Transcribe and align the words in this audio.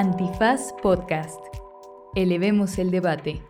Antifaz 0.00 0.74
Podcast. 0.80 1.40
Elevemos 2.14 2.78
el 2.78 2.92
debate. 2.92 3.42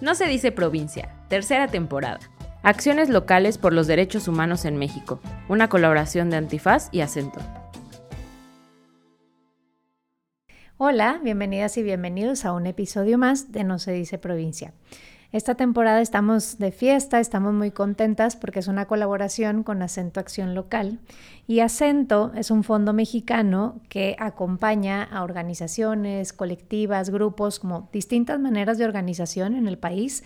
No 0.00 0.16
se 0.16 0.26
dice 0.26 0.50
provincia, 0.50 1.14
tercera 1.28 1.68
temporada. 1.68 2.18
Acciones 2.64 3.08
locales 3.10 3.58
por 3.58 3.72
los 3.72 3.86
derechos 3.86 4.26
humanos 4.26 4.64
en 4.64 4.76
México. 4.76 5.20
Una 5.48 5.68
colaboración 5.68 6.30
de 6.30 6.36
Antifaz 6.36 6.88
y 6.90 7.00
Acento. 7.02 7.38
Hola, 10.78 11.20
bienvenidas 11.22 11.76
y 11.76 11.84
bienvenidos 11.84 12.44
a 12.44 12.54
un 12.54 12.66
episodio 12.66 13.18
más 13.18 13.52
de 13.52 13.62
No 13.62 13.78
se 13.78 13.92
dice 13.92 14.18
provincia. 14.18 14.74
Esta 15.36 15.54
temporada 15.54 16.00
estamos 16.00 16.56
de 16.56 16.72
fiesta, 16.72 17.20
estamos 17.20 17.52
muy 17.52 17.70
contentas 17.70 18.36
porque 18.36 18.60
es 18.60 18.68
una 18.68 18.86
colaboración 18.86 19.64
con 19.64 19.82
Acento 19.82 20.18
Acción 20.18 20.54
Local. 20.54 20.98
Y 21.46 21.60
Acento 21.60 22.32
es 22.34 22.50
un 22.50 22.64
fondo 22.64 22.94
mexicano 22.94 23.78
que 23.90 24.16
acompaña 24.18 25.02
a 25.02 25.22
organizaciones, 25.22 26.32
colectivas, 26.32 27.10
grupos, 27.10 27.58
como 27.58 27.90
distintas 27.92 28.40
maneras 28.40 28.78
de 28.78 28.86
organización 28.86 29.56
en 29.56 29.68
el 29.68 29.76
país 29.76 30.24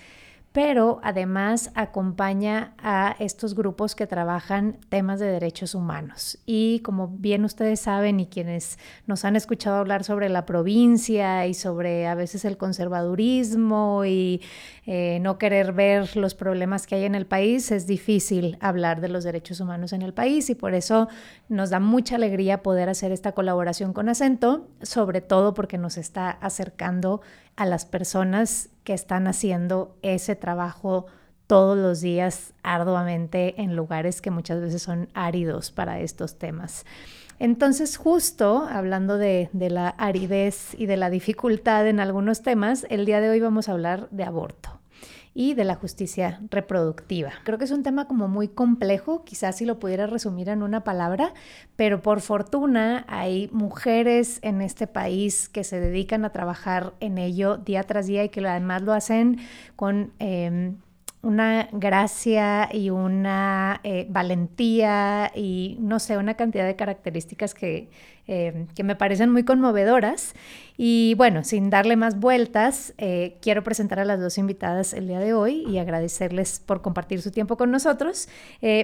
pero 0.52 0.98
además 1.04 1.70
acompaña 1.74 2.74
a 2.78 3.14
estos 3.20 3.54
grupos 3.54 3.94
que 3.94 4.08
trabajan 4.08 4.78
temas 4.88 5.20
de 5.20 5.26
derechos 5.26 5.76
humanos. 5.76 6.38
Y 6.44 6.80
como 6.80 7.06
bien 7.08 7.44
ustedes 7.44 7.80
saben 7.80 8.18
y 8.18 8.26
quienes 8.26 8.78
nos 9.06 9.24
han 9.24 9.36
escuchado 9.36 9.76
hablar 9.76 10.02
sobre 10.02 10.28
la 10.28 10.46
provincia 10.46 11.46
y 11.46 11.54
sobre 11.54 12.08
a 12.08 12.16
veces 12.16 12.44
el 12.44 12.56
conservadurismo 12.56 14.04
y 14.04 14.40
eh, 14.86 15.18
no 15.20 15.38
querer 15.38 15.72
ver 15.72 16.16
los 16.16 16.34
problemas 16.34 16.88
que 16.88 16.96
hay 16.96 17.04
en 17.04 17.14
el 17.14 17.26
país, 17.26 17.70
es 17.70 17.86
difícil 17.86 18.58
hablar 18.60 19.00
de 19.00 19.08
los 19.08 19.22
derechos 19.22 19.60
humanos 19.60 19.92
en 19.92 20.02
el 20.02 20.12
país 20.12 20.50
y 20.50 20.56
por 20.56 20.74
eso 20.74 21.08
nos 21.48 21.70
da 21.70 21.78
mucha 21.78 22.16
alegría 22.16 22.62
poder 22.62 22.88
hacer 22.88 23.12
esta 23.12 23.32
colaboración 23.32 23.92
con 23.92 24.08
acento, 24.08 24.66
sobre 24.82 25.20
todo 25.20 25.54
porque 25.54 25.78
nos 25.78 25.96
está 25.96 26.30
acercando 26.30 27.20
a 27.60 27.66
las 27.66 27.84
personas 27.84 28.70
que 28.84 28.94
están 28.94 29.26
haciendo 29.26 29.94
ese 30.00 30.34
trabajo 30.34 31.04
todos 31.46 31.76
los 31.76 32.00
días 32.00 32.54
arduamente 32.62 33.60
en 33.60 33.76
lugares 33.76 34.22
que 34.22 34.30
muchas 34.30 34.62
veces 34.62 34.80
son 34.80 35.10
áridos 35.12 35.70
para 35.70 36.00
estos 36.00 36.38
temas. 36.38 36.86
Entonces, 37.38 37.98
justo 37.98 38.66
hablando 38.66 39.18
de, 39.18 39.50
la 39.52 39.90
aridez 39.90 40.74
y 40.78 40.86
de 40.86 40.96
la 40.96 41.10
dificultad 41.10 41.86
en 41.86 42.00
algunos 42.00 42.40
temas, 42.40 42.86
el 42.88 43.04
día 43.04 43.20
de 43.20 43.28
hoy 43.28 43.40
vamos 43.40 43.68
a 43.68 43.72
hablar 43.72 44.08
de 44.10 44.24
aborto 44.24 44.79
y 45.34 45.54
de 45.54 45.64
la 45.64 45.74
justicia 45.74 46.40
reproductiva. 46.50 47.30
Creo 47.44 47.58
que 47.58 47.64
es 47.64 47.70
un 47.70 47.82
tema 47.82 48.06
como 48.06 48.28
muy 48.28 48.48
complejo, 48.48 49.24
quizás 49.24 49.56
si 49.56 49.64
lo 49.64 49.78
pudiera 49.78 50.06
resumir 50.06 50.48
en 50.48 50.62
una 50.62 50.82
palabra, 50.82 51.34
pero 51.76 52.02
por 52.02 52.20
fortuna 52.20 53.04
hay 53.08 53.48
mujeres 53.52 54.40
en 54.42 54.60
este 54.60 54.86
país 54.86 55.48
que 55.48 55.64
se 55.64 55.80
dedican 55.80 56.24
a 56.24 56.30
trabajar 56.30 56.94
en 57.00 57.18
ello 57.18 57.56
día 57.56 57.84
tras 57.84 58.06
día 58.06 58.24
y 58.24 58.28
que 58.28 58.46
además 58.46 58.82
lo 58.82 58.92
hacen 58.92 59.38
con... 59.76 60.12
Em, 60.18 60.76
una 61.22 61.68
gracia 61.72 62.70
y 62.72 62.88
una 62.88 63.80
eh, 63.84 64.06
valentía 64.08 65.30
y 65.34 65.76
no 65.80 65.98
sé, 65.98 66.16
una 66.16 66.34
cantidad 66.34 66.64
de 66.64 66.76
características 66.76 67.52
que, 67.52 67.90
eh, 68.30 68.66
que 68.74 68.84
me 68.84 68.96
parecen 68.96 69.30
muy 69.30 69.44
conmovedoras. 69.44 70.34
Y 70.78 71.14
bueno, 71.18 71.44
sin 71.44 71.68
darle 71.68 71.96
más 71.96 72.18
vueltas, 72.18 72.94
eh, 72.96 73.36
quiero 73.42 73.62
presentar 73.62 73.98
a 73.98 74.06
las 74.06 74.18
dos 74.18 74.38
invitadas 74.38 74.94
el 74.94 75.08
día 75.08 75.18
de 75.18 75.34
hoy 75.34 75.66
y 75.68 75.76
agradecerles 75.76 76.60
por 76.60 76.80
compartir 76.80 77.20
su 77.20 77.30
tiempo 77.30 77.58
con 77.58 77.70
nosotros. 77.70 78.28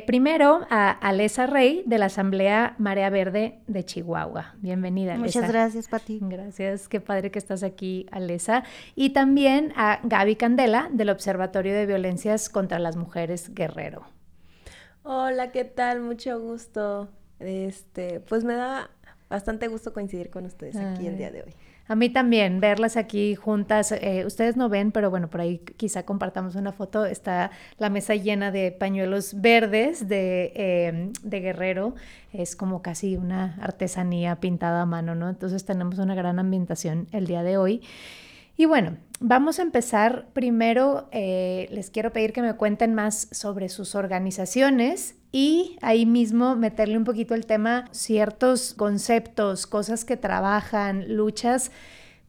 primero 0.06 0.66
a 0.68 0.90
Alesa 0.90 1.46
Rey 1.46 1.82
de 1.86 1.96
la 1.96 2.06
Asamblea 2.06 2.74
Marea 2.76 3.08
Verde 3.08 3.60
de 3.66 3.84
Chihuahua. 3.84 4.54
Bienvenida. 4.58 5.14
Alesa. 5.14 5.38
Muchas 5.38 5.52
gracias, 5.52 5.88
Pati. 5.88 6.18
Gracias, 6.20 6.88
qué 6.88 7.00
padre 7.00 7.30
que 7.30 7.38
estás 7.38 7.62
aquí, 7.62 8.06
Alesa. 8.10 8.64
Y 8.94 9.10
también 9.10 9.72
a 9.76 10.00
Gaby 10.02 10.36
Candela 10.36 10.90
del 10.92 11.08
Observatorio 11.08 11.72
de 11.72 11.86
Violencia 11.86 12.26
contra 12.52 12.78
las 12.78 12.96
Mujeres 12.96 13.54
Guerrero. 13.54 14.04
Hola, 15.02 15.52
¿qué 15.52 15.64
tal? 15.64 16.00
Mucho 16.00 16.40
gusto. 16.40 17.08
Este, 17.38 18.20
pues 18.20 18.44
me 18.44 18.54
da 18.54 18.90
bastante 19.28 19.68
gusto 19.68 19.92
coincidir 19.92 20.30
con 20.30 20.46
ustedes 20.46 20.76
aquí 20.76 21.06
el 21.06 21.16
día 21.16 21.30
de 21.30 21.42
hoy. 21.42 21.54
A 21.88 21.94
mí 21.94 22.10
también, 22.10 22.58
verlas 22.58 22.96
aquí 22.96 23.36
juntas. 23.36 23.92
Eh, 23.92 24.24
ustedes 24.26 24.56
no 24.56 24.68
ven, 24.68 24.90
pero 24.90 25.08
bueno, 25.08 25.30
por 25.30 25.40
ahí 25.40 25.58
quizá 25.76 26.04
compartamos 26.04 26.56
una 26.56 26.72
foto. 26.72 27.04
Está 27.04 27.52
la 27.78 27.90
mesa 27.90 28.16
llena 28.16 28.50
de 28.50 28.72
pañuelos 28.72 29.40
verdes 29.40 30.08
de, 30.08 30.52
em, 30.54 31.12
de 31.22 31.40
Guerrero. 31.40 31.94
Es 32.32 32.56
como 32.56 32.82
casi 32.82 33.16
una 33.16 33.56
artesanía 33.60 34.36
pintada 34.40 34.82
a 34.82 34.86
mano, 34.86 35.14
¿no? 35.14 35.28
Entonces 35.28 35.64
tenemos 35.64 35.98
una 35.98 36.16
gran 36.16 36.40
ambientación 36.40 37.06
el 37.12 37.28
día 37.28 37.44
de 37.44 37.56
hoy. 37.56 37.82
Y 38.56 38.64
bueno, 38.64 38.96
vamos 39.20 39.58
a 39.60 39.62
empezar. 39.62 40.26
Primero, 40.32 41.08
eh, 41.12 41.68
les 41.70 41.90
quiero 41.90 42.12
pedir 42.12 42.32
que 42.32 42.42
me 42.42 42.54
cuenten 42.54 42.94
más 42.94 43.28
sobre 43.30 43.68
sus 43.68 43.94
organizaciones 43.94 45.14
y 45.36 45.76
ahí 45.82 46.06
mismo 46.06 46.56
meterle 46.56 46.96
un 46.96 47.04
poquito 47.04 47.34
el 47.34 47.44
tema, 47.44 47.90
ciertos 47.90 48.72
conceptos, 48.72 49.66
cosas 49.66 50.06
que 50.06 50.16
trabajan, 50.16 51.14
luchas 51.14 51.72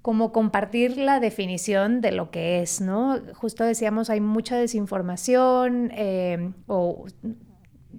como 0.01 0.34
compartir 0.34 0.97
la 0.97 1.22
definición 1.22 2.01
de 2.01 2.12
lo 2.12 2.31
que 2.31 2.62
es, 2.62 2.81
¿no? 2.81 3.18
Justo 3.34 3.63
decíamos, 3.63 4.09
hay 4.09 4.19
mucha 4.19 4.57
desinformación 4.57 5.90
eh, 5.95 6.51
o 6.68 7.06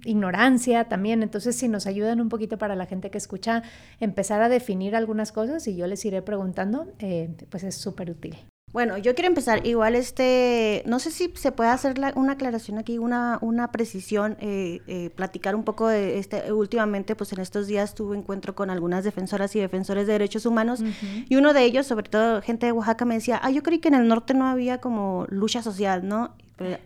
ignorancia 0.05 0.83
también. 0.89 1.23
Entonces, 1.23 1.55
si 1.55 1.69
nos 1.69 1.87
ayudan 1.87 2.21
un 2.21 2.29
poquito 2.29 2.59
para 2.59 2.75
la 2.75 2.85
gente 2.85 3.09
que 3.09 3.17
escucha, 3.17 3.63
empezar 3.99 4.43
a 4.43 4.47
definir 4.47 4.95
algunas 4.95 5.31
cosas 5.31 5.67
y 5.67 5.75
yo 5.75 5.87
les 5.87 6.05
iré 6.05 6.21
preguntando, 6.21 6.85
eh, 6.99 7.35
pues 7.49 7.63
es 7.63 7.73
súper 7.73 8.11
útil. 8.11 8.37
Bueno, 8.71 8.99
yo 8.99 9.15
quiero 9.15 9.27
empezar 9.27 9.65
igual 9.65 9.95
este, 9.95 10.83
no 10.85 10.99
sé 10.99 11.09
si 11.09 11.31
se 11.35 11.51
puede 11.51 11.71
hacer 11.71 11.95
una 12.15 12.33
aclaración 12.33 12.77
aquí, 12.77 12.99
una, 12.99 13.39
una 13.41 13.71
precisión, 13.71 14.37
eh, 14.39 14.81
eh, 14.87 15.09
platicar 15.09 15.55
un 15.55 15.63
poco 15.63 15.87
de 15.87 16.19
este, 16.19 16.53
últimamente, 16.53 17.15
pues 17.15 17.33
en 17.33 17.39
estos 17.39 17.65
días 17.65 17.95
tuve 17.95 18.15
encuentro 18.15 18.53
con 18.53 18.69
algunas 18.69 19.03
defensoras 19.03 19.55
y 19.55 19.59
defensores 19.59 20.05
de 20.05 20.13
derechos 20.13 20.45
humanos 20.45 20.81
y 21.27 21.35
uno 21.35 21.53
de 21.53 21.63
ellos, 21.63 21.87
sobre 21.87 22.09
todo 22.09 22.41
gente 22.43 22.67
de 22.67 22.71
Oaxaca, 22.71 23.05
me 23.05 23.15
decía, 23.15 23.39
ah, 23.41 23.49
yo 23.49 23.63
creí 23.63 23.79
que 23.79 23.87
en 23.87 23.95
el 23.95 24.07
norte 24.07 24.35
no 24.35 24.45
había 24.47 24.79
como 24.79 25.25
lucha 25.29 25.63
social, 25.63 26.07
¿no? 26.07 26.35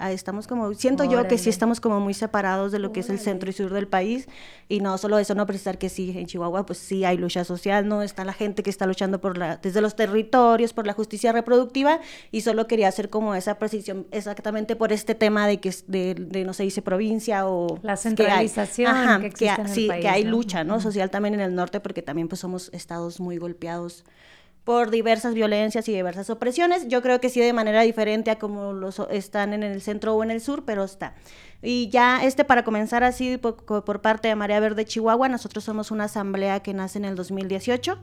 Estamos 0.09 0.47
como, 0.47 0.73
siento 0.73 1.03
yo 1.03 1.27
que 1.27 1.37
sí 1.37 1.49
estamos 1.49 1.79
como 1.79 1.99
muy 1.99 2.13
separados 2.13 2.71
de 2.71 2.79
lo 2.79 2.91
que 2.91 3.01
es 3.01 3.09
el 3.09 3.19
centro 3.19 3.49
y 3.49 3.53
sur 3.53 3.73
del 3.73 3.87
país 3.87 4.27
y 4.69 4.79
no 4.79 4.97
solo 4.97 5.19
eso, 5.19 5.35
no 5.35 5.45
precisar 5.45 5.77
que 5.77 5.89
sí, 5.89 6.13
en 6.17 6.25
Chihuahua 6.25 6.65
pues 6.65 6.79
sí 6.79 7.05
hay 7.05 7.17
lucha 7.17 7.43
social, 7.43 7.87
no 7.87 8.01
está 8.01 8.25
la 8.25 8.33
gente 8.33 8.63
que 8.63 8.69
está 8.69 8.85
luchando 8.85 9.21
por 9.21 9.37
la, 9.37 9.57
desde 9.57 9.81
los 9.81 9.95
territorios, 9.95 10.73
por 10.73 10.87
la 10.87 10.93
justicia 10.93 11.31
reproductiva 11.31 11.99
y 12.31 12.41
solo 12.41 12.67
quería 12.67 12.87
hacer 12.87 13.09
como 13.09 13.35
esa 13.35 13.59
precisión 13.59 14.07
exactamente 14.11 14.75
por 14.75 14.91
este 14.91 15.15
tema 15.15 15.47
de 15.47 15.59
que 15.59 15.73
de, 15.87 16.43
no 16.45 16.53
se 16.53 16.63
dice 16.63 16.81
provincia 16.81 17.47
o... 17.47 17.79
La 17.81 17.97
centralización 17.97 19.21
que, 19.21 19.29
que, 19.31 19.67
sí, 19.67 19.89
que 20.01 20.09
hay 20.09 20.23
lucha, 20.23 20.63
¿no? 20.63 20.79
Social 20.79 21.09
también 21.09 21.35
en 21.35 21.41
el 21.41 21.55
norte 21.55 21.79
porque 21.79 22.01
también 22.01 22.27
pues 22.27 22.39
somos 22.39 22.69
estados 22.73 23.19
muy 23.19 23.37
golpeados 23.37 24.03
por 24.63 24.91
diversas 24.91 25.33
violencias 25.33 25.87
y 25.89 25.93
diversas 25.93 26.29
opresiones. 26.29 26.87
Yo 26.87 27.01
creo 27.01 27.19
que 27.19 27.29
sí 27.29 27.39
de 27.41 27.53
manera 27.53 27.81
diferente 27.81 28.31
a 28.31 28.39
como 28.39 28.73
los 28.73 28.99
están 29.09 29.53
en 29.53 29.63
el 29.63 29.81
centro 29.81 30.15
o 30.15 30.23
en 30.23 30.31
el 30.31 30.41
sur, 30.41 30.63
pero 30.65 30.83
está. 30.83 31.15
Y 31.61 31.89
ya 31.89 32.23
este 32.23 32.45
para 32.45 32.63
comenzar 32.63 33.03
así 33.03 33.37
por, 33.37 34.01
parte 34.01 34.27
de 34.27 34.35
María 34.35 34.59
Verde 34.59 34.85
Chihuahua, 34.85 35.29
nosotros 35.29 35.63
somos 35.63 35.91
una 35.91 36.05
asamblea 36.05 36.61
que 36.61 36.73
nace 36.73 36.97
en 36.97 37.05
el 37.05 37.15
2018. 37.15 37.97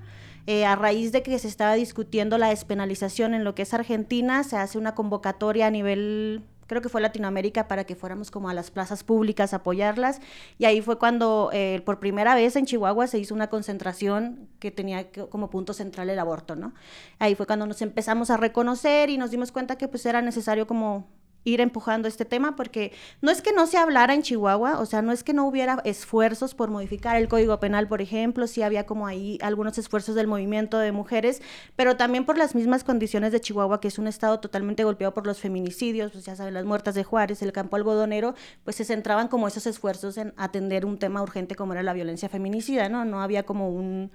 Eh, 0.47 0.65
a 0.65 0.75
raíz 0.75 1.13
de 1.13 1.23
que 1.23 1.39
se 1.39 1.49
estaba 1.49 1.75
discutiendo 1.75 2.39
la 2.39 2.49
despenalización 2.49 3.35
en 3.35 3.45
lo 3.45 3.55
que 3.55 3.63
es 3.63 3.75
Argentina, 3.75 4.43
se 4.43 4.57
hace 4.57 4.79
una 4.79 4.95
convocatoria 4.95 5.67
a 5.67 5.71
nivel 5.71 6.43
creo 6.71 6.81
que 6.81 6.89
fue 6.89 7.01
Latinoamérica, 7.01 7.67
para 7.67 7.83
que 7.83 7.97
fuéramos 7.97 8.31
como 8.31 8.49
a 8.49 8.55
las 8.55 8.71
plazas 8.71 9.03
públicas 9.03 9.53
a 9.53 9.57
apoyarlas. 9.57 10.21
Y 10.57 10.67
ahí 10.67 10.81
fue 10.81 11.01
cuando 11.01 11.51
eh, 11.53 11.83
por 11.85 11.99
primera 11.99 12.37
vez 12.37 12.55
en 12.55 12.65
Chihuahua 12.65 13.09
se 13.09 13.19
hizo 13.19 13.35
una 13.35 13.49
concentración 13.49 14.49
que 14.61 14.71
tenía 14.71 15.11
como 15.11 15.51
punto 15.51 15.73
central 15.73 16.11
el 16.11 16.19
aborto, 16.21 16.55
¿no? 16.55 16.73
Ahí 17.19 17.35
fue 17.35 17.47
cuando 17.47 17.67
nos 17.67 17.83
empezamos 17.83 18.31
a 18.31 18.37
reconocer 18.37 19.11
y 19.11 19.19
nos 19.19 19.33
dimos 19.33 19.51
cuenta 19.51 19.77
que 19.79 19.89
pues 19.89 20.07
era 20.07 20.23
necesario 20.23 20.69
como 20.69 21.09
ir 21.45 21.61
empujando 21.61 22.09
este 22.09 22.25
tema 22.25 22.57
porque 22.57 22.93
no 23.21 23.31
es 23.31 23.43
que 23.43 23.53
no 23.53 23.67
se 23.67 23.79
hablara 23.79 24.15
en 24.15 24.23
Chihuahua, 24.23 24.79
o 24.79 24.87
sea, 24.87 25.03
no 25.03 25.13
es 25.13 25.25
que 25.25 25.33
no 25.33 25.47
hubiera 25.47 25.81
esfuerzos 25.85 26.55
por 26.55 26.71
modificar 26.71 27.17
el 27.17 27.29
Código 27.29 27.59
Penal, 27.61 27.89
por 27.89 28.03
ejemplo, 28.03 28.47
sí 28.47 28.63
había 28.63 28.87
como 28.87 29.07
ahí 29.07 29.39
algunos 29.43 29.79
esfuerzos 29.79 30.15
del 30.15 30.27
movimiento 30.27 30.79
de 30.79 30.93
mujeres, 30.93 31.43
pero 31.77 31.97
también 31.97 32.25
por 32.25 32.39
las 32.39 32.55
mismas 32.55 32.85
condiciones 32.85 33.33
de 33.33 33.41
Chihuahua, 33.41 33.81
que 33.81 33.89
es 33.89 33.99
un 33.99 34.07
estado 34.07 34.41
totalmente 34.41 34.85
golpeado 34.85 35.15
por 35.15 35.27
los 35.27 35.41
feminicidios, 35.41 36.13
pues 36.13 36.25
ya 36.25 36.37
saben, 36.37 36.55
las 36.55 36.65
muertas 36.65 36.95
de 36.95 37.05
Juárez, 37.05 37.43
el 37.43 37.53
campo 37.53 37.77
algodonero, 37.77 38.35
pues 38.65 38.77
se 38.77 38.85
centraban 38.85 39.29
como 39.29 39.49
esos 39.49 39.67
esfuerzos 39.67 40.19
en 40.19 40.35
atender 40.37 40.85
un 40.85 40.99
tema 40.99 41.23
urgente 41.23 41.55
como 41.55 41.73
era 41.73 41.83
la 41.83 41.93
violencia 41.93 42.29
feminicida, 42.29 42.89
¿no? 42.89 43.05
No 43.05 43.23
había 43.23 43.45
como 43.45 43.71
un 43.71 44.11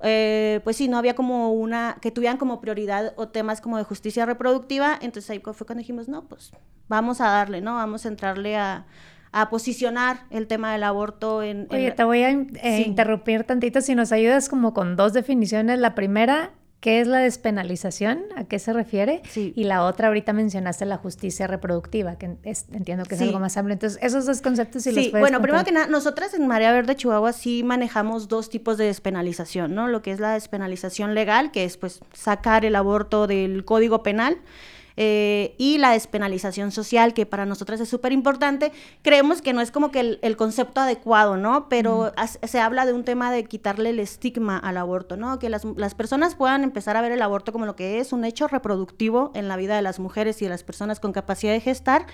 eh, 0.00 0.60
pues 0.64 0.76
sí, 0.76 0.88
no 0.88 0.98
había 0.98 1.14
como 1.14 1.52
una, 1.52 1.96
que 2.00 2.10
tuvieran 2.10 2.36
como 2.36 2.60
prioridad 2.60 3.14
o 3.16 3.28
temas 3.28 3.60
como 3.60 3.78
de 3.78 3.84
justicia 3.84 4.26
reproductiva, 4.26 4.98
entonces 5.00 5.30
ahí 5.30 5.40
fue 5.40 5.66
cuando 5.66 5.80
dijimos, 5.80 6.08
no, 6.08 6.24
pues 6.26 6.52
vamos 6.88 7.20
a 7.20 7.28
darle, 7.28 7.60
¿no? 7.60 7.74
Vamos 7.74 8.04
a 8.04 8.08
entrarle 8.08 8.56
a, 8.56 8.86
a 9.32 9.50
posicionar 9.50 10.26
el 10.30 10.46
tema 10.46 10.72
del 10.72 10.84
aborto 10.84 11.42
en... 11.42 11.66
Oye, 11.70 11.90
te 11.90 12.04
voy 12.04 12.22
a 12.22 12.30
eh, 12.30 12.84
interrumpir 12.86 13.44
tantito 13.44 13.80
si 13.80 13.94
nos 13.94 14.12
ayudas 14.12 14.48
como 14.48 14.72
con 14.74 14.94
dos 14.96 15.12
definiciones. 15.12 15.80
La 15.80 15.94
primera, 15.94 16.52
¿Qué 16.84 17.00
es 17.00 17.08
la 17.08 17.20
despenalización? 17.20 18.24
¿A 18.36 18.44
qué 18.44 18.58
se 18.58 18.74
refiere? 18.74 19.22
Sí. 19.26 19.54
Y 19.56 19.64
la 19.64 19.86
otra, 19.86 20.08
ahorita 20.08 20.34
mencionaste 20.34 20.84
la 20.84 20.98
justicia 20.98 21.46
reproductiva, 21.46 22.18
que 22.18 22.36
entiendo 22.74 23.04
que 23.06 23.14
es 23.14 23.22
algo 23.22 23.40
más 23.40 23.56
amplio. 23.56 23.72
Entonces, 23.72 23.98
esos 24.02 24.26
dos 24.26 24.42
conceptos, 24.42 24.82
si 24.82 24.92
sí. 24.92 25.10
bueno, 25.10 25.40
primero 25.40 25.64
que 25.64 25.72
nada, 25.72 25.86
nosotras 25.86 26.34
en 26.34 26.46
María 26.46 26.72
Verde, 26.72 26.94
Chihuahua, 26.94 27.32
sí 27.32 27.62
manejamos 27.62 28.28
dos 28.28 28.50
tipos 28.50 28.76
de 28.76 28.84
despenalización, 28.84 29.74
¿no? 29.74 29.88
Lo 29.88 30.02
que 30.02 30.10
es 30.10 30.20
la 30.20 30.34
despenalización 30.34 31.14
legal, 31.14 31.52
que 31.52 31.64
es, 31.64 31.78
pues, 31.78 32.00
sacar 32.12 32.66
el 32.66 32.76
aborto 32.76 33.26
del 33.26 33.64
Código 33.64 34.02
Penal, 34.02 34.36
eh, 34.96 35.54
y 35.58 35.78
la 35.78 35.90
despenalización 35.90 36.70
social, 36.70 37.14
que 37.14 37.26
para 37.26 37.46
nosotras 37.46 37.80
es 37.80 37.88
súper 37.88 38.12
importante. 38.12 38.72
Creemos 39.02 39.42
que 39.42 39.52
no 39.52 39.60
es 39.60 39.70
como 39.70 39.90
que 39.90 40.18
el, 40.20 40.36
concepto 40.36 40.80
adecuado, 40.80 41.36
¿no? 41.36 41.68
Pero 41.68 42.12
se 42.42 42.60
habla 42.60 42.86
de 42.86 42.92
un 42.92 43.04
tema 43.04 43.32
de 43.32 43.44
quitarle 43.44 43.90
el 43.90 44.00
estigma 44.00 44.58
al 44.58 44.76
aborto, 44.76 45.16
¿no? 45.16 45.38
Que 45.38 45.48
las, 45.48 45.64
las, 45.64 45.94
personas 45.94 46.34
puedan 46.34 46.64
empezar 46.64 46.96
a 46.96 47.00
ver 47.00 47.12
el 47.12 47.22
aborto 47.22 47.52
como 47.52 47.66
lo 47.66 47.76
que 47.76 48.00
es 48.00 48.12
un 48.12 48.24
hecho 48.24 48.48
reproductivo 48.48 49.30
en 49.34 49.48
la 49.48 49.56
vida 49.56 49.76
de 49.76 49.82
las 49.82 49.98
mujeres 49.98 50.40
y 50.42 50.44
de 50.44 50.50
las 50.50 50.64
personas 50.64 51.00
con 51.00 51.12
capacidad 51.12 51.52
de 51.52 51.60
gestar 51.60 52.06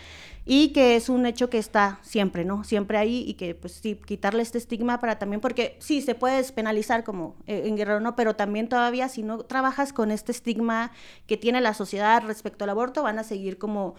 y 0.45 0.73
que 0.73 0.97
es 0.97 1.09
un 1.09 1.27
hecho 1.27 1.51
que 1.51 1.59
está 1.59 1.99
siempre, 2.03 2.45
¿no? 2.45 2.65
Siempre 2.65 2.99
ahí 2.99 3.25
y 3.27 3.35
que 3.35 3.55
pues 3.55 3.75
sí, 3.75 3.97
quitarle 4.07 4.43
este 4.43 4.59
estigma 4.59 5.01
para 5.01 5.19
también, 5.19 5.41
porque 5.41 5.77
sí, 5.81 6.01
se 6.03 6.15
puede 6.15 6.37
despenalizar 6.37 7.05
como 7.05 7.37
eh, 7.47 7.63
en 7.67 7.77
Guerrero, 7.77 8.01
¿no? 8.01 8.17
Pero 8.17 8.37
también 8.37 8.69
todavía 8.69 9.09
si 9.09 9.23
no 9.23 9.39
trabajas 9.39 9.93
con 9.93 10.11
este 10.11 10.33
estigma 10.33 10.93
que 11.27 11.37
tiene 11.37 11.61
la 11.61 11.75
sociedad 11.75 12.23
respecto 12.27 12.65
al 12.65 12.71
aborto, 12.71 13.03
van 13.03 13.19
a 13.19 13.25
seguir 13.25 13.59
como 13.59 13.95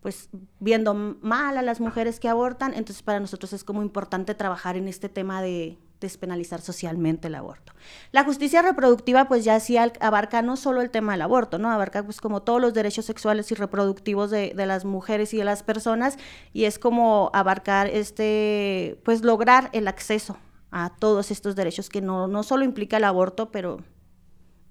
pues 0.00 0.30
viendo 0.58 0.94
mal 0.94 1.56
a 1.56 1.62
las 1.62 1.80
mujeres 1.80 2.18
que 2.18 2.28
abortan, 2.28 2.74
entonces 2.74 3.02
para 3.02 3.20
nosotros 3.20 3.52
es 3.52 3.62
como 3.62 3.82
importante 3.82 4.34
trabajar 4.34 4.76
en 4.76 4.88
este 4.88 5.08
tema 5.08 5.40
de 5.40 5.78
despenalizar 6.02 6.60
socialmente 6.60 7.28
el 7.28 7.34
aborto. 7.34 7.72
La 8.10 8.24
justicia 8.24 8.60
reproductiva 8.62 9.26
pues 9.26 9.44
ya 9.44 9.58
sí 9.60 9.76
abarca 9.78 10.42
no 10.42 10.56
solo 10.56 10.82
el 10.82 10.90
tema 10.90 11.12
del 11.12 11.22
aborto, 11.22 11.58
¿no? 11.58 11.70
Abarca 11.70 12.02
pues 12.02 12.20
como 12.20 12.42
todos 12.42 12.60
los 12.60 12.74
derechos 12.74 13.06
sexuales 13.06 13.50
y 13.50 13.54
reproductivos 13.54 14.30
de, 14.30 14.52
las 14.54 14.84
mujeres 14.84 15.32
y 15.34 15.38
de 15.38 15.44
las 15.44 15.62
personas 15.62 16.18
y 16.52 16.64
es 16.64 16.78
como 16.78 17.30
abarcar 17.32 17.86
este, 17.86 19.00
pues 19.04 19.22
lograr 19.22 19.70
el 19.72 19.88
acceso 19.88 20.36
a 20.70 20.90
todos 20.98 21.30
estos 21.30 21.56
derechos 21.56 21.88
que 21.88 22.00
no, 22.00 22.28
no 22.28 22.42
solo 22.42 22.64
implica 22.64 22.98
el 22.98 23.04
aborto, 23.04 23.50
pero 23.50 23.80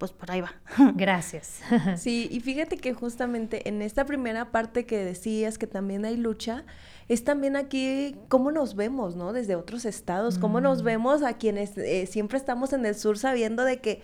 pues 0.02 0.10
por 0.10 0.32
ahí 0.32 0.40
va. 0.40 0.52
Gracias. 0.96 1.60
Sí, 1.96 2.26
y 2.32 2.40
fíjate 2.40 2.76
que 2.76 2.92
justamente 2.92 3.68
en 3.68 3.82
esta 3.82 4.04
primera 4.04 4.50
parte 4.50 4.84
que 4.84 4.98
decías 5.04 5.58
que 5.58 5.68
también 5.68 6.04
hay 6.04 6.16
lucha, 6.16 6.64
es 7.08 7.22
también 7.22 7.54
aquí 7.54 8.16
cómo 8.26 8.50
nos 8.50 8.74
vemos, 8.74 9.14
¿no? 9.14 9.32
Desde 9.32 9.54
otros 9.54 9.84
estados, 9.84 10.40
cómo 10.40 10.60
nos 10.60 10.82
mm. 10.82 10.86
vemos 10.86 11.22
a 11.22 11.34
quienes 11.34 11.78
eh, 11.78 12.06
siempre 12.06 12.36
estamos 12.36 12.72
en 12.72 12.84
el 12.84 12.96
sur 12.96 13.16
sabiendo 13.16 13.62
de 13.62 13.80
que 13.80 14.02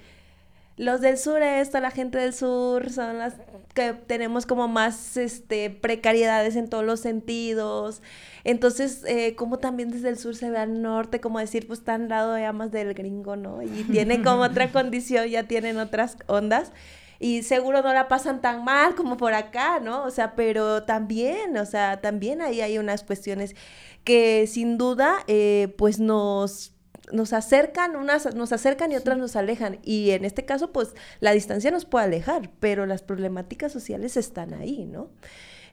los 0.79 1.01
del 1.01 1.19
sureste, 1.19 1.81
la 1.81 1.91
gente 1.91 2.19
del 2.19 2.33
sur, 2.33 2.91
son 2.91 3.19
las 3.19 3.35
que 3.75 3.93
tenemos 3.93 4.47
como 4.47 4.69
más 4.69 5.17
este, 5.17 5.71
precariedades 5.71 6.57
en 6.57 6.69
todos 6.69 6.85
los 6.85 7.01
sentidos. 7.01 8.01
Entonces, 8.45 9.03
eh, 9.07 9.35
como 9.35 9.59
también 9.59 9.91
desde 9.91 10.09
el 10.09 10.19
sur 10.19 10.37
se 10.37 10.51
ve 10.51 10.59
al 10.59 10.81
norte, 10.81 11.21
como 11.21 11.41
decir, 11.41 11.67
pues 11.67 11.81
está 11.81 11.95
al 11.95 12.09
lado 12.09 12.39
ya 12.39 12.53
más 12.53 12.71
del 12.71 12.95
gringo, 12.95 13.35
¿no? 13.35 13.61
Y 13.63 13.69
tiene 13.93 14.23
como 14.23 14.43
otra 14.43 14.71
condición, 14.71 15.27
ya 15.27 15.43
tienen 15.43 15.79
otras 15.79 16.17
ondas. 16.29 16.73
Y 17.21 17.43
seguro 17.43 17.83
no 17.83 17.93
la 17.93 18.07
pasan 18.07 18.41
tan 18.41 18.63
mal 18.63 18.95
como 18.95 19.17
por 19.17 19.35
acá, 19.35 19.81
¿no? 19.81 20.05
O 20.05 20.11
sea, 20.11 20.37
pero 20.37 20.85
también, 20.85 21.57
o 21.57 21.67
sea, 21.67 22.01
también 22.01 22.41
ahí 22.41 22.61
hay 22.61 22.79
unas 22.79 23.03
cuestiones 23.03 23.57
que 24.05 24.47
sin 24.47 24.79
duda, 24.79 25.25
eh, 25.27 25.75
pues 25.77 25.99
nos 25.99 26.78
nos 27.13 27.33
acercan, 27.33 27.97
unas 27.97 28.35
nos 28.35 28.53
acercan 28.53 28.93
y 28.93 28.97
otras 28.97 29.19
nos 29.19 29.37
alejan. 29.37 29.79
Y 29.83 30.11
en 30.11 30.25
este 30.25 30.45
caso, 30.45 30.73
pues 30.73 30.95
la 31.21 31.33
distancia 31.33 31.71
nos 31.71 31.85
puede 31.85 32.07
alejar, 32.07 32.51
pero 32.61 32.87
las 32.87 33.03
problemáticas 33.03 33.73
sociales 33.73 34.17
están 34.17 34.55
ahí, 34.55 34.85
¿no? 34.85 35.11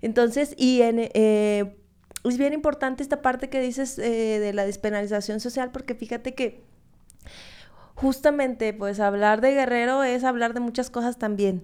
Entonces, 0.02 0.54
y 0.58 0.82
en, 0.82 1.10
eh, 1.14 1.76
es 2.24 2.38
bien 2.38 2.54
importante 2.54 3.04
esta 3.04 3.22
parte 3.22 3.50
que 3.50 3.62
dices 3.62 3.98
eh, 4.00 4.40
de 4.40 4.54
la 4.54 4.66
despenalización 4.66 5.40
social, 5.40 5.72
porque 5.72 5.96
fíjate 5.96 6.34
que 6.34 6.64
justamente, 7.96 8.74
pues 8.74 9.00
hablar 9.00 9.42
de 9.42 9.54
Guerrero 9.54 10.04
es 10.04 10.24
hablar 10.24 10.54
de 10.54 10.60
muchas 10.60 10.90
cosas 10.90 11.18
también. 11.18 11.64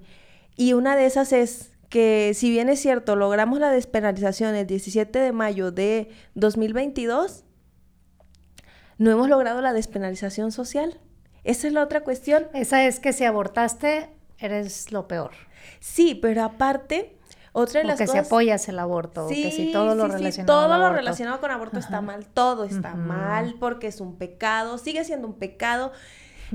Y 0.56 0.74
una 0.74 0.96
de 0.96 1.06
esas 1.06 1.34
es 1.34 1.72
que 1.90 2.32
si 2.34 2.50
bien 2.50 2.70
es 2.70 2.80
cierto, 2.80 3.16
logramos 3.16 3.60
la 3.60 3.70
despenalización 3.70 4.56
el 4.56 4.66
17 4.66 5.20
de 5.20 5.32
mayo 5.34 5.72
de 5.72 6.10
2022, 6.36 7.44
no 9.02 9.10
hemos 9.10 9.30
logrado 9.30 9.62
la 9.62 9.74
despenalización 9.74 10.52
social. 10.52 11.00
Esa 11.44 11.66
es 11.66 11.74
la 11.74 11.82
otra 11.82 12.02
cuestión. 12.02 12.46
Esa 12.54 12.86
es 12.86 13.00
que 13.00 13.14
si 13.14 13.26
abortaste, 13.26 14.12
eres 14.38 14.92
lo 14.92 15.08
peor. 15.08 15.32
Sí, 15.80 16.14
pero 16.14 16.44
aparte, 16.44 17.18
otra 17.52 17.82
de 17.82 17.88
las 17.88 17.98
que 17.98 18.06
si 18.06 18.20
apoyas 18.20 18.70
el 18.70 18.78
aborto, 18.78 19.28
sí, 19.28 19.42
que 19.42 19.50
si 19.50 19.72
todo 19.72 19.96
lo 19.96 20.08
relacionado 20.08 20.32
sí, 20.32 20.44
todo 20.46 20.78
lo 20.78 20.94
relacionado 20.94 21.42
con 21.42 21.50
aborto 21.50 21.80
está 21.80 22.02
mal, 22.02 22.28
todo 22.28 22.64
está 22.64 22.94
mal 22.94 23.56
porque 23.60 23.88
es 23.88 24.02
un 24.02 24.18
pecado, 24.18 24.78
sigue 24.78 25.04
siendo 25.04 25.28
un 25.28 25.34
pecado, 25.34 25.92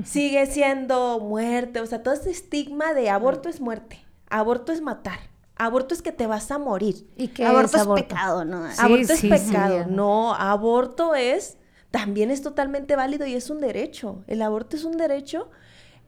sigue 0.05 0.45
siendo 0.45 1.19
muerte, 1.19 1.81
o 1.81 1.85
sea, 1.85 2.01
todo 2.01 2.13
ese 2.13 2.31
estigma 2.31 2.93
de 2.93 3.09
aborto 3.09 3.49
es 3.49 3.59
muerte, 3.59 3.99
aborto 4.29 4.71
es 4.71 4.79
matar. 4.81 5.19
Aborto 5.59 5.95
es 5.95 6.03
que 6.03 6.11
te 6.11 6.27
vas 6.27 6.51
a 6.51 6.59
morir. 6.59 7.09
¿Y 7.17 7.29
qué 7.29 7.43
aborto 7.43 7.77
es, 7.77 8.03
pecado, 8.03 8.45
¿no? 8.45 8.63
aborto 8.77 9.13
es 9.13 9.21
pecado. 9.21 9.87
No, 9.89 10.35
aborto 10.35 11.15
es 11.15 11.57
también 11.91 12.31
es 12.31 12.41
totalmente 12.41 12.95
válido 12.95 13.25
y 13.25 13.35
es 13.35 13.49
un 13.49 13.59
derecho. 13.59 14.23
El 14.27 14.41
aborto 14.41 14.75
es 14.75 14.83
un 14.83 14.97
derecho 14.97 15.49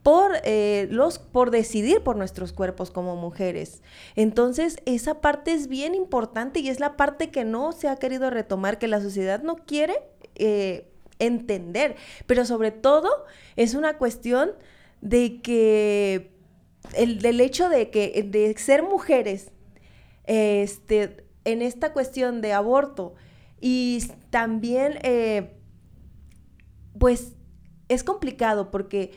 por, 0.04 0.32
eh, 0.44 0.88
los, 0.92 1.20
por 1.20 1.52
decidir 1.52 2.02
por 2.02 2.16
nuestros 2.16 2.54
cuerpos 2.54 2.92
como 2.92 3.16
mujeres. 3.16 3.82
Entonces, 4.16 4.78
esa 4.86 5.22
parte 5.22 5.54
es 5.54 5.68
bien 5.68 5.96
importante 5.96 6.60
y 6.60 6.70
es 6.70 6.80
la 6.80 6.98
parte 6.98 7.30
que 7.30 7.46
no 7.46 7.72
se 7.72 7.88
ha 7.88 7.96
querido 7.98 8.30
retomar, 8.30 8.78
que 8.78 8.88
la 8.88 9.02
sociedad 9.02 9.42
no 9.42 9.56
quiere 9.56 9.96
eh, 10.36 10.90
entender. 11.20 11.96
Pero 12.26 12.46
sobre 12.46 12.72
todo, 12.72 13.10
es 13.56 13.74
una 13.74 13.98
cuestión 13.98 14.52
de 15.02 15.42
que 15.42 16.32
el, 16.96 17.20
del 17.20 17.42
hecho 17.42 17.70
de 17.70 17.90
que 17.90 18.24
de 18.28 18.58
ser 18.58 18.84
mujeres 18.84 19.52
este, 20.26 21.26
en 21.46 21.62
esta 21.62 21.94
cuestión 21.94 22.42
de 22.42 22.54
aborto 22.54 23.16
y 23.62 24.04
también 24.30 25.00
eh, 25.04 25.59
pues 27.00 27.34
es 27.88 28.04
complicado 28.04 28.70
porque 28.70 29.14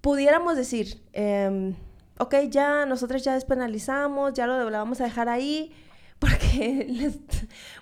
pudiéramos 0.00 0.56
decir, 0.56 1.02
em, 1.12 1.74
ok, 2.18 2.34
ya 2.48 2.86
nosotros 2.86 3.22
ya 3.22 3.34
despenalizamos, 3.34 4.34
ya 4.34 4.46
lo, 4.46 4.70
vamos 4.70 5.00
a 5.00 5.04
dejar 5.04 5.28
ahí, 5.28 5.72
porque, 6.18 7.12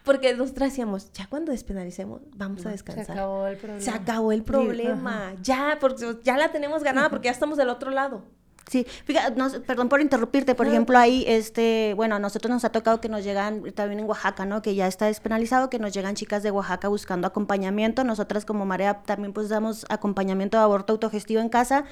porque 0.04 0.34
nosotros 0.34 0.70
decíamos, 0.70 1.12
ya 1.12 1.28
cuando 1.28 1.52
despenalicemos, 1.52 2.20
vamos 2.36 2.66
a 2.66 2.70
descansar. 2.70 3.06
Se 3.06 3.12
acabó 3.12 3.46
el 3.46 3.56
problema. 3.56 3.80
Se 3.80 3.90
acabó 3.90 4.32
el 4.32 4.42
problema, 4.42 5.34
ya, 5.42 5.78
porque 5.80 6.18
ya 6.22 6.36
la 6.36 6.50
tenemos 6.50 6.82
ganada 6.82 7.08
porque 7.08 7.26
ya 7.26 7.32
estamos 7.32 7.56
del 7.56 7.68
otro 7.68 7.90
lado. 7.90 8.24
Sí, 8.66 8.86
fíjate, 9.04 9.60
perdón 9.60 9.88
por 9.88 10.00
interrumpirte, 10.00 10.54
por 10.54 10.66
ejemplo, 10.66 10.98
ahí, 10.98 11.24
este, 11.26 11.92
bueno, 11.96 12.16
a 12.16 12.18
nosotros 12.18 12.50
nos 12.50 12.64
ha 12.64 12.70
tocado 12.70 13.00
que 13.00 13.08
nos 13.08 13.22
llegan, 13.22 13.62
también 13.72 14.00
en 14.00 14.06
Oaxaca, 14.06 14.46
¿no? 14.46 14.62
Que 14.62 14.74
ya 14.74 14.86
está 14.86 15.06
despenalizado, 15.06 15.68
que 15.68 15.78
nos 15.78 15.92
llegan 15.92 16.14
chicas 16.14 16.42
de 16.42 16.50
Oaxaca 16.50 16.88
buscando 16.88 17.26
acompañamiento. 17.26 18.04
Nosotras 18.04 18.44
como 18.44 18.64
Marea 18.64 19.02
también 19.02 19.32
pues 19.32 19.48
damos 19.48 19.84
acompañamiento 19.90 20.56
de 20.56 20.62
aborto 20.62 20.94
autogestivo 20.94 21.40
en 21.40 21.50
casa 21.50 21.84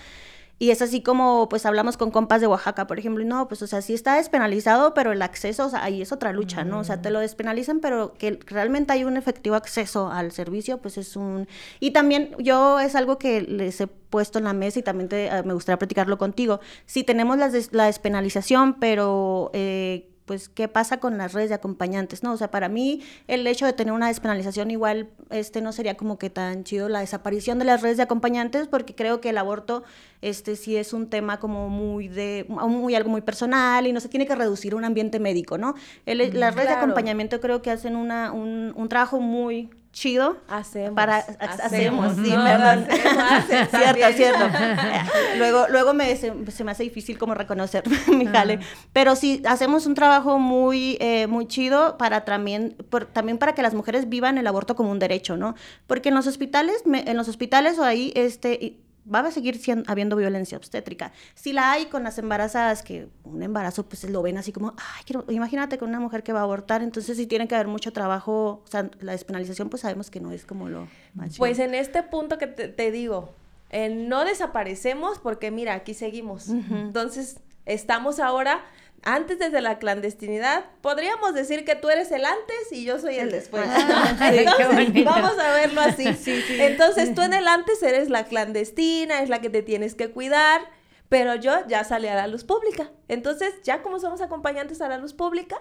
y 0.62 0.70
es 0.70 0.80
así 0.80 1.02
como, 1.02 1.48
pues 1.48 1.66
hablamos 1.66 1.96
con 1.96 2.12
compas 2.12 2.40
de 2.40 2.46
Oaxaca, 2.46 2.86
por 2.86 2.96
ejemplo, 2.96 3.20
y 3.20 3.26
no, 3.26 3.48
pues, 3.48 3.62
o 3.62 3.66
sea, 3.66 3.82
sí 3.82 3.94
está 3.94 4.14
despenalizado, 4.14 4.94
pero 4.94 5.10
el 5.10 5.20
acceso, 5.20 5.66
o 5.66 5.68
sea, 5.68 5.82
ahí 5.82 6.00
es 6.00 6.12
otra 6.12 6.32
lucha, 6.32 6.62
¿no? 6.62 6.78
O 6.78 6.84
sea, 6.84 7.02
te 7.02 7.10
lo 7.10 7.18
despenalizan, 7.18 7.80
pero 7.80 8.14
que 8.14 8.38
realmente 8.46 8.92
hay 8.92 9.02
un 9.02 9.16
efectivo 9.16 9.56
acceso 9.56 10.08
al 10.08 10.30
servicio, 10.30 10.78
pues 10.78 10.98
es 10.98 11.16
un... 11.16 11.48
Y 11.80 11.90
también 11.90 12.36
yo 12.38 12.78
es 12.78 12.94
algo 12.94 13.18
que 13.18 13.40
les 13.40 13.80
he 13.80 13.88
puesto 13.88 14.38
en 14.38 14.44
la 14.44 14.52
mesa 14.52 14.78
y 14.78 14.82
también 14.84 15.08
te, 15.08 15.26
eh, 15.26 15.42
me 15.42 15.52
gustaría 15.52 15.80
platicarlo 15.80 16.16
contigo. 16.16 16.60
Sí 16.86 17.02
tenemos 17.02 17.38
la, 17.38 17.50
la 17.72 17.86
despenalización, 17.86 18.74
pero... 18.78 19.50
Eh, 19.54 20.11
pues 20.24 20.48
qué 20.48 20.68
pasa 20.68 20.98
con 20.98 21.18
las 21.18 21.32
redes 21.32 21.48
de 21.48 21.56
acompañantes, 21.56 22.22
¿no? 22.22 22.32
O 22.32 22.36
sea, 22.36 22.50
para 22.50 22.68
mí 22.68 23.02
el 23.26 23.46
hecho 23.46 23.66
de 23.66 23.72
tener 23.72 23.92
una 23.92 24.08
despenalización 24.08 24.70
igual 24.70 25.08
este 25.30 25.60
no 25.60 25.72
sería 25.72 25.96
como 25.96 26.18
que 26.18 26.30
tan 26.30 26.64
chido 26.64 26.88
la 26.88 27.00
desaparición 27.00 27.58
de 27.58 27.64
las 27.64 27.82
redes 27.82 27.96
de 27.96 28.04
acompañantes 28.04 28.68
porque 28.68 28.94
creo 28.94 29.20
que 29.20 29.30
el 29.30 29.38
aborto 29.38 29.82
este 30.20 30.56
sí 30.56 30.76
es 30.76 30.92
un 30.92 31.08
tema 31.08 31.40
como 31.40 31.68
muy 31.68 32.08
de, 32.08 32.46
muy 32.48 32.94
algo 32.94 33.10
muy 33.10 33.20
personal 33.20 33.86
y 33.86 33.92
no 33.92 34.00
se 34.00 34.08
tiene 34.08 34.26
que 34.26 34.34
reducir 34.34 34.74
a 34.74 34.76
un 34.76 34.84
ambiente 34.84 35.18
médico, 35.18 35.58
¿no? 35.58 35.74
El, 36.06 36.18
las 36.38 36.54
redes 36.54 36.70
de 36.70 36.76
acompañamiento 36.76 37.40
creo 37.40 37.62
que 37.62 37.70
hacen 37.70 37.96
una, 37.96 38.32
un, 38.32 38.72
un 38.76 38.88
trabajo 38.88 39.20
muy 39.20 39.70
chido. 39.92 40.38
Hacemos. 40.48 40.94
Para, 40.94 41.18
hacemos, 41.18 42.16
sí, 42.16 42.32
perdón. 42.32 42.86
cierto, 43.70 44.06
cierto. 44.16 44.44
luego 45.38 45.66
luego 45.68 45.94
me, 45.94 46.16
se, 46.16 46.32
me 46.32 46.70
hace 46.70 46.82
difícil 46.82 47.18
como 47.18 47.34
reconocer 47.34 47.84
mi 48.08 48.26
jale. 48.26 48.58
Pero 48.92 49.14
sí, 49.14 49.42
hacemos 49.46 49.86
un 49.86 49.94
trabajo 49.94 50.38
muy, 50.38 50.96
eh, 51.00 51.26
muy 51.26 51.46
chido 51.46 51.98
para 51.98 52.24
también, 52.24 52.76
también 53.12 53.38
para 53.38 53.54
que 53.54 53.62
las 53.62 53.74
mujeres 53.74 54.08
vivan 54.08 54.38
el 54.38 54.46
aborto 54.46 54.74
como 54.74 54.90
un 54.90 54.98
derecho, 54.98 55.36
¿no? 55.36 55.54
Porque 55.86 56.08
en 56.08 56.14
los 56.14 56.26
hospitales, 56.26 56.82
en 56.86 57.16
los 57.16 57.28
hospitales 57.28 57.78
o 57.78 57.84
ahí, 57.84 58.12
este 58.16 58.78
va 59.12 59.20
a 59.20 59.30
seguir 59.30 59.58
siendo, 59.58 59.90
habiendo 59.90 60.16
violencia 60.16 60.56
obstétrica. 60.58 61.12
Si 61.34 61.52
la 61.52 61.72
hay 61.72 61.86
con 61.86 62.02
las 62.04 62.18
embarazadas, 62.18 62.82
que 62.82 63.08
un 63.24 63.42
embarazo 63.42 63.84
pues 63.84 64.04
lo 64.04 64.22
ven 64.22 64.38
así 64.38 64.52
como, 64.52 64.74
ay, 64.76 65.04
quiero, 65.04 65.24
imagínate 65.28 65.78
con 65.78 65.88
una 65.88 66.00
mujer 66.00 66.22
que 66.22 66.32
va 66.32 66.40
a 66.40 66.42
abortar, 66.44 66.82
entonces 66.82 67.16
sí 67.16 67.26
tiene 67.26 67.48
que 67.48 67.54
haber 67.54 67.68
mucho 67.68 67.92
trabajo, 67.92 68.62
o 68.64 68.70
sea, 68.70 68.90
la 69.00 69.12
despenalización 69.12 69.68
pues 69.68 69.82
sabemos 69.82 70.10
que 70.10 70.20
no 70.20 70.32
es 70.32 70.44
como 70.44 70.68
lo 70.68 70.88
más 71.14 71.36
Pues 71.38 71.58
en 71.58 71.74
este 71.74 72.02
punto 72.02 72.38
que 72.38 72.46
te, 72.46 72.90
digo, 72.90 73.30
eh, 73.70 73.88
no 73.88 74.24
desaparecemos 74.24 75.18
porque 75.18 75.50
mira, 75.50 75.74
aquí 75.74 75.94
seguimos. 75.94 76.48
Entonces, 76.48 77.38
estamos 77.66 78.20
ahora 78.20 78.62
antes 79.04 79.38
desde 79.38 79.60
la 79.60 79.78
clandestinidad, 79.78 80.64
podríamos 80.80 81.34
decir 81.34 81.64
que 81.64 81.74
tú 81.74 81.90
eres 81.90 82.12
el 82.12 82.24
antes 82.24 82.70
y 82.70 82.84
yo 82.84 82.98
soy 82.98 83.16
el 83.16 83.30
después. 83.30 83.64
Ah, 83.66 84.16
vamos 85.04 85.38
a 85.38 85.52
verlo 85.54 85.80
así. 85.80 86.04
Entonces, 86.50 87.14
tú 87.14 87.22
en 87.22 87.32
el 87.34 87.48
antes 87.48 87.82
eres 87.82 88.10
la 88.10 88.24
clandestina, 88.24 89.22
es 89.22 89.28
la 89.28 89.40
que 89.40 89.50
te 89.50 89.62
tienes 89.62 89.94
que 89.94 90.10
cuidar, 90.10 90.62
pero 91.08 91.34
yo 91.34 91.66
ya 91.66 91.84
salí 91.84 92.06
a 92.08 92.14
la 92.14 92.26
luz 92.28 92.44
pública. 92.44 92.90
Entonces, 93.08 93.54
ya 93.64 93.82
como 93.82 93.98
somos 93.98 94.20
acompañantes 94.20 94.80
a 94.80 94.88
la 94.88 94.98
luz 94.98 95.12
pública, 95.14 95.60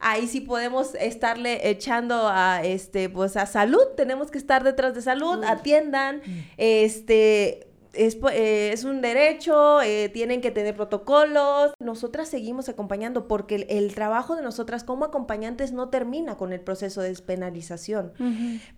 ahí 0.00 0.26
sí 0.26 0.40
podemos 0.40 0.94
estarle 0.96 1.70
echando 1.70 2.28
a 2.28 2.62
este 2.64 3.08
pues 3.08 3.36
a 3.36 3.46
salud, 3.46 3.84
tenemos 3.96 4.30
que 4.30 4.38
estar 4.38 4.64
detrás 4.64 4.94
de 4.94 5.02
salud, 5.02 5.42
atiendan, 5.44 6.22
mm. 6.24 6.40
Este 7.92 8.18
eh, 8.32 8.72
es, 8.72 8.84
un 8.84 9.00
derecho, 9.00 9.80
eh, 9.82 10.08
tienen 10.08 10.40
que 10.40 10.50
tener 10.50 10.76
protocolos. 10.76 11.72
Nosotras 11.80 12.28
seguimos 12.28 12.68
acompañando 12.68 13.28
porque 13.28 13.66
el, 13.68 13.94
trabajo 13.94 14.36
de 14.36 14.42
nosotras 14.42 14.84
como 14.84 15.04
acompañantes 15.04 15.72
no 15.72 15.88
termina 15.88 16.36
con 16.36 16.52
el 16.52 16.60
proceso 16.60 17.00
de 17.02 17.08
despenalización. 17.08 18.12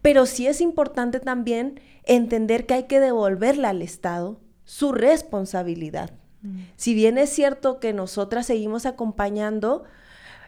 Pero 0.02 0.26
sí 0.26 0.46
es 0.46 0.60
importante 0.60 1.20
también 1.20 1.80
entender 2.04 2.66
que 2.66 2.74
hay 2.74 2.82
que 2.84 3.00
devolverle 3.00 3.66
al 3.66 3.82
Estado 3.82 4.40
su 4.64 4.92
responsabilidad. 4.92 6.12
Mm. 6.42 6.60
Si 6.76 6.94
bien 6.94 7.18
es 7.18 7.30
cierto 7.30 7.80
que 7.80 7.92
nosotras 7.92 8.46
seguimos 8.46 8.86
acompañando, 8.86 9.84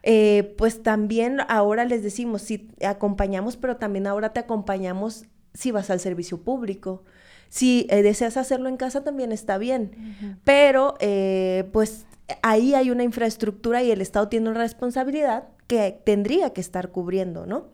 eh, 0.03 0.55
pues 0.59 0.83
también 0.83 1.41
ahora 1.49 1.85
les 1.85 2.03
decimos, 2.03 2.43
si 2.43 2.71
acompañamos, 2.85 3.57
pero 3.57 3.77
también 3.77 4.07
ahora 4.07 4.33
te 4.33 4.41
acompañamos 4.41 5.25
si 5.55 5.71
vas 5.71 5.91
al 5.91 6.01
servicio 6.01 6.43
público 6.43 7.05
si 7.53 7.87
eh, 7.91 8.03
deseas 8.03 8.39
hacerlo 8.39 8.71
en 8.71 8.79
casa 8.79 9.05
también 9.05 9.31
está 9.31 9.59
bien, 9.59 10.41
pero 10.43 10.95
eh, 11.01 11.69
pues 11.71 12.07
ahí 12.41 12.75
hay 12.75 12.91
una 12.91 13.03
infraestructura 13.03 13.83
y 13.83 13.91
el 13.91 14.01
Estado 14.01 14.29
tiene 14.29 14.49
una 14.49 14.59
responsabilidad 14.59 15.49
que 15.67 16.01
tendría 16.03 16.55
que 16.55 16.63
estar 16.63 16.89
cubriendo, 16.93 17.45
¿no? 17.45 17.69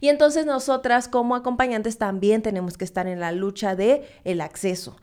Y 0.00 0.08
entonces 0.08 0.46
nosotras 0.46 1.08
como 1.08 1.34
acompañantes 1.34 1.98
también 1.98 2.40
tenemos 2.40 2.78
que 2.78 2.86
estar 2.86 3.06
en 3.06 3.20
la 3.20 3.32
lucha 3.32 3.76
de 3.76 4.08
el 4.24 4.40
acceso 4.40 4.96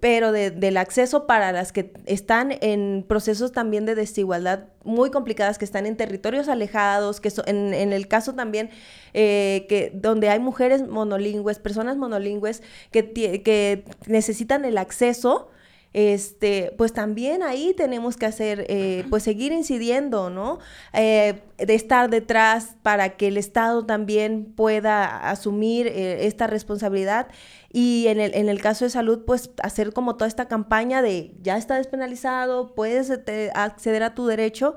pero 0.00 0.30
del 0.30 0.76
acceso 0.76 1.26
para 1.26 1.52
las 1.52 1.72
que 1.72 1.92
están 2.04 2.52
en 2.60 3.04
procesos 3.08 3.52
también 3.52 3.86
de 3.86 3.94
desigualdad 3.94 4.64
muy 4.84 5.10
complicadas, 5.10 5.56
que 5.56 5.64
están 5.64 5.86
en 5.86 5.96
territorios 5.96 6.48
alejados, 6.48 7.20
que 7.20 7.32
en, 7.46 7.72
en, 7.72 7.92
el 7.94 8.06
caso 8.06 8.34
también 8.34 8.68
eh, 9.14 9.64
que 9.68 9.90
donde 9.94 10.28
hay 10.28 10.38
mujeres 10.38 10.86
monolingües, 10.86 11.58
personas 11.58 11.96
monolingües 11.96 12.62
que, 12.90 13.10
que 13.12 13.84
necesitan 14.06 14.66
el 14.66 14.76
acceso, 14.76 15.48
este, 15.96 16.74
pues 16.76 16.92
también 16.92 17.42
ahí 17.42 17.72
tenemos 17.72 18.18
que 18.18 18.26
hacer, 18.26 18.66
eh, 18.68 19.06
pues 19.08 19.22
seguir 19.22 19.50
incidiendo, 19.52 20.28
¿no? 20.28 20.58
Eh, 20.92 21.40
de 21.56 21.74
estar 21.74 22.10
detrás 22.10 22.76
para 22.82 23.16
que 23.16 23.28
el 23.28 23.38
Estado 23.38 23.86
también 23.86 24.44
pueda 24.44 25.30
asumir 25.30 25.86
eh, 25.86 26.26
esta 26.26 26.46
responsabilidad 26.48 27.28
y 27.72 28.08
en 28.08 28.20
el, 28.20 28.34
en 28.34 28.50
el 28.50 28.60
caso 28.60 28.84
de 28.84 28.90
salud, 28.90 29.24
pues 29.24 29.48
hacer 29.62 29.94
como 29.94 30.16
toda 30.16 30.28
esta 30.28 30.48
campaña 30.48 31.00
de 31.00 31.34
ya 31.40 31.56
está 31.56 31.76
despenalizado, 31.76 32.74
puedes 32.74 33.10
acceder 33.54 34.02
a 34.02 34.14
tu 34.14 34.26
derecho, 34.26 34.74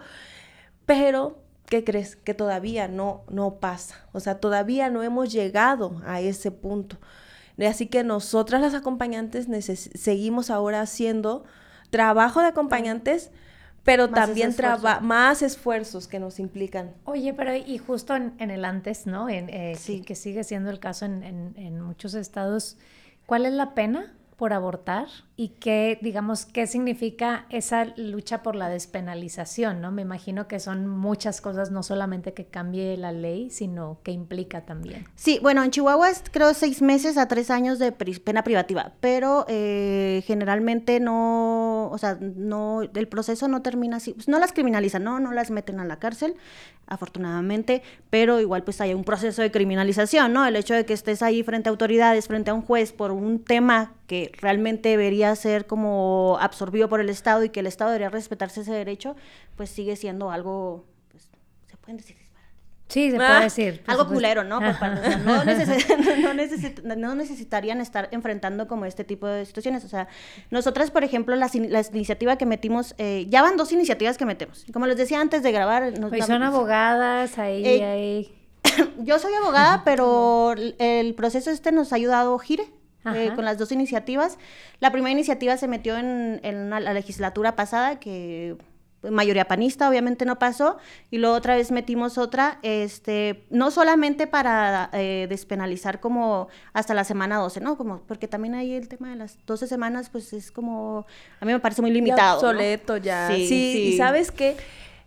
pero 0.86 1.44
¿qué 1.66 1.84
crees? 1.84 2.16
Que 2.16 2.34
todavía 2.34 2.88
no, 2.88 3.26
no 3.30 3.56
pasa, 3.56 4.08
o 4.14 4.22
sea, 4.22 4.40
todavía 4.40 4.90
no 4.90 5.04
hemos 5.04 5.34
llegado 5.34 6.02
a 6.06 6.22
ese 6.22 6.50
punto. 6.50 6.96
Así 7.68 7.88
que 7.88 8.04
nosotras 8.04 8.62
las 8.62 8.74
acompañantes 8.74 9.48
seguimos 9.96 10.50
ahora 10.50 10.82
haciendo 10.82 11.44
trabajo 11.90 12.42
de 12.42 12.48
acompañantes, 12.48 13.32
pero 13.84 14.10
también 14.10 14.56
más 15.02 15.42
esfuerzos 15.42 16.08
que 16.08 16.20
nos 16.20 16.40
implican. 16.40 16.94
Oye, 17.06 17.34
pero 17.34 17.56
y 17.56 17.78
justo 17.78 18.16
en, 18.16 18.34
el 18.40 18.66
antes, 18.66 19.08
¿no? 19.08 19.30
En, 19.30 19.50
eh, 19.50 19.76
sí. 19.78 20.02
que, 20.02 20.16
sigue 20.16 20.44
siendo 20.44 20.70
el 20.70 20.80
caso 20.80 21.06
en, 21.06 21.24
en 21.24 21.82
muchos 21.82 22.14
estados, 22.14 22.78
¿cuál 23.26 23.46
es 23.46 23.54
la 23.54 23.74
pena 23.74 24.14
por 24.40 24.54
abortar 24.54 25.08
y 25.36 25.50
qué, 25.50 26.00
digamos, 26.02 26.46
qué 26.46 26.66
significa 26.66 27.46
esa 27.50 27.94
lucha 27.98 28.42
por 28.42 28.56
la 28.56 28.70
despenalización, 28.70 29.82
¿no? 29.82 29.92
Me 29.92 30.02
imagino 30.02 30.48
que 30.48 30.60
son 30.60 30.88
muchas 30.88 31.42
cosas, 31.42 31.72
no 31.72 31.84
solamente 31.84 32.34
que 32.34 32.46
cambie 32.46 32.96
la 32.98 33.12
ley, 33.12 33.50
sino 33.50 34.00
que 34.04 34.12
implica 34.12 34.66
también. 34.66 35.06
Sí, 35.16 35.40
bueno, 35.42 35.62
en 35.64 35.72
Chihuahua 35.72 36.10
es 36.10 36.24
creo 36.32 36.54
seis 36.54 36.82
meses 36.82 37.18
a 37.18 37.28
tres 37.28 37.52
años 37.52 37.80
de 37.80 37.92
pena 37.92 38.44
privativa, 38.44 38.94
pero 39.02 39.46
eh, 39.50 40.24
generalmente 40.26 41.02
no, 41.02 41.90
o 41.92 41.98
sea, 41.98 42.18
no, 42.20 42.82
el 42.82 43.08
proceso 43.10 43.50
no 43.50 43.62
termina 43.62 43.98
así, 43.98 44.14
pues 44.14 44.30
no 44.30 44.40
las 44.40 44.54
criminalizan, 44.54 45.04
no, 45.04 45.20
no 45.20 45.34
las 45.34 45.52
meten 45.52 45.82
a 45.82 45.86
la 45.86 46.00
cárcel, 46.00 46.36
afortunadamente, 46.88 47.84
pero 48.10 48.40
igual 48.40 48.64
pues 48.64 48.82
hay 48.82 48.94
un 48.94 49.04
proceso 49.04 49.42
de 49.42 49.52
criminalización, 49.52 50.34
¿no? 50.34 50.46
El 50.46 50.56
hecho 50.56 50.74
de 50.74 50.86
que 50.86 50.94
estés 50.94 51.22
ahí 51.22 51.44
frente 51.44 51.70
a 51.70 51.72
autoridades, 51.72 52.28
frente 52.28 52.52
a 52.52 52.54
un 52.54 52.62
juez 52.62 52.92
por 52.92 53.12
un 53.12 53.44
tema 53.44 53.94
que 54.08 54.29
realmente 54.40 54.90
debería 54.90 55.36
ser 55.36 55.68
como 55.68 56.38
absorbido 56.40 56.90
por 56.90 57.00
el 57.00 57.10
Estado 57.10 57.44
y 57.44 57.50
que 57.50 57.60
el 57.60 57.68
Estado 57.68 57.92
debería 57.92 58.10
respetarse 58.10 58.62
ese 58.62 58.74
derecho, 58.74 59.16
pues 59.56 59.70
sigue 59.70 59.96
siendo 59.96 60.32
algo, 60.32 60.86
pues, 61.12 61.30
se 61.68 61.78
pueden 61.78 61.98
decir 61.98 62.18
Sí, 62.90 63.12
se 63.12 63.18
puede 63.18 63.30
ah, 63.30 63.42
decir. 63.42 63.84
Algo 63.86 64.08
culero, 64.08 64.44
¿no? 64.44 64.60
no, 64.60 65.44
no, 66.98 67.14
necesitarían 67.14 67.82
estar 67.82 68.10
enfrentando 68.12 68.68
como 68.68 68.86
este 68.86 69.04
tipo 69.04 69.28
de 69.28 69.46
situaciones. 69.46 69.86
O 69.86 69.88
sea, 69.88 70.08
nosotras, 70.50 70.90
por 70.90 71.04
ejemplo, 71.04 71.36
la, 71.36 71.52
la 71.54 71.82
iniciativa 71.94 72.36
que 72.38 72.48
metimos, 72.48 72.96
eh, 72.98 73.28
ya 73.30 73.44
van 73.44 73.58
dos 73.58 73.72
iniciativas 73.72 74.18
que 74.18 74.26
metemos. 74.26 74.66
Como 74.74 74.88
les 74.88 74.98
decía 74.98 75.22
antes 75.22 75.44
de 75.44 75.52
grabar... 75.52 76.00
Nos, 76.00 76.10
pues 76.10 76.26
son 76.26 76.42
abogadas, 76.42 77.38
ahí, 77.38 77.64
eh, 77.64 77.86
ahí. 77.86 78.36
Yo 78.98 79.20
soy 79.20 79.34
abogada, 79.36 79.84
pero 79.86 80.56
el 80.80 81.14
proceso 81.14 81.52
este 81.52 81.72
nos 81.72 81.94
ha 81.94 81.96
ayudado 81.96 82.40
Gire. 82.40 82.79
Eh, 83.06 83.32
con 83.36 83.46
las 83.46 83.58
dos 83.58 83.72
iniciativas. 83.72 84.38
La 84.80 84.92
primera 84.92 85.12
iniciativa 85.12 85.56
se 85.58 85.68
metió 85.68 85.98
en, 85.98 86.70
la 86.70 86.94
legislatura 86.94 87.56
pasada, 87.56 88.00
que 88.00 88.58
mayoría 89.02 89.48
panista, 89.48 89.90
obviamente 89.90 90.26
no 90.26 90.38
pasó, 90.38 90.78
y 91.10 91.20
luego 91.20 91.36
otra 91.36 91.56
vez 91.56 91.72
metimos 91.72 92.18
otra, 92.18 92.60
este, 92.62 93.46
no 93.50 93.72
solamente 93.72 94.28
para 94.28 94.90
eh, 94.92 95.28
despenalizar 95.30 96.02
como 96.02 96.50
hasta 96.74 96.94
la 96.94 97.06
semana 97.06 97.38
12, 97.38 97.62
¿no? 97.62 97.78
Como, 97.78 98.02
porque 98.02 98.28
también 98.28 98.56
ahí 98.56 98.74
el 98.74 98.90
tema 98.90 99.10
de 99.12 99.16
las 99.16 99.38
12 99.46 99.68
semanas, 99.68 100.10
pues 100.10 100.34
es 100.34 100.52
como, 100.52 101.06
a 101.40 101.46
mí 101.46 101.54
me 101.54 101.60
parece 101.60 101.82
muy 101.82 101.92
limitado. 101.92 102.42
Ya 102.42 102.48
obsoleto 102.48 102.98
ya. 102.98 103.30
Sí, 103.34 103.48
sí, 103.48 103.94
y 103.94 103.98
sabes 103.98 104.32
que 104.32 104.58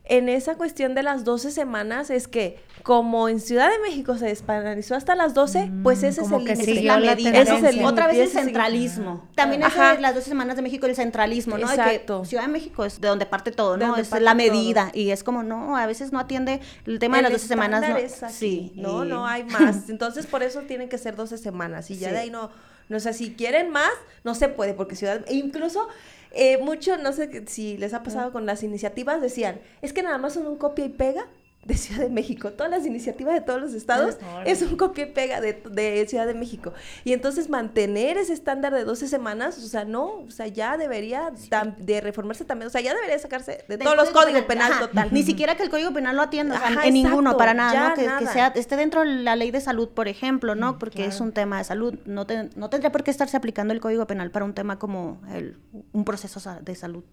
en 0.04 0.28
esa 0.28 0.56
cuestión 0.56 0.94
de 0.94 1.02
las 1.02 1.24
12 1.24 1.52
semanas 1.52 2.10
es 2.10 2.26
que 2.26 2.58
como 2.82 3.28
en 3.28 3.38
Ciudad 3.38 3.70
de 3.70 3.78
México 3.78 4.18
se 4.18 4.26
despenalizó 4.26 4.96
hasta 4.96 5.14
las 5.14 5.34
12, 5.34 5.66
mm, 5.66 5.82
pues 5.84 6.02
ese 6.02 6.22
es 6.22 6.30
el 6.32 6.44
límite. 6.44 6.82
La 6.82 6.98
medida. 6.98 7.38
Ese 7.38 7.56
es 7.56 7.62
el 7.62 7.84
Otra 7.84 8.08
vez 8.08 8.18
el 8.18 8.28
centralismo. 8.28 9.28
También 9.36 9.62
es 9.62 10.00
las 10.00 10.14
12 10.14 10.28
semanas 10.28 10.56
de 10.56 10.62
México 10.62 10.86
el 10.86 10.96
centralismo, 10.96 11.56
¿no? 11.56 11.70
Exacto. 11.70 12.24
Ciudad 12.24 12.44
de 12.44 12.48
México 12.48 12.84
es 12.84 13.00
de 13.00 13.08
donde 13.08 13.26
parte 13.26 13.52
todo, 13.52 13.76
¿no? 13.76 13.96
Es 13.96 14.10
la 14.10 14.34
medida. 14.34 14.90
Y 14.92 15.10
es 15.10 15.22
como, 15.22 15.42
no, 15.42 15.76
a 15.76 15.86
veces 15.86 16.12
no 16.12 16.18
atiende 16.18 16.60
el 16.86 16.98
tema 16.98 17.18
de 17.18 17.24
las 17.24 17.32
12 17.32 17.46
semanas. 17.46 17.84
No. 17.88 18.28
Sí. 18.28 18.72
No, 18.74 19.04
no 19.04 19.26
hay 19.26 19.44
más. 19.44 19.88
Entonces, 19.88 20.26
por 20.26 20.42
eso 20.42 20.62
tienen 20.62 20.88
que 20.88 20.98
ser 20.98 21.14
12 21.14 21.38
semanas. 21.38 21.90
Y 21.90 21.96
ya 21.96 22.10
de 22.10 22.18
ahí 22.18 22.30
no, 22.30 22.50
no 22.88 22.98
sé, 22.98 23.12
si 23.12 23.34
quieren 23.34 23.70
más, 23.70 23.90
no 24.24 24.34
se 24.34 24.48
puede, 24.48 24.74
porque 24.74 24.96
Ciudad, 24.96 25.24
incluso 25.30 25.88
eh, 26.34 26.58
mucho, 26.58 26.96
no 26.98 27.12
sé 27.12 27.44
si 27.46 27.76
les 27.76 27.94
ha 27.94 28.02
pasado 28.02 28.32
con 28.32 28.46
las 28.46 28.62
iniciativas, 28.62 29.20
decían, 29.20 29.60
es 29.82 29.92
que 29.92 30.02
nada 30.02 30.18
más 30.18 30.34
son 30.34 30.46
un 30.46 30.56
copia 30.56 30.84
y 30.84 30.90
pega 30.90 31.26
de 31.64 31.76
Ciudad 31.76 32.00
de 32.00 32.10
México. 32.10 32.50
Todas 32.52 32.70
las 32.70 32.86
iniciativas 32.86 33.34
de 33.34 33.40
todos 33.40 33.60
los 33.60 33.72
estados 33.74 34.16
es 34.44 34.62
un 34.62 34.76
copia 34.76 35.04
y 35.04 35.12
pega 35.12 35.40
de, 35.40 36.06
Ciudad 36.08 36.26
de 36.26 36.34
México. 36.34 36.72
Y 37.04 37.12
entonces 37.12 37.48
mantener 37.48 38.18
ese 38.18 38.32
estándar 38.32 38.74
de 38.74 38.84
12 38.84 39.06
semanas, 39.06 39.58
o 39.58 39.68
sea, 39.68 39.84
no, 39.84 40.06
o 40.26 40.30
sea, 40.30 40.48
ya 40.48 40.76
debería 40.76 41.32
de 41.78 42.00
reformarse 42.00 42.44
también, 42.44 42.66
o 42.66 42.70
sea, 42.70 42.80
ya 42.80 42.94
debería 42.94 43.18
sacarse 43.18 43.64
de 43.68 43.78
todos 43.78 43.96
los 43.96 44.10
códigos 44.10 44.42
penales 44.42 44.78
total. 44.78 45.08
Ni 45.12 45.22
siquiera 45.22 45.56
que 45.56 45.62
el 45.62 45.70
código 45.70 45.92
penal 45.92 46.16
lo 46.16 46.22
atienda, 46.22 46.60
en 46.84 46.94
ninguno, 46.94 47.36
para 47.36 47.54
nada, 47.54 47.90
¿no? 47.90 47.94
Que, 47.94 48.26
sea, 48.26 48.48
esté 48.48 48.76
dentro 48.76 49.02
de 49.02 49.06
la 49.06 49.36
ley 49.36 49.50
de 49.50 49.60
salud, 49.60 49.88
por 49.88 50.08
ejemplo, 50.08 50.54
¿no? 50.54 50.74
Mm, 50.74 50.78
Porque 50.78 51.04
es 51.06 51.20
un 51.20 51.32
tema 51.32 51.58
de 51.58 51.64
salud. 51.64 51.94
No, 52.06 52.26
no 52.56 52.70
tendría 52.70 52.90
por 52.90 53.04
qué 53.04 53.10
estarse 53.10 53.36
aplicando 53.36 53.72
el 53.72 53.80
código 53.80 54.06
penal 54.06 54.30
para 54.30 54.44
un 54.44 54.54
tema 54.54 54.78
como 54.78 55.20
el, 55.32 55.56
un 55.92 56.04
proceso 56.04 56.40
de 56.60 56.74
salud. 56.74 57.04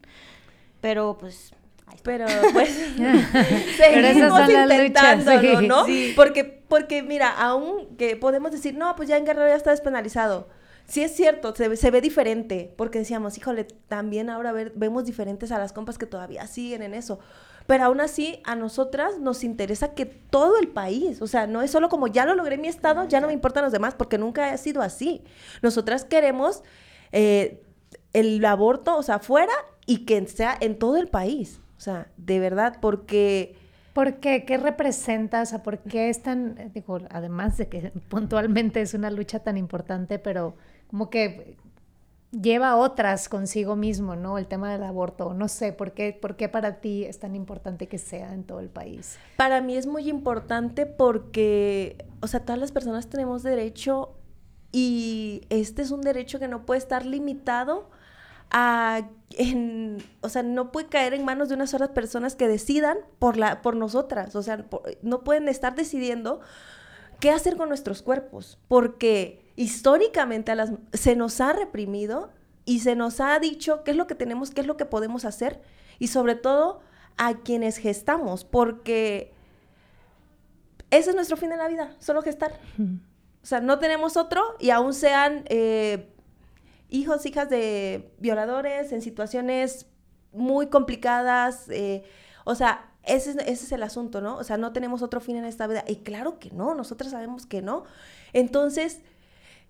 Pero 0.82 1.18
pues 1.20 1.54
pero 2.04 2.26
pues 2.54 2.70
seguimos 3.78 4.50
intentándolo, 4.50 5.62
¿no? 5.62 5.86
Porque, 6.16 6.44
porque 6.44 7.04
mira, 7.04 7.30
aún 7.30 7.96
que 7.98 8.16
podemos 8.16 8.52
decir, 8.52 8.76
no, 8.76 8.96
pues 8.96 9.10
ya 9.10 9.18
en 9.18 9.26
Guerrero 9.26 9.48
ya 9.48 9.56
está 9.56 9.72
despenalizado. 9.72 10.48
Sí 10.88 11.04
es 11.04 11.16
cierto, 11.16 11.54
se, 11.56 11.76
se 11.76 11.92
ve 11.92 12.02
diferente, 12.02 12.74
porque 12.76 13.00
decíamos, 13.00 13.38
híjole, 13.38 13.66
también 13.88 14.30
ahora 14.30 14.52
ver, 14.52 14.74
vemos 14.76 15.06
diferentes 15.06 15.52
a 15.52 15.60
las 15.60 15.72
compas 15.72 16.00
que 16.00 16.08
todavía 16.08 16.48
siguen 16.48 16.82
en 16.82 16.96
eso. 16.96 17.20
Pero 17.68 17.84
aún 17.84 18.02
así, 18.02 18.42
a 18.46 18.56
nosotras 18.56 19.20
nos 19.20 19.44
interesa 19.44 19.94
que 19.94 20.08
todo 20.08 20.58
el 20.58 20.70
país, 20.70 21.22
o 21.22 21.28
sea, 21.28 21.46
no 21.46 21.62
es 21.62 21.70
solo 21.70 21.88
como 21.88 22.08
ya 22.08 22.26
lo 22.26 22.34
logré 22.34 22.56
en 22.56 22.62
mi 22.62 22.68
estado, 22.68 23.08
ya 23.08 23.22
no 23.22 23.28
me 23.28 23.34
importan 23.34 23.64
los 23.64 23.72
demás, 23.72 23.94
porque 23.94 24.18
nunca 24.18 24.52
ha 24.52 24.58
sido 24.58 24.82
así. 24.82 25.24
Nosotras 25.62 26.04
queremos 26.04 26.64
eh, 27.12 27.62
el 28.14 28.44
aborto, 28.44 28.98
o 28.98 29.04
sea, 29.04 29.20
fuera 29.20 29.54
y 29.86 30.06
que 30.06 30.26
sea 30.28 30.58
en 30.60 30.80
todo 30.80 30.98
el 30.98 31.10
país. 31.10 31.60
O 31.80 31.82
sea, 31.82 32.08
de 32.18 32.40
verdad, 32.40 32.78
porque... 32.82 33.56
¿Por 33.94 34.20
qué? 34.20 34.46
¿Qué 34.46 34.58
representa? 34.58 35.42
O 35.42 35.46
sea, 35.46 35.64
¿por 35.64 35.80
qué 35.80 36.10
es 36.10 36.22
tan, 36.22 36.72
digo, 36.74 37.00
además 37.10 37.58
de 37.58 37.70
que 37.70 37.92
puntualmente 38.10 38.82
es 38.82 38.94
una 38.94 39.10
lucha 39.10 39.40
tan 39.40 39.58
importante, 39.58 40.20
pero 40.20 40.56
como 40.90 41.10
que 41.10 41.58
lleva 42.32 42.76
otras 42.76 43.30
consigo 43.30 43.76
mismo, 43.78 44.16
¿no? 44.16 44.38
El 44.38 44.48
tema 44.48 44.72
del 44.72 44.84
aborto. 44.84 45.34
No 45.34 45.48
sé, 45.48 45.72
¿por 45.74 45.94
qué, 45.94 46.18
¿por 46.20 46.36
qué 46.36 46.50
para 46.50 46.82
ti 46.82 47.06
es 47.06 47.20
tan 47.20 47.34
importante 47.34 47.88
que 47.88 47.98
sea 47.98 48.34
en 48.34 48.44
todo 48.44 48.60
el 48.60 48.70
país? 48.70 49.18
Para 49.38 49.62
mí 49.62 49.76
es 49.76 49.88
muy 49.88 50.10
importante 50.10 50.86
porque, 50.86 52.06
o 52.22 52.28
sea, 52.28 52.42
todas 52.42 52.60
las 52.60 52.72
personas 52.72 53.08
tenemos 53.08 53.42
derecho 53.42 54.16
y 54.72 55.44
este 55.50 55.82
es 55.82 55.92
un 55.92 56.02
derecho 56.02 56.40
que 56.40 56.48
no 56.48 56.66
puede 56.66 56.78
estar 56.78 57.06
limitado 57.06 57.90
en, 58.52 60.04
o 60.22 60.30
sea, 60.30 60.44
no 60.44 60.72
puede 60.72 60.88
caer 60.88 61.14
en 61.14 61.26
manos 61.26 61.50
de 61.50 61.56
unas 61.56 61.74
otras 61.74 61.90
personas 61.90 62.36
que 62.36 62.48
decidan 62.48 62.98
por, 63.20 63.38
la, 63.38 63.62
por 63.62 63.76
nosotras, 63.76 64.36
o 64.36 64.44
sea, 64.44 64.66
no 65.02 65.24
pueden 65.24 65.48
estar 65.48 65.76
decidiendo 65.76 66.42
qué 67.20 67.32
hacer 67.32 67.58
con 67.58 67.70
nuestros 67.70 68.02
cuerpos, 68.02 68.58
porque 68.68 69.52
históricamente 69.56 70.52
a 70.52 70.56
las, 70.56 70.72
se 70.94 71.16
nos 71.16 71.42
ha 71.42 71.54
reprimido 71.54 72.32
y 72.66 72.80
se 72.80 72.96
nos 72.96 73.20
ha 73.20 73.38
dicho 73.40 73.84
qué 73.84 73.92
es 73.92 73.98
lo 73.98 74.08
que 74.08 74.16
tenemos, 74.16 74.52
qué 74.52 74.62
es 74.62 74.68
lo 74.68 74.78
que 74.78 74.86
podemos 74.86 75.26
hacer, 75.26 75.62
y 76.00 76.08
sobre 76.08 76.36
todo 76.36 76.82
a 77.18 77.40
quienes 77.40 77.78
gestamos, 77.78 78.46
porque 78.46 79.34
ese 80.90 81.12
es 81.12 81.16
nuestro 81.16 81.38
fin 81.38 81.50
de 81.50 81.58
la 81.58 81.68
vida, 81.68 81.96
solo 82.00 82.22
gestar. 82.22 82.60
O 83.42 83.46
sea, 83.46 83.62
no 83.62 83.80
tenemos 83.80 84.18
otro 84.18 84.42
y 84.60 84.72
aún 84.72 84.94
sean... 84.94 85.44
Eh, 85.50 86.14
hijos, 86.90 87.26
hijas 87.26 87.50
de 87.50 88.12
violadores 88.20 88.92
en 88.92 89.02
situaciones 89.02 89.88
muy 90.32 90.68
complicadas. 90.68 91.70
Eh, 91.70 92.04
o 92.46 92.56
sea, 92.56 92.92
ese, 93.04 93.32
ese, 93.32 93.52
es 93.52 93.72
el 93.72 93.84
asunto, 93.84 94.22
¿no? 94.22 94.38
O 94.38 94.44
sea, 94.44 94.58
no 94.58 94.74
tenemos 94.74 95.02
otro 95.02 95.22
fin 95.22 95.38
en 95.38 95.46
esta 95.46 95.68
vida. 95.68 95.84
Y 95.88 95.98
claro 95.98 96.40
que 96.40 96.52
no, 96.52 96.76
nosotros 96.76 97.12
sabemos 97.12 97.46
que 97.46 97.62
no. 97.62 97.84
Entonces, 98.34 99.02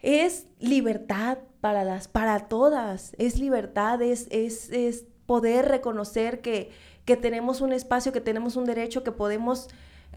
es 0.02 0.48
libertad 0.60 1.40
para 1.62 1.84
las, 1.84 2.08
para 2.08 2.48
todas. 2.48 3.14
Es 3.18 3.40
libertad, 3.40 4.02
es, 4.02 4.28
es, 4.32 4.70
es 4.72 5.06
poder 5.26 5.68
reconocer 5.68 6.42
que, 6.42 6.72
que 7.06 7.18
tenemos 7.18 7.62
un 7.62 7.74
espacio, 7.74 8.12
que 8.12 8.22
tenemos 8.22 8.56
un 8.56 8.66
derecho, 8.66 9.04
que 9.04 9.12
podemos 9.12 9.68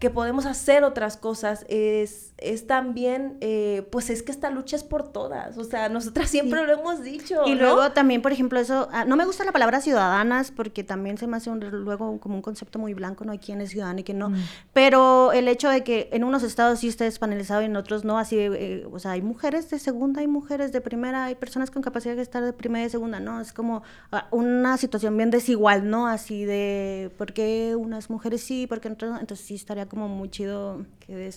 que 0.03 0.09
podemos 0.09 0.45
hacer 0.45 0.83
otras 0.83 1.15
cosas, 1.15 1.65
es, 1.69 2.33
es 2.37 2.67
también, 2.67 3.37
eh, 3.39 3.87
pues 3.89 4.09
es 4.09 4.21
que 4.21 4.33
esta 4.33 4.49
lucha 4.49 4.75
es 4.75 4.83
por 4.83 5.13
todas, 5.13 5.57
o 5.57 5.63
sea, 5.63 5.87
nosotras 5.87 6.29
siempre 6.29 6.61
lo 6.67 6.73
hemos 6.73 7.01
dicho. 7.01 7.43
Y 7.45 7.55
luego 7.55 7.89
también, 7.93 8.21
por 8.21 8.33
ejemplo, 8.33 8.59
eso, 8.59 8.89
ah, 8.91 9.05
no 9.05 9.15
me 9.15 9.23
gusta 9.23 9.45
la 9.45 9.53
palabra 9.53 9.79
ciudadanas 9.79 10.51
porque 10.51 10.83
también 10.83 11.17
se 11.17 11.25
me 11.25 11.37
hace 11.37 11.49
luego 11.55 12.19
como 12.19 12.35
un 12.35 12.41
concepto 12.41 12.79
muy 12.79 12.93
blanco, 12.93 13.23
no 13.23 13.31
hay 13.31 13.37
quién 13.37 13.61
es 13.61 13.69
ciudadano 13.69 14.01
y 14.01 14.03
quién 14.03 14.19
no, 14.19 14.31
mm. 14.31 14.35
pero 14.73 15.31
el 15.31 15.47
hecho 15.47 15.69
de 15.69 15.85
que 15.85 16.09
en 16.11 16.25
unos 16.25 16.43
estados 16.43 16.79
sí 16.79 16.89
esté 16.89 17.05
despanelizado 17.05 17.61
y 17.61 17.65
en 17.65 17.77
otros 17.77 18.03
no, 18.03 18.17
así, 18.17 18.35
eh, 18.39 18.85
o 18.91 18.99
sea, 18.99 19.11
hay 19.11 19.21
mujeres 19.21 19.69
de 19.69 19.79
segunda, 19.79 20.19
hay 20.19 20.27
mujeres 20.27 20.73
de 20.73 20.81
primera, 20.81 21.23
hay 21.23 21.35
personas 21.35 21.71
con 21.71 21.81
capacidad 21.81 22.17
de 22.17 22.23
estar 22.23 22.43
de 22.43 22.51
primera 22.51 22.85
y 22.85 22.89
segunda, 22.89 23.21
¿no? 23.21 23.39
Es 23.39 23.53
como 23.53 23.83
ah, 24.11 24.27
una 24.31 24.75
situación 24.75 25.15
bien 25.15 25.31
desigual, 25.31 25.89
¿no? 25.89 26.07
Así 26.07 26.43
de, 26.43 27.09
¿por 27.17 27.31
qué 27.31 27.77
unas 27.77 28.09
mujeres 28.09 28.43
sí, 28.43 28.67
por 28.67 28.81
qué 28.81 28.89
otras 28.89 29.21
Entonces 29.21 29.47
sí 29.47 29.55
estaría 29.55 29.85
como 29.93 30.07
muy 30.07 30.29
chido 30.29 30.85
que 30.99 31.31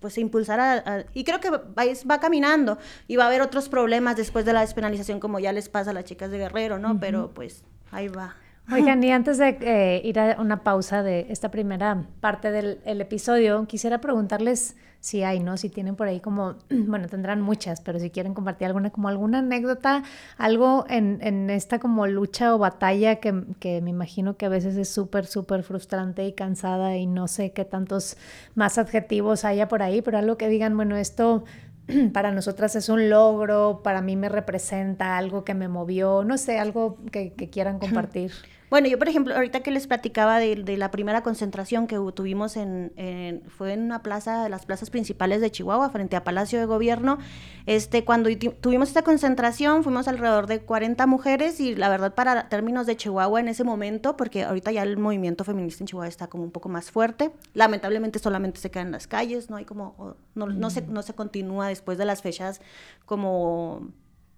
pues 0.00 0.14
se 0.14 0.20
impulsará 0.20 1.06
y 1.14 1.24
creo 1.24 1.40
que 1.40 1.50
va, 1.50 1.62
va, 2.10 2.20
caminando 2.20 2.78
y 3.08 3.16
va 3.16 3.24
a 3.24 3.26
haber 3.28 3.40
otros 3.40 3.70
problemas 3.70 4.16
después 4.16 4.44
de 4.44 4.52
la 4.52 4.60
despenalización 4.60 5.18
como 5.18 5.38
ya 5.38 5.52
les 5.52 5.70
pasa 5.70 5.90
a 5.90 5.94
las 5.94 6.04
chicas 6.04 6.30
de 6.30 6.38
Guerrero, 6.38 6.78
¿no? 6.78 7.00
Pero 7.00 7.32
pues 7.32 7.64
ahí 7.90 8.08
va. 8.08 8.36
Oigan, 8.72 9.02
y 9.04 9.12
antes 9.12 9.38
de 9.38 9.58
eh, 9.60 10.00
ir 10.04 10.18
a 10.18 10.40
una 10.40 10.64
pausa 10.64 11.02
de 11.02 11.26
esta 11.30 11.50
primera 11.50 12.04
parte 12.20 12.50
del 12.50 12.80
episodio, 13.00 13.66
quisiera 13.66 14.00
preguntarles 14.00 14.76
si 14.98 15.22
hay, 15.22 15.38
¿no? 15.38 15.56
Si 15.56 15.68
tienen 15.68 15.94
por 15.94 16.08
ahí 16.08 16.18
como, 16.18 16.56
bueno, 16.70 17.06
tendrán 17.08 17.40
muchas, 17.40 17.80
pero 17.80 18.00
si 18.00 18.10
quieren 18.10 18.34
compartir 18.34 18.66
alguna, 18.66 18.90
como 18.90 19.08
alguna 19.08 19.38
anécdota, 19.38 20.02
algo 20.36 20.84
en, 20.88 21.18
en 21.22 21.48
esta 21.48 21.78
como 21.78 22.08
lucha 22.08 22.54
o 22.56 22.58
batalla 22.58 23.16
que, 23.16 23.44
que 23.60 23.80
me 23.80 23.90
imagino 23.90 24.36
que 24.36 24.46
a 24.46 24.48
veces 24.48 24.76
es 24.76 24.88
súper, 24.88 25.26
súper 25.26 25.62
frustrante 25.62 26.26
y 26.26 26.32
cansada 26.32 26.96
y 26.96 27.06
no 27.06 27.28
sé 27.28 27.52
qué 27.52 27.64
tantos 27.64 28.16
más 28.56 28.78
adjetivos 28.78 29.44
haya 29.44 29.68
por 29.68 29.82
ahí, 29.82 30.02
pero 30.02 30.18
algo 30.18 30.36
que 30.36 30.48
digan, 30.48 30.74
bueno, 30.74 30.96
esto 30.96 31.44
para 32.12 32.32
nosotras 32.32 32.74
es 32.74 32.88
un 32.88 33.08
logro, 33.08 33.82
para 33.84 34.02
mí 34.02 34.16
me 34.16 34.28
representa 34.28 35.16
algo 35.16 35.44
que 35.44 35.54
me 35.54 35.68
movió, 35.68 36.24
no 36.24 36.36
sé, 36.36 36.58
algo 36.58 36.98
que, 37.12 37.32
que 37.32 37.48
quieran 37.48 37.78
compartir. 37.78 38.32
Bueno, 38.68 38.88
yo 38.88 38.98
por 38.98 39.08
ejemplo, 39.08 39.34
ahorita 39.34 39.60
que 39.60 39.70
les 39.70 39.86
platicaba 39.86 40.38
de, 40.38 40.76
la 40.76 40.90
primera 40.90 41.22
concentración 41.22 41.86
que 41.86 41.96
tuvimos 42.14 42.56
en, 42.56 43.42
fue 43.48 43.72
en 43.72 43.82
una 43.82 44.02
plaza 44.02 44.42
de 44.42 44.48
las 44.48 44.66
plazas 44.66 44.90
principales 44.90 45.40
de 45.40 45.50
Chihuahua, 45.50 45.90
frente 45.90 46.16
a 46.16 46.24
Palacio 46.24 46.58
de 46.58 46.66
Gobierno. 46.66 47.18
Este, 47.66 48.04
cuando 48.04 48.28
tuvimos 48.60 48.88
esta 48.88 49.02
concentración, 49.02 49.84
fuimos 49.84 50.08
alrededor 50.08 50.48
de 50.48 50.60
40 50.60 51.06
mujeres 51.06 51.60
y 51.60 51.76
la 51.76 51.88
verdad 51.88 52.14
para 52.14 52.48
términos 52.48 52.86
de 52.86 52.96
Chihuahua 52.96 53.38
en 53.38 53.48
ese 53.48 53.62
momento, 53.62 54.16
porque 54.16 54.42
ahorita 54.42 54.72
ya 54.72 54.82
el 54.82 54.96
movimiento 54.96 55.44
feminista 55.44 55.84
en 55.84 55.86
Chihuahua 55.86 56.08
está 56.08 56.26
como 56.26 56.42
un 56.42 56.50
poco 56.50 56.68
más 56.68 56.90
fuerte, 56.90 57.30
lamentablemente 57.54 58.18
solamente 58.18 58.58
se 58.58 58.70
queda 58.72 58.82
en 58.82 58.90
las 58.90 59.06
calles, 59.06 59.48
no 59.48 59.56
hay 59.56 59.64
como, 59.64 60.16
no, 60.34 60.46
no, 60.46 60.70
se, 60.70 60.82
no 60.82 61.02
se 61.02 61.14
continúa 61.14 61.68
después 61.68 61.98
de 61.98 62.04
las 62.04 62.20
fechas 62.20 62.60
como 63.04 63.92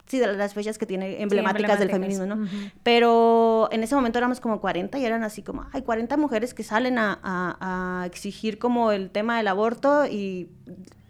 sí, 0.09 0.19
de 0.19 0.33
las 0.35 0.55
fechas 0.55 0.79
que 0.79 0.87
tiene 0.87 1.23
emblemáticas, 1.23 1.79
del 1.79 1.91
feminismo, 1.91 2.27
¿no? 2.27 2.49
Pero 2.83 3.69
en 3.71 3.83
ese 3.83 3.95
momento 3.95 4.19
éramos 4.19 4.41
como 4.41 4.61
40 4.61 4.99
y 4.99 5.05
eran 5.05 5.23
así 5.23 5.43
como, 5.43 5.67
hay 5.73 5.83
40 5.83 6.17
mujeres 6.17 6.55
que 6.55 6.63
salen 6.63 6.99
a, 6.99 7.19
a, 7.23 8.03
a 8.03 8.07
exigir 8.07 8.59
como 8.59 8.91
el 8.93 9.11
tema 9.11 9.37
del 9.37 9.49
aborto 9.49 10.07
y 10.07 10.49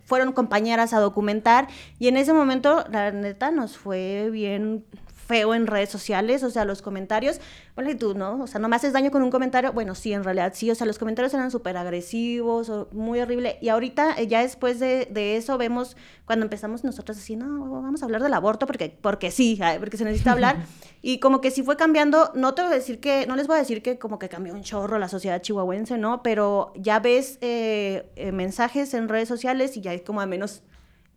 fueron 0.04 0.32
compañeras 0.32 0.94
a 0.94 1.00
documentar 1.00 1.68
y 1.98 2.08
en 2.08 2.16
ese 2.16 2.32
momento 2.32 2.84
la 2.90 3.10
neta 3.10 3.50
nos 3.50 3.76
fue 3.76 4.30
bien 4.30 4.84
feo 5.28 5.54
en 5.54 5.66
redes 5.66 5.90
sociales, 5.90 6.42
o 6.42 6.48
sea, 6.48 6.64
los 6.64 6.80
comentarios, 6.80 7.38
bueno, 7.74 7.90
y 7.90 7.94
tú, 7.94 8.14
¿no? 8.14 8.42
O 8.42 8.46
sea, 8.46 8.58
no 8.60 8.68
me 8.68 8.76
haces 8.76 8.94
daño 8.94 9.10
con 9.10 9.22
un 9.22 9.30
comentario, 9.30 9.74
bueno, 9.74 9.94
sí, 9.94 10.14
en 10.14 10.24
realidad 10.24 10.52
sí, 10.54 10.70
o 10.70 10.74
sea, 10.74 10.86
los 10.86 10.98
comentarios 10.98 11.34
eran 11.34 11.50
súper 11.50 11.76
agresivos, 11.76 12.72
muy 12.92 13.20
horrible, 13.20 13.58
y 13.60 13.68
ahorita, 13.68 14.14
eh, 14.16 14.26
ya 14.26 14.40
después 14.40 14.80
de, 14.80 15.06
de, 15.10 15.36
eso, 15.36 15.58
vemos 15.58 15.98
cuando 16.24 16.46
empezamos 16.46 16.82
nosotros 16.82 17.18
así, 17.18 17.36
no, 17.36 17.82
vamos 17.82 18.00
a 18.00 18.06
hablar 18.06 18.22
del 18.22 18.32
aborto 18.32 18.66
porque, 18.66 18.96
porque 19.00 19.30
sí, 19.30 19.60
porque 19.78 19.98
se 19.98 20.04
necesita 20.04 20.32
hablar, 20.32 20.64
y 21.02 21.20
como 21.20 21.42
que 21.42 21.50
sí 21.50 21.62
fue 21.62 21.76
cambiando, 21.76 22.32
no 22.34 22.54
te 22.54 22.62
voy 22.62 22.72
a 22.72 22.74
decir 22.74 22.98
que, 22.98 23.26
no 23.26 23.36
les 23.36 23.46
voy 23.46 23.56
a 23.56 23.58
decir 23.58 23.82
que 23.82 23.98
como 23.98 24.18
que 24.18 24.30
cambió 24.30 24.54
un 24.54 24.62
chorro 24.62 24.98
la 24.98 25.08
sociedad 25.10 25.42
chihuahuense, 25.42 25.98
¿no? 25.98 26.22
Pero 26.22 26.72
ya 26.74 27.00
ves 27.00 27.36
eh, 27.42 28.10
eh, 28.16 28.32
mensajes 28.32 28.94
en 28.94 29.10
redes 29.10 29.28
sociales 29.28 29.76
y 29.76 29.82
ya 29.82 29.92
es 29.92 30.00
como 30.00 30.22
a 30.22 30.26
menos 30.26 30.62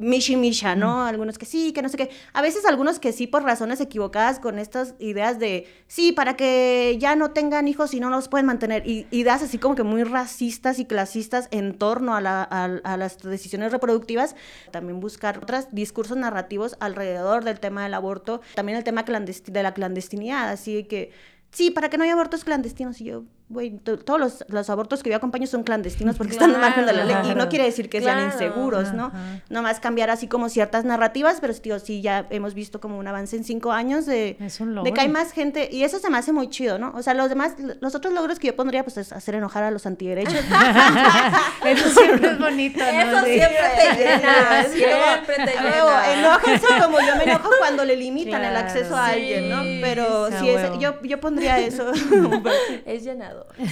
mishi 0.01 0.35
misha, 0.35 0.75
¿no? 0.75 1.05
Algunos 1.05 1.37
que 1.37 1.45
sí, 1.45 1.71
que 1.71 1.81
no 1.81 1.89
sé 1.89 1.97
qué. 1.97 2.09
A 2.33 2.41
veces 2.41 2.65
algunos 2.65 2.99
que 2.99 3.13
sí 3.13 3.27
por 3.27 3.43
razones 3.43 3.79
equivocadas 3.79 4.39
con 4.39 4.59
estas 4.59 4.95
ideas 4.99 5.39
de, 5.39 5.67
sí, 5.87 6.11
para 6.11 6.35
que 6.35 6.97
ya 6.99 7.15
no 7.15 7.31
tengan 7.31 7.67
hijos 7.67 7.93
y 7.93 7.99
no 7.99 8.09
los 8.09 8.27
pueden 8.27 8.45
mantener. 8.45 8.87
Y 8.87 9.07
ideas 9.11 9.41
así 9.43 9.57
como 9.57 9.75
que 9.75 9.83
muy 9.83 10.03
racistas 10.03 10.79
y 10.79 10.85
clasistas 10.85 11.47
en 11.51 11.77
torno 11.77 12.15
a, 12.15 12.21
la, 12.21 12.43
a, 12.43 12.97
las 12.97 13.19
decisiones 13.19 13.71
reproductivas. 13.71 14.35
También 14.71 14.99
buscar 14.99 15.37
otros 15.37 15.67
discursos 15.71 16.17
narrativos 16.17 16.75
alrededor 16.79 17.43
del 17.43 17.59
tema 17.59 17.83
del 17.83 17.93
aborto. 17.93 18.41
También 18.55 18.77
el 18.77 18.83
tema 18.83 19.03
de 19.03 19.63
la 19.63 19.73
clandestinidad, 19.73 20.49
así 20.49 20.83
que, 20.85 21.11
sí, 21.51 21.71
para 21.71 21.89
que 21.89 21.97
no 21.97 22.03
haya 22.03 22.13
abortos 22.13 22.43
clandestinos. 22.43 22.99
Y 23.01 23.05
yo, 23.05 23.23
güey, 23.51 23.71
to- 23.79 23.99
todos 23.99 24.19
los, 24.19 24.45
los 24.47 24.69
abortos 24.69 25.03
que 25.03 25.09
yo 25.09 25.15
acompaño 25.17 25.45
son 25.47 25.63
clandestinos 25.63 26.15
porque 26.17 26.33
están 26.33 26.53
al 26.55 26.61
margen 26.61 26.85
de 26.85 26.93
la 26.93 27.03
ley. 27.05 27.15
Y 27.23 27.27
no 27.29 27.33
Claro. 27.33 27.49
quiere 27.49 27.65
decir 27.65 27.89
que 27.89 28.01
sean 28.01 28.17
Claro. 28.17 28.31
inseguros, 28.33 28.93
¿no? 28.93 29.05
Ajá. 29.07 29.19
Nomás 29.49 29.79
cambiar 29.79 30.09
así 30.09 30.27
como 30.27 30.49
ciertas 30.49 30.85
narrativas, 30.85 31.39
pero 31.41 31.53
tío, 31.53 31.77
sí 31.79 32.01
ya 32.01 32.25
hemos 32.29 32.53
visto 32.53 32.79
como 32.79 32.97
un 32.97 33.07
avance 33.07 33.35
en 33.35 33.43
cinco 33.43 33.71
años 33.71 34.05
de, 34.05 34.37
Es 34.39 34.59
un 34.61 34.83
de 34.83 34.93
que 34.93 35.01
hay 35.01 35.09
más 35.09 35.31
gente, 35.33 35.69
y 35.71 35.83
eso 35.83 35.99
se 35.99 36.09
me 36.09 36.17
hace 36.17 36.31
muy 36.31 36.49
chido, 36.49 36.79
¿no? 36.79 36.91
O 36.95 37.03
sea, 37.03 37.13
los 37.13 37.29
demás, 37.29 37.53
los 37.81 37.93
otros 37.95 38.13
logros 38.13 38.39
que 38.39 38.47
yo 38.47 38.55
pondría, 38.55 38.83
pues 38.83 38.97
es 38.97 39.11
hacer 39.11 39.35
enojar 39.35 39.63
a 39.63 39.71
los 39.71 39.85
antiderechos. 39.85 40.33
Eso 41.65 41.89
siempre 41.89 42.29
es 42.31 42.39
bonito, 42.39 42.79
¿no? 42.79 42.85
Eso 42.85 43.25
Sí. 43.25 43.33
siempre 43.33 43.57
te 43.77 43.97
llena, 43.97 44.63
siempre 44.71 45.35
te 45.35 45.45
llena. 45.61 46.13
enójense 46.13 46.67
como 46.81 46.99
yo 46.99 47.15
me 47.17 47.23
enojo 47.23 47.49
cuando 47.59 47.85
le 47.85 47.95
limitan 47.95 48.43
el 48.43 48.51
Claro. 48.51 48.67
acceso 48.67 48.95
a 48.95 49.07
alguien, 49.07 49.49
¿no? 49.49 49.61
Pero 49.81 50.27
sí, 50.31 50.35
sí, 50.39 50.49
es- 50.49 50.79
yo, 50.79 51.01
yo 51.03 51.19
pondría 51.19 51.59
eso. 51.59 51.91
Es 52.85 53.03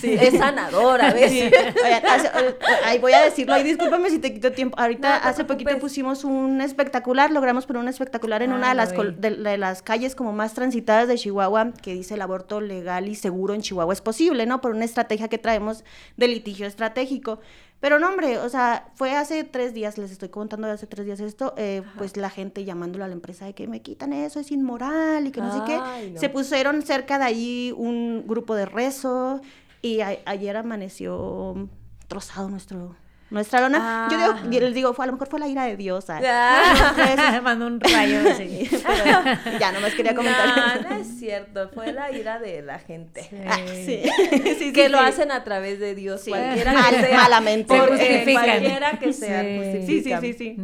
Es 0.03 0.37
sanador 0.37 1.01
a 1.01 1.13
veces. 1.13 1.51
Sí. 1.51 1.83
Hace- 2.07 2.27
eh, 2.27 2.55
ahí 2.85 2.99
voy 2.99 3.13
a 3.13 3.21
decirlo, 3.21 3.57
y 3.57 3.63
discúlpame 3.63 4.09
si 4.09 4.19
te 4.19 4.33
quito 4.33 4.51
tiempo. 4.51 4.79
Ahorita, 4.79 5.19
No 5.23 5.29
hace 5.29 5.43
poquito 5.45 5.77
pusimos 5.79 6.23
un 6.23 6.61
espectacular, 6.61 7.31
logramos 7.31 7.65
poner 7.65 7.81
un 7.81 7.87
espectacular 7.89 8.41
en 8.41 8.51
Ah, 8.51 8.55
una 8.55 8.69
de 8.69 8.75
las, 8.75 8.91
de, 8.91 9.31
de 9.35 9.57
las 9.57 9.81
calles 9.81 10.15
como 10.15 10.33
más 10.33 10.53
transitadas 10.53 11.07
de 11.07 11.15
Chihuahua, 11.15 11.71
que 11.81 11.93
dice 11.93 12.15
el 12.15 12.21
aborto 12.21 12.61
legal 12.61 13.07
y 13.07 13.15
seguro 13.15 13.53
en 13.53 13.61
Chihuahua 13.61 13.93
es 13.93 14.01
posible, 14.01 14.45
¿no? 14.45 14.61
Por 14.61 14.71
una 14.71 14.85
estrategia 14.85 15.27
que 15.27 15.37
traemos 15.37 15.83
de 16.17 16.27
litigio 16.27 16.67
estratégico. 16.67 17.39
Pero 17.79 17.97
no, 17.97 18.09
hombre, 18.09 18.37
o 18.39 18.49
sea, 18.49 18.89
fue 18.95 19.15
hace 19.15 19.43
tres 19.45 19.73
días, 19.73 19.97
les 19.97 20.11
estoy 20.11 20.29
contando 20.29 20.67
de 20.67 20.73
hace 20.73 20.85
tres 20.85 21.05
días 21.05 21.19
esto, 21.21 21.53
eh, 21.57 21.81
pues 21.97 22.17
la 22.17 22.29
gente 22.29 22.65
llamándole 22.65 23.05
a 23.05 23.07
la 23.07 23.13
empresa 23.13 23.45
de 23.45 23.53
que 23.53 23.67
me 23.67 23.81
quitan 23.81 24.11
eso, 24.11 24.39
es 24.39 24.51
inmoral 24.51 25.27
y 25.27 25.31
que 25.31 25.39
no 25.39 25.53
sé 25.53 25.63
qué. 25.65 26.11
no. 26.11 26.19
Se 26.19 26.29
pusieron 26.29 26.81
cerca 26.81 27.17
de 27.17 27.23
ahí 27.23 27.73
un 27.75 28.25
grupo 28.27 28.53
de 28.55 28.65
rezo 28.65 29.39
y 29.81 30.01
ayer 30.01 30.57
amaneció 30.57 31.69
trozado 32.07 32.49
nuestro 32.49 32.95
nuestra 33.31 33.61
lona. 33.61 34.07
Yo 34.11 34.17
digo, 34.17 34.31
Ah. 34.35 34.43
yo 34.49 34.59
les 34.59 34.73
digo, 34.73 34.93
fue, 34.93 35.05
a 35.05 35.07
lo 35.07 35.13
mejor 35.13 35.27
fue 35.29 35.39
la 35.39 35.47
ira 35.47 35.65
de 35.65 35.77
Dios. 35.77 36.05
Ah. 36.09 37.39
Mandó 37.43 37.67
un 37.67 37.79
rayo. 37.79 38.19
Sí, 38.37 38.67
pero 38.85 39.59
ya 39.59 39.71
nomás 39.71 39.93
quería 39.93 40.15
comentar. 40.15 40.81
No, 40.83 40.89
no 40.89 40.95
es 40.97 41.07
cierto. 41.19 41.69
Fue 41.69 41.91
la 41.93 42.11
ira 42.11 42.39
de 42.39 42.61
la 42.61 42.79
gente. 42.79 43.29
Ah, 43.47 43.57
sí. 43.85 44.03
Sí, 44.31 44.55
sí, 44.57 44.73
que 44.73 44.89
lo 44.89 44.99
hacen 44.99 45.31
a 45.31 45.43
través 45.43 45.79
de 45.79 45.95
Dios, 45.95 46.23
cualquiera 46.27 46.73
Mal- 46.73 46.89
que 46.95 47.01
sea. 47.07 47.17
malamente. 47.17 47.73
Se 47.75 48.33
cualquiera 48.33 48.91
que 48.99 49.13
sea, 49.13 49.41
Sí. 49.41 49.85
Sí, 49.85 50.15
sí, 50.21 50.33
sí. 50.33 50.57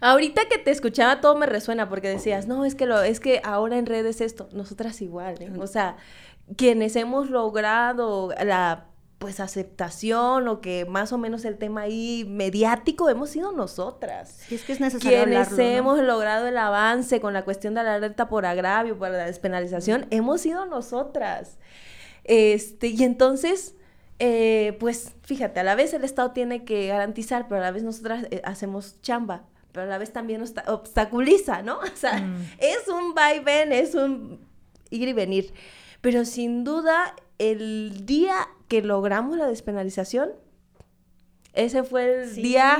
Ahorita 0.00 0.42
que 0.48 0.58
te 0.58 0.70
escuchaba 0.70 1.20
todo 1.20 1.34
me 1.36 1.46
resuena 1.46 1.88
porque 1.88 2.08
decías, 2.08 2.46
no, 2.46 2.64
es 2.64 2.76
que 2.76 2.86
lo, 2.86 3.02
es 3.02 3.18
que 3.18 3.40
ahora 3.42 3.78
en 3.78 3.86
redes 3.86 4.20
esto, 4.20 4.48
nosotras 4.52 5.02
igual, 5.02 5.34
¿eh? 5.42 5.50
O 5.58 5.66
sea, 5.66 5.96
quienes 6.56 6.94
hemos 6.94 7.30
logrado 7.30 8.32
la 8.44 8.84
pues 9.18 9.40
aceptación 9.40 10.46
o 10.46 10.60
que 10.60 10.84
más 10.84 11.12
o 11.12 11.18
menos 11.18 11.44
el 11.44 11.58
tema 11.58 11.80
ahí 11.82 12.24
mediático 12.28 13.08
hemos 13.08 13.30
sido 13.30 13.50
nosotras. 13.52 14.38
Sí, 14.48 14.54
es 14.54 14.62
que 14.62 14.72
es 14.72 14.80
necesario 14.80 15.24
Quienes 15.24 15.48
hablarlo, 15.48 15.56
¿no? 15.56 15.62
hemos 15.78 15.98
logrado 16.00 16.46
el 16.46 16.56
avance 16.56 17.20
con 17.20 17.32
la 17.32 17.44
cuestión 17.44 17.74
de 17.74 17.82
la 17.82 17.94
alerta 17.96 18.28
por 18.28 18.46
agravio, 18.46 18.96
por 18.96 19.10
la 19.10 19.26
despenalización, 19.26 20.06
hemos 20.10 20.40
sido 20.42 20.66
nosotras. 20.66 21.58
Este, 22.24 22.88
y 22.88 23.02
entonces, 23.02 23.74
eh, 24.18 24.76
pues 24.80 25.12
fíjate, 25.24 25.60
a 25.60 25.64
la 25.64 25.74
vez 25.74 25.94
el 25.94 26.04
Estado 26.04 26.30
tiene 26.32 26.64
que 26.64 26.86
garantizar, 26.86 27.48
pero 27.48 27.60
a 27.60 27.64
la 27.64 27.70
vez 27.70 27.82
nosotras 27.82 28.26
eh, 28.30 28.40
hacemos 28.44 29.00
chamba, 29.02 29.44
pero 29.72 29.86
a 29.86 29.88
la 29.88 29.98
vez 29.98 30.12
también 30.12 30.42
obsta- 30.42 30.64
obstaculiza, 30.68 31.62
¿no? 31.62 31.78
O 31.92 31.96
sea, 31.96 32.24
es 32.58 32.86
un 32.88 33.14
vaivén, 33.14 33.72
es 33.72 33.94
un 33.94 34.46
ir 34.90 35.08
y 35.08 35.12
venir. 35.12 35.52
Pero 36.00 36.24
sin 36.24 36.62
duda, 36.64 37.16
el 37.38 38.06
día 38.06 38.46
que 38.68 38.82
logramos 38.82 39.36
la 39.38 39.46
despenalización, 39.46 40.30
ese 41.58 41.82
fue 41.82 42.22
el 42.22 42.28
Sí, 42.30 42.42
día 42.42 42.78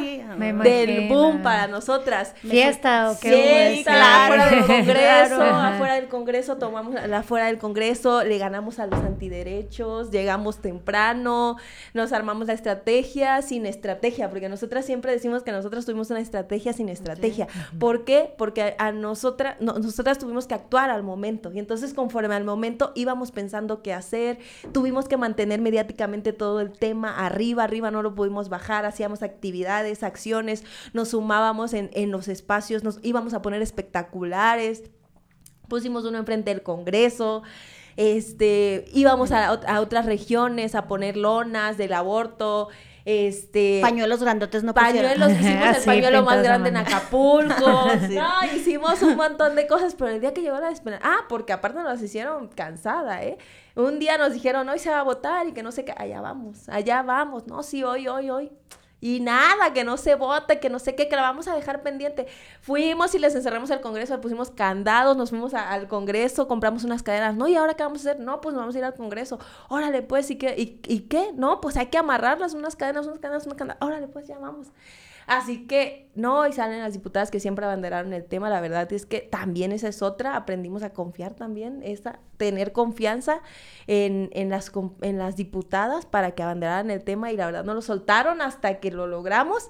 del 0.62 1.08
boom 1.08 1.42
para 1.42 1.66
nosotras. 1.66 2.34
Fiesta 2.40 3.10
o 3.10 3.18
qué 3.20 3.74
Fiesta, 3.74 4.24
afuera 4.26 4.50
del 4.50 4.60
Congreso, 4.66 5.36
Claro. 5.36 5.42
Afuera 5.56 5.94
del 5.94 6.08
Congreso, 6.08 6.56
tomamos 6.56 6.94
la 6.94 7.18
afuera 7.18 7.46
del 7.46 7.58
Congreso, 7.58 8.24
le 8.24 8.38
ganamos 8.38 8.78
a 8.78 8.86
los 8.86 9.00
antiderechos, 9.00 10.10
llegamos 10.10 10.58
temprano, 10.58 11.56
nos 11.94 12.12
armamos 12.12 12.46
la 12.46 12.52
estrategia 12.54 13.42
sin 13.42 13.66
estrategia, 13.66 14.30
porque 14.30 14.48
nosotras 14.48 14.84
siempre 14.84 15.12
decimos 15.12 15.42
que 15.42 15.52
nosotras 15.52 15.84
tuvimos 15.84 16.10
una 16.10 16.20
estrategia 16.20 16.72
sin 16.72 16.88
estrategia. 16.88 17.46
¿Por 17.78 18.04
qué? 18.04 18.32
Porque 18.38 18.76
a, 18.78 18.86
a 18.88 18.92
nosotras, 18.92 19.56
no- 19.60 19.74
nosotras 19.74 20.18
tuvimos 20.18 20.46
que 20.46 20.54
actuar 20.54 20.90
al 20.90 21.02
momento, 21.02 21.50
y 21.52 21.58
entonces 21.58 21.94
conforme 21.94 22.34
al 22.34 22.44
momento 22.44 22.92
íbamos 22.94 23.32
pensando 23.32 23.82
qué 23.82 23.92
hacer, 23.92 24.38
tuvimos 24.72 25.08
que 25.08 25.16
mantener 25.16 25.60
mediáticamente 25.60 26.32
todo 26.32 26.60
el 26.60 26.70
tema 26.72 27.24
arriba, 27.26 27.64
arriba 27.64 27.90
no 27.90 28.02
lo 28.02 28.14
pudimos 28.14 28.48
bajar, 28.48 28.67
hacíamos 28.72 29.22
actividades, 29.22 30.02
acciones, 30.02 30.64
nos 30.92 31.08
sumábamos 31.10 31.74
en, 31.74 31.90
en 31.92 32.10
los 32.10 32.28
espacios, 32.28 32.84
nos 32.84 32.98
íbamos 33.02 33.34
a 33.34 33.42
poner 33.42 33.62
espectaculares, 33.62 34.84
pusimos 35.68 36.04
uno 36.04 36.18
enfrente 36.18 36.50
del 36.50 36.62
Congreso, 36.62 37.42
este, 37.96 38.84
íbamos 38.92 39.32
a, 39.32 39.48
a 39.48 39.80
otras 39.80 40.06
regiones 40.06 40.74
a 40.74 40.86
poner 40.86 41.16
lonas 41.16 41.76
del 41.76 41.92
aborto, 41.92 42.68
este... 43.10 43.78
Pañuelos 43.80 44.22
grandotes 44.22 44.64
no 44.64 44.74
pusieron. 44.74 45.12
Pañuelos, 45.12 45.30
hicimos 45.40 45.68
el 45.68 45.74
Sí, 45.76 45.86
pañuelo 45.86 46.22
más 46.24 46.42
grande 46.42 46.68
en. 46.68 46.76
Acapulco. 46.76 47.88
Sí. 48.06 48.14
No, 48.14 48.28
hicimos 48.54 49.00
un 49.00 49.16
montón 49.16 49.56
de 49.56 49.66
cosas, 49.66 49.94
pero 49.94 50.10
el 50.10 50.20
día 50.20 50.34
que 50.34 50.42
llegó 50.42 50.60
la 50.60 50.68
despenalización. 50.68 51.18
Ah, 51.18 51.24
porque 51.26 51.54
aparte 51.54 51.82
nos 51.82 52.02
hicieron 52.02 52.48
cansada, 52.48 53.22
¿eh? 53.22 53.38
Un 53.78 54.00
día 54.00 54.18
nos 54.18 54.32
dijeron, 54.32 54.68
hoy 54.68 54.80
se 54.80 54.90
va 54.90 54.98
a 54.98 55.04
votar 55.04 55.46
y 55.46 55.52
que 55.52 55.62
no 55.62 55.70
sé 55.70 55.84
qué. 55.84 55.94
Allá 55.96 56.20
vamos, 56.20 56.68
allá 56.68 57.02
vamos. 57.02 57.46
No, 57.46 57.62
sí, 57.62 57.84
hoy, 57.84 58.08
hoy, 58.08 58.28
hoy. 58.28 58.50
Y 59.00 59.20
nada, 59.20 59.72
que 59.72 59.84
no 59.84 59.96
se 59.96 60.16
vote, 60.16 60.58
que 60.58 60.68
no 60.68 60.80
sé 60.80 60.96
qué, 60.96 61.08
que 61.08 61.14
la 61.14 61.22
vamos 61.22 61.46
a 61.46 61.54
dejar 61.54 61.84
pendiente. 61.84 62.26
Fuimos 62.60 63.14
y 63.14 63.20
les 63.20 63.36
encerramos 63.36 63.70
al 63.70 63.80
Congreso, 63.80 64.14
le 64.14 64.20
pusimos 64.20 64.50
candados, 64.50 65.16
nos 65.16 65.30
fuimos 65.30 65.54
al 65.54 65.86
Congreso, 65.86 66.48
compramos 66.48 66.82
unas 66.82 67.04
cadenas. 67.04 67.36
No, 67.36 67.46
¿y 67.46 67.54
ahora 67.54 67.74
qué 67.74 67.84
vamos 67.84 68.04
a 68.04 68.10
hacer? 68.10 68.20
No, 68.20 68.40
pues 68.40 68.52
nos 68.52 68.62
vamos 68.62 68.74
a 68.74 68.78
ir 68.78 68.84
al 68.84 68.94
Congreso. 68.94 69.38
Órale, 69.68 70.02
pues, 70.02 70.28
¿y 70.32 70.38
qué? 70.38 70.56
¿Y, 70.58 70.80
y 70.92 71.02
qué? 71.02 71.30
No, 71.36 71.60
pues 71.60 71.76
hay 71.76 71.86
que 71.86 71.98
amarrarlas, 71.98 72.54
unas 72.54 72.74
cadenas, 72.74 73.06
unas 73.06 73.20
cadenas, 73.20 73.46
unas 73.46 73.56
cadenas. 73.56 73.76
Órale, 73.80 74.08
pues, 74.08 74.26
ya 74.26 74.38
vamos. 74.38 74.72
Así 75.28 75.66
que, 75.66 76.10
no, 76.14 76.46
y 76.46 76.54
salen 76.54 76.80
las 76.80 76.94
diputadas 76.94 77.30
que 77.30 77.38
siempre 77.38 77.66
abanderaron 77.66 78.14
el 78.14 78.24
tema. 78.24 78.48
La 78.48 78.62
verdad 78.62 78.90
es 78.94 79.04
que 79.04 79.20
también 79.20 79.72
esa 79.72 79.86
es 79.88 80.00
otra. 80.00 80.36
Aprendimos 80.36 80.82
a 80.82 80.94
confiar 80.94 81.34
también, 81.34 81.82
esa, 81.84 82.18
tener 82.38 82.72
confianza 82.72 83.42
en, 83.86 84.30
en, 84.32 84.48
las, 84.48 84.72
en 85.02 85.18
las 85.18 85.36
diputadas 85.36 86.06
para 86.06 86.30
que 86.30 86.42
abanderaran 86.42 86.90
el 86.90 87.04
tema 87.04 87.30
y 87.30 87.36
la 87.36 87.44
verdad 87.44 87.62
no 87.62 87.74
lo 87.74 87.82
soltaron 87.82 88.40
hasta 88.40 88.80
que 88.80 88.90
lo 88.90 89.06
logramos. 89.06 89.68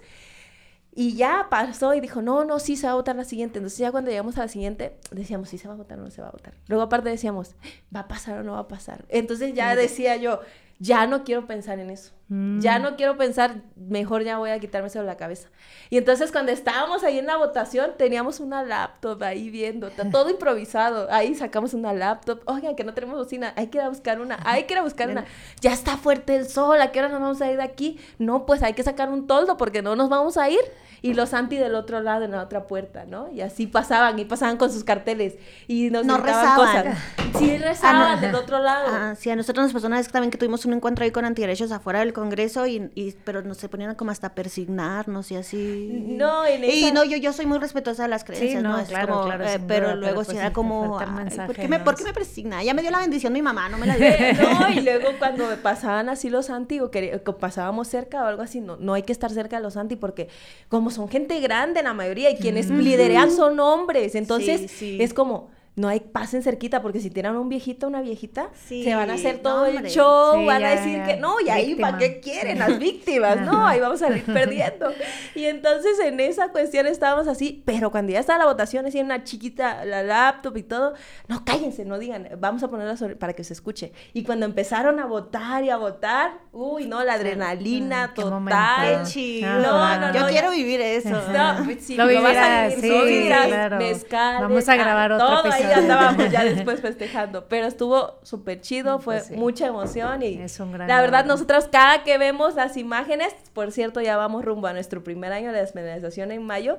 Y 0.95 1.17
ya 1.17 1.49
pasó 1.51 1.93
y 1.93 2.01
dijo, 2.01 2.23
no, 2.23 2.45
no, 2.45 2.61
sí 2.61 2.77
se 2.77 2.87
va 2.87 2.93
a 2.93 2.97
votar 2.97 3.17
la 3.17 3.25
siguiente. 3.25 3.59
Entonces 3.59 3.81
ya 3.81 3.91
cuando 3.91 4.11
llegamos 4.11 4.39
a 4.39 4.43
la 4.43 4.49
siguiente, 4.49 4.97
decíamos, 5.11 5.49
sí 5.49 5.59
se 5.59 5.67
va 5.67 5.75
a 5.75 5.77
votar 5.77 5.99
o 5.99 6.03
no 6.03 6.11
se 6.13 6.23
va 6.23 6.29
a 6.29 6.33
votar. 6.33 6.55
Luego 6.69 6.85
aparte 6.85 7.09
decíamos, 7.09 7.57
va 7.95 8.01
a 8.01 8.09
pasar 8.09 8.39
o 8.39 8.43
no 8.45 8.53
va 8.53 8.61
a 8.61 8.69
pasar. 8.69 9.05
Entonces 9.09 9.55
ya 9.55 9.75
decía 9.75 10.15
yo, 10.15 10.39
ya 10.79 11.09
no 11.09 11.25
quiero 11.25 11.49
pensar 11.49 11.81
en 11.81 11.91
eso. 11.91 12.18
Ya 12.31 12.79
no 12.79 12.97
quiero 12.97 13.17
pensar, 13.17 13.63
mejor 13.75 14.23
ya 14.23 14.37
voy 14.37 14.51
a 14.51 14.59
quitarme 14.59 14.89
eso 14.89 14.99
de 15.01 15.07
la 15.07 15.17
cabeza. 15.17 15.49
Y 15.89 15.97
entonces 15.97 16.31
cuando 16.31 16.53
estábamos 16.53 17.03
ahí 17.03 17.19
en 17.19 17.27
la 17.27 17.37
votación, 17.39 17.93
teníamos 17.97 18.39
una 18.39 18.63
laptop 18.63 19.23
ahí 19.23 19.49
viendo, 19.49 19.89
todo 20.13 20.29
improvisado. 20.31 21.09
Ahí 21.11 21.35
sacamos 21.35 21.73
una 21.73 21.95
laptop. 21.95 22.41
Oigan, 22.45 22.77
que 22.77 22.85
no 22.85 22.93
tenemos 22.93 23.17
bocina, 23.17 23.55
hay 23.57 23.69
que 23.69 23.79
ir 23.79 23.85
a 23.85 23.89
buscar 23.89 24.21
una, 24.21 24.39
hay 24.45 24.65
que 24.65 24.75
ir 24.75 24.79
a 24.79 24.83
buscar 24.83 25.09
una. 25.09 25.25
Ya 25.63 25.73
está 25.73 25.97
fuerte 25.97 26.37
el 26.37 26.47
sol, 26.49 26.79
¿a 26.83 26.93
qué 26.93 26.99
hora 26.99 27.09
nos 27.09 27.21
vamos 27.21 27.41
a 27.41 27.51
ir 27.51 27.57
de 27.57 27.63
aquí? 27.63 27.99
No, 28.19 28.45
pues 28.45 28.63
hay 28.63 28.75
que 28.75 28.83
sacar 28.83 29.09
un 29.09 29.27
toldo 29.27 29.57
porque 29.57 29.81
no 29.81 29.97
nos 29.97 30.11
vamos 30.11 30.37
a 30.37 30.51
ir. 30.51 30.61
Y 31.01 31.15
los 31.15 31.33
anti 31.33 31.57
del 31.57 31.77
otro 31.77 32.01
lado, 32.01 32.25
en 32.25 32.33
la 32.33 32.43
otra 32.43 32.67
puerta, 32.67 33.05
¿no? 33.07 33.31
Y 33.31 33.41
así 33.41 33.69
pasaban, 33.69 34.19
y 34.19 34.25
pasaban 34.25 34.57
con 34.57 34.73
sus 34.73 34.83
carteles. 34.83 35.37
Y 35.69 35.91
nos 35.91 36.05
No 36.05 36.19
rezaban. 36.19 36.57
cosas. 36.57 36.99
Sí, 37.39 37.57
rezaban 37.57 38.03
Ah, 38.03 38.15
no. 38.17 38.21
del 38.21 38.35
otro 38.35 38.59
lado. 38.59 38.89
Ah, 38.91 39.15
sí, 39.17 39.31
a 39.31 39.37
nosotros 39.37 39.65
nos 39.67 39.73
pasó 39.73 39.87
una 39.87 39.99
vez 39.99 40.09
también 40.09 40.33
que 40.33 40.39
tuvimos 40.39 40.65
un 40.67 40.73
encuentro 40.73 41.05
ahí 41.05 41.13
con 41.13 41.25
antiderechos 41.25 41.71
afuera 41.71 42.01
del 42.01 42.13
Congreso, 42.19 42.67
y, 42.67 42.91
y- 42.95 43.15
pero 43.25 43.43
nos 43.43 43.59
se 43.59 43.69
ponían 43.69 43.95
como 43.95 44.11
hasta 44.11 44.35
persignarnos 44.35 45.31
y 45.31 45.37
así. 45.37 46.05
No, 46.07 46.45
en 46.47 46.65
Y 46.65 46.85
esa- 46.85 46.93
no, 46.95 47.05
yo, 47.05 47.17
yo 47.17 47.33
soy 47.33 47.47
muy 47.47 47.59
respetuosa 47.59 48.03
de 48.05 48.09
las 48.09 48.25
creencias, 48.25 48.63
no, 48.63 48.71
¿no? 48.73 48.79
Es 48.79 48.89
claro, 48.89 49.15
como, 49.15 49.25
claro, 49.27 49.45
eh, 49.45 49.61
pero 49.67 49.87
duda, 49.89 49.95
luego 49.97 50.15
pero 50.17 50.25
sí 50.25 50.27
pues 50.33 50.39
era 50.39 50.53
como, 50.53 50.99
"Ay, 50.99 51.07
¿por, 51.47 51.55
qué 51.57 51.69
me, 51.69 51.79
¿no? 51.79 51.85
¿por 51.85 51.95
qué 51.97 52.05
me 52.05 52.13
persigna? 52.13 52.63
Ya 52.65 52.75
me 52.75 52.83
dio 52.83 52.91
la 52.91 52.99
bendición 52.99 53.33
mi 53.33 53.43
mamá, 53.43 53.69
no 53.69 53.79
me 53.79 53.87
la 53.87 53.97
dio. 53.97 54.09
No, 54.09 54.71
y 54.71 54.81
luego 54.81 55.09
cuando 55.19 55.45
pasaban 55.63 56.09
así 56.09 56.31
los 56.31 56.51
anti 56.51 56.81
o 56.81 56.91
que, 56.91 57.21
que 57.25 57.33
pasábamos 57.33 57.89
cerca 57.89 58.23
o 58.25 58.27
algo 58.27 58.43
así, 58.43 58.61
no, 58.61 58.77
no 58.77 58.95
hay 58.95 59.03
que 59.03 59.13
estar 59.13 59.31
cerca 59.31 59.57
de 59.57 59.63
los 59.63 59.77
anti 59.77 59.97
porque 59.97 60.29
como 60.69 60.91
son 60.91 61.09
gente 61.09 61.41
grande 61.41 61.83
la 61.83 61.95
mayoría 61.95 62.31
y 62.31 62.37
quienes 62.37 62.71
liderean 62.71 63.31
son 63.31 63.61
hombres, 63.61 64.15
entonces 64.15 64.61
Sí, 64.63 64.69
sí. 64.69 64.99
es 65.01 65.15
como 65.15 65.51
no 65.79 65.89
hay 65.89 66.01
pasen 66.01 66.43
cerquita, 66.43 66.83
porque 66.83 67.01
si 67.01 67.11
tiran 67.11 67.37
un 67.37 67.49
viejito 67.49 67.87
o 67.87 67.89
una 67.89 68.01
viejita, 68.01 68.49
Sí, 68.67 68.85
se 68.85 68.95
van 68.95 69.11
a 69.11 69.15
hacer 69.15 69.39
todo 69.39 69.67
el 69.67 69.87
show, 69.89 70.39
Sí, 70.39 70.45
van 70.47 70.65
a 70.65 70.71
decir 70.71 70.97
ya. 70.99 71.07
que 71.07 71.17
no, 71.17 71.41
y 71.41 71.49
ahí 71.49 71.67
Víctima. 71.69 71.89
para 71.89 71.99
qué 71.99 72.21
quieren 72.21 72.59
las 72.59 72.79
víctimas, 72.79 73.41
no, 73.43 73.67
ahí 73.67 73.81
vamos 73.81 74.03
a 74.03 74.09
salir 74.09 74.25
perdiendo. 74.25 74.93
Y 75.35 75.45
entonces 75.47 75.99
en 76.01 76.21
esa 76.21 76.49
cuestión 76.49 76.87
estábamos 76.87 77.29
así, 77.29 77.63
pero 77.65 77.91
cuando 77.91 78.13
ya 78.13 78.21
estaba 78.21 78.39
la 78.39 78.47
votación, 78.47 78.87
así 78.87 79.01
una 79.01 79.25
chiquita, 79.25 79.85
la 79.85 80.03
laptop 80.03 80.57
y 80.57 80.63
todo, 80.63 80.95
no, 81.29 81.45
cállense, 81.45 81.85
no 81.85 81.99
digan, 81.99 82.29
vamos 82.39 82.63
a 82.63 82.69
ponerla 82.69 82.97
sobre- 82.97 83.17
para 83.17 83.33
que 83.33 83.45
se 83.45 83.53
escuche. 83.53 83.93
Y 84.13 84.25
cuando 84.25 84.47
empezaron 84.47 84.99
a 85.01 85.07
votar 85.07 85.63
y 85.65 85.71
a 85.71 85.77
votar, 85.77 86.33
uy, 86.53 86.87
no, 86.87 87.03
la 87.05 87.15
adrenalina 87.15 88.13
total. 88.15 89.03
Qué 89.05 89.11
chido. 89.11 89.49
Ah, 89.49 89.99
No, 90.01 90.07
no, 90.09 90.15
Yo 90.15 90.21
no, 90.21 90.27
quiero 90.29 90.49
ya- 90.51 90.57
vivir 90.57 90.81
eso. 90.81 91.11
No, 91.11 91.65
pues 91.65 91.85
sí, 91.85 91.97
Lo 91.97 92.07
lo 92.07 92.23
vas 92.23 92.37
a 92.37 92.67
vivirás, 92.69 92.77
vivir, 92.77 92.93
sí, 92.93 93.07
vivirás, 93.07 93.47
claro. 93.47 93.77
mezcales, 93.79 94.41
Vamos 94.43 94.69
a 94.69 94.77
grabar 94.77 95.13
otro 95.13 95.27
todo 95.27 95.37
ahí 95.45 95.49
episodio. 95.51 95.68
andábamos 95.75 96.31
ya 96.31 96.45
después 96.45 96.81
festejando, 96.81 97.49
pero 97.49 97.67
estuvo 97.67 98.19
súper 98.23 98.61
chido, 98.61 98.99
fue 98.99 99.17
Pues 99.17 99.27
sí. 99.27 99.37
mucha 99.37 99.67
emoción 99.67 100.23
y 100.23 100.41
Es 100.41 100.61
un 100.61 100.73
gran 100.73 100.89
la 100.89 101.01
verdad 101.01 101.21
logro. 101.21 101.35
nosotros 101.35 101.69
cada 101.71 102.05
que 102.05 102.19
vemos 102.19 102.55
las 102.55 102.77
imágenes, 102.77 103.35
por 103.53 103.73
cierto 103.73 104.01
ya 104.01 104.17
vamos 104.17 104.45
rumbo 104.45 104.67
a 104.67 104.73
nuestro 104.73 105.03
primer 105.03 105.33
año 105.33 105.53
de 105.53 105.61
despenalización 105.61 106.33
en 106.33 106.43
mayo, 106.45 106.79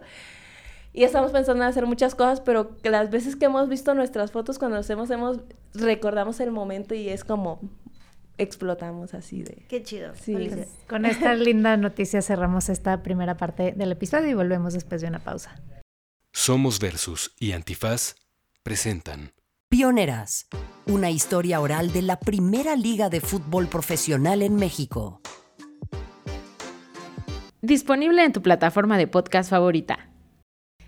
y 0.92 1.04
estamos 1.04 1.32
pensando 1.32 1.64
en 1.64 1.70
hacer 1.70 1.86
muchas 1.86 2.16
cosas, 2.16 2.42
pero 2.42 2.78
que 2.78 2.90
las 2.90 3.12
veces 3.12 3.36
que 3.36 3.46
hemos 3.46 3.70
visto 3.70 3.94
nuestras 3.94 4.32
fotos 4.32 4.58
cuando 4.58 4.78
nos 4.78 4.90
hemos, 4.90 5.10
hemos 5.12 5.38
recordamos 5.74 6.40
el 6.40 6.52
momento 6.52 6.96
y 6.96 7.10
es 7.10 7.24
como 7.24 7.62
explotamos 8.40 9.14
así 9.14 9.44
de... 9.44 9.66
Qué 9.68 9.84
chido. 9.84 10.14
Sí. 10.16 10.50
Con 10.88 11.06
esta 11.06 11.36
linda 11.36 11.78
noticia 11.78 12.22
cerramos 12.22 12.70
esta 12.70 13.04
primera 13.04 13.38
parte 13.38 13.74
del 13.76 13.92
episodio 13.92 14.30
y 14.30 14.34
volvemos 14.34 14.74
después 14.74 15.02
de 15.02 15.08
una 15.08 15.20
pausa. 15.20 15.62
Somos 16.34 16.80
Versus 16.80 17.36
y 17.38 17.52
Antifaz 17.52 18.16
presentan 18.64 19.32
Pioneras, 19.70 20.48
una 20.88 21.12
historia 21.12 21.62
oral 21.62 21.92
de 21.94 22.02
la 22.02 22.20
primera 22.20 22.76
liga 22.76 23.10
de 23.10 23.22
fútbol 23.22 23.68
profesional 23.68 24.42
en 24.42 24.56
México. 24.56 25.22
Disponible 27.62 28.24
en 28.24 28.34
tu 28.34 28.42
plataforma 28.42 28.98
de 28.98 29.08
podcast 29.08 29.50
favorita. 29.50 30.10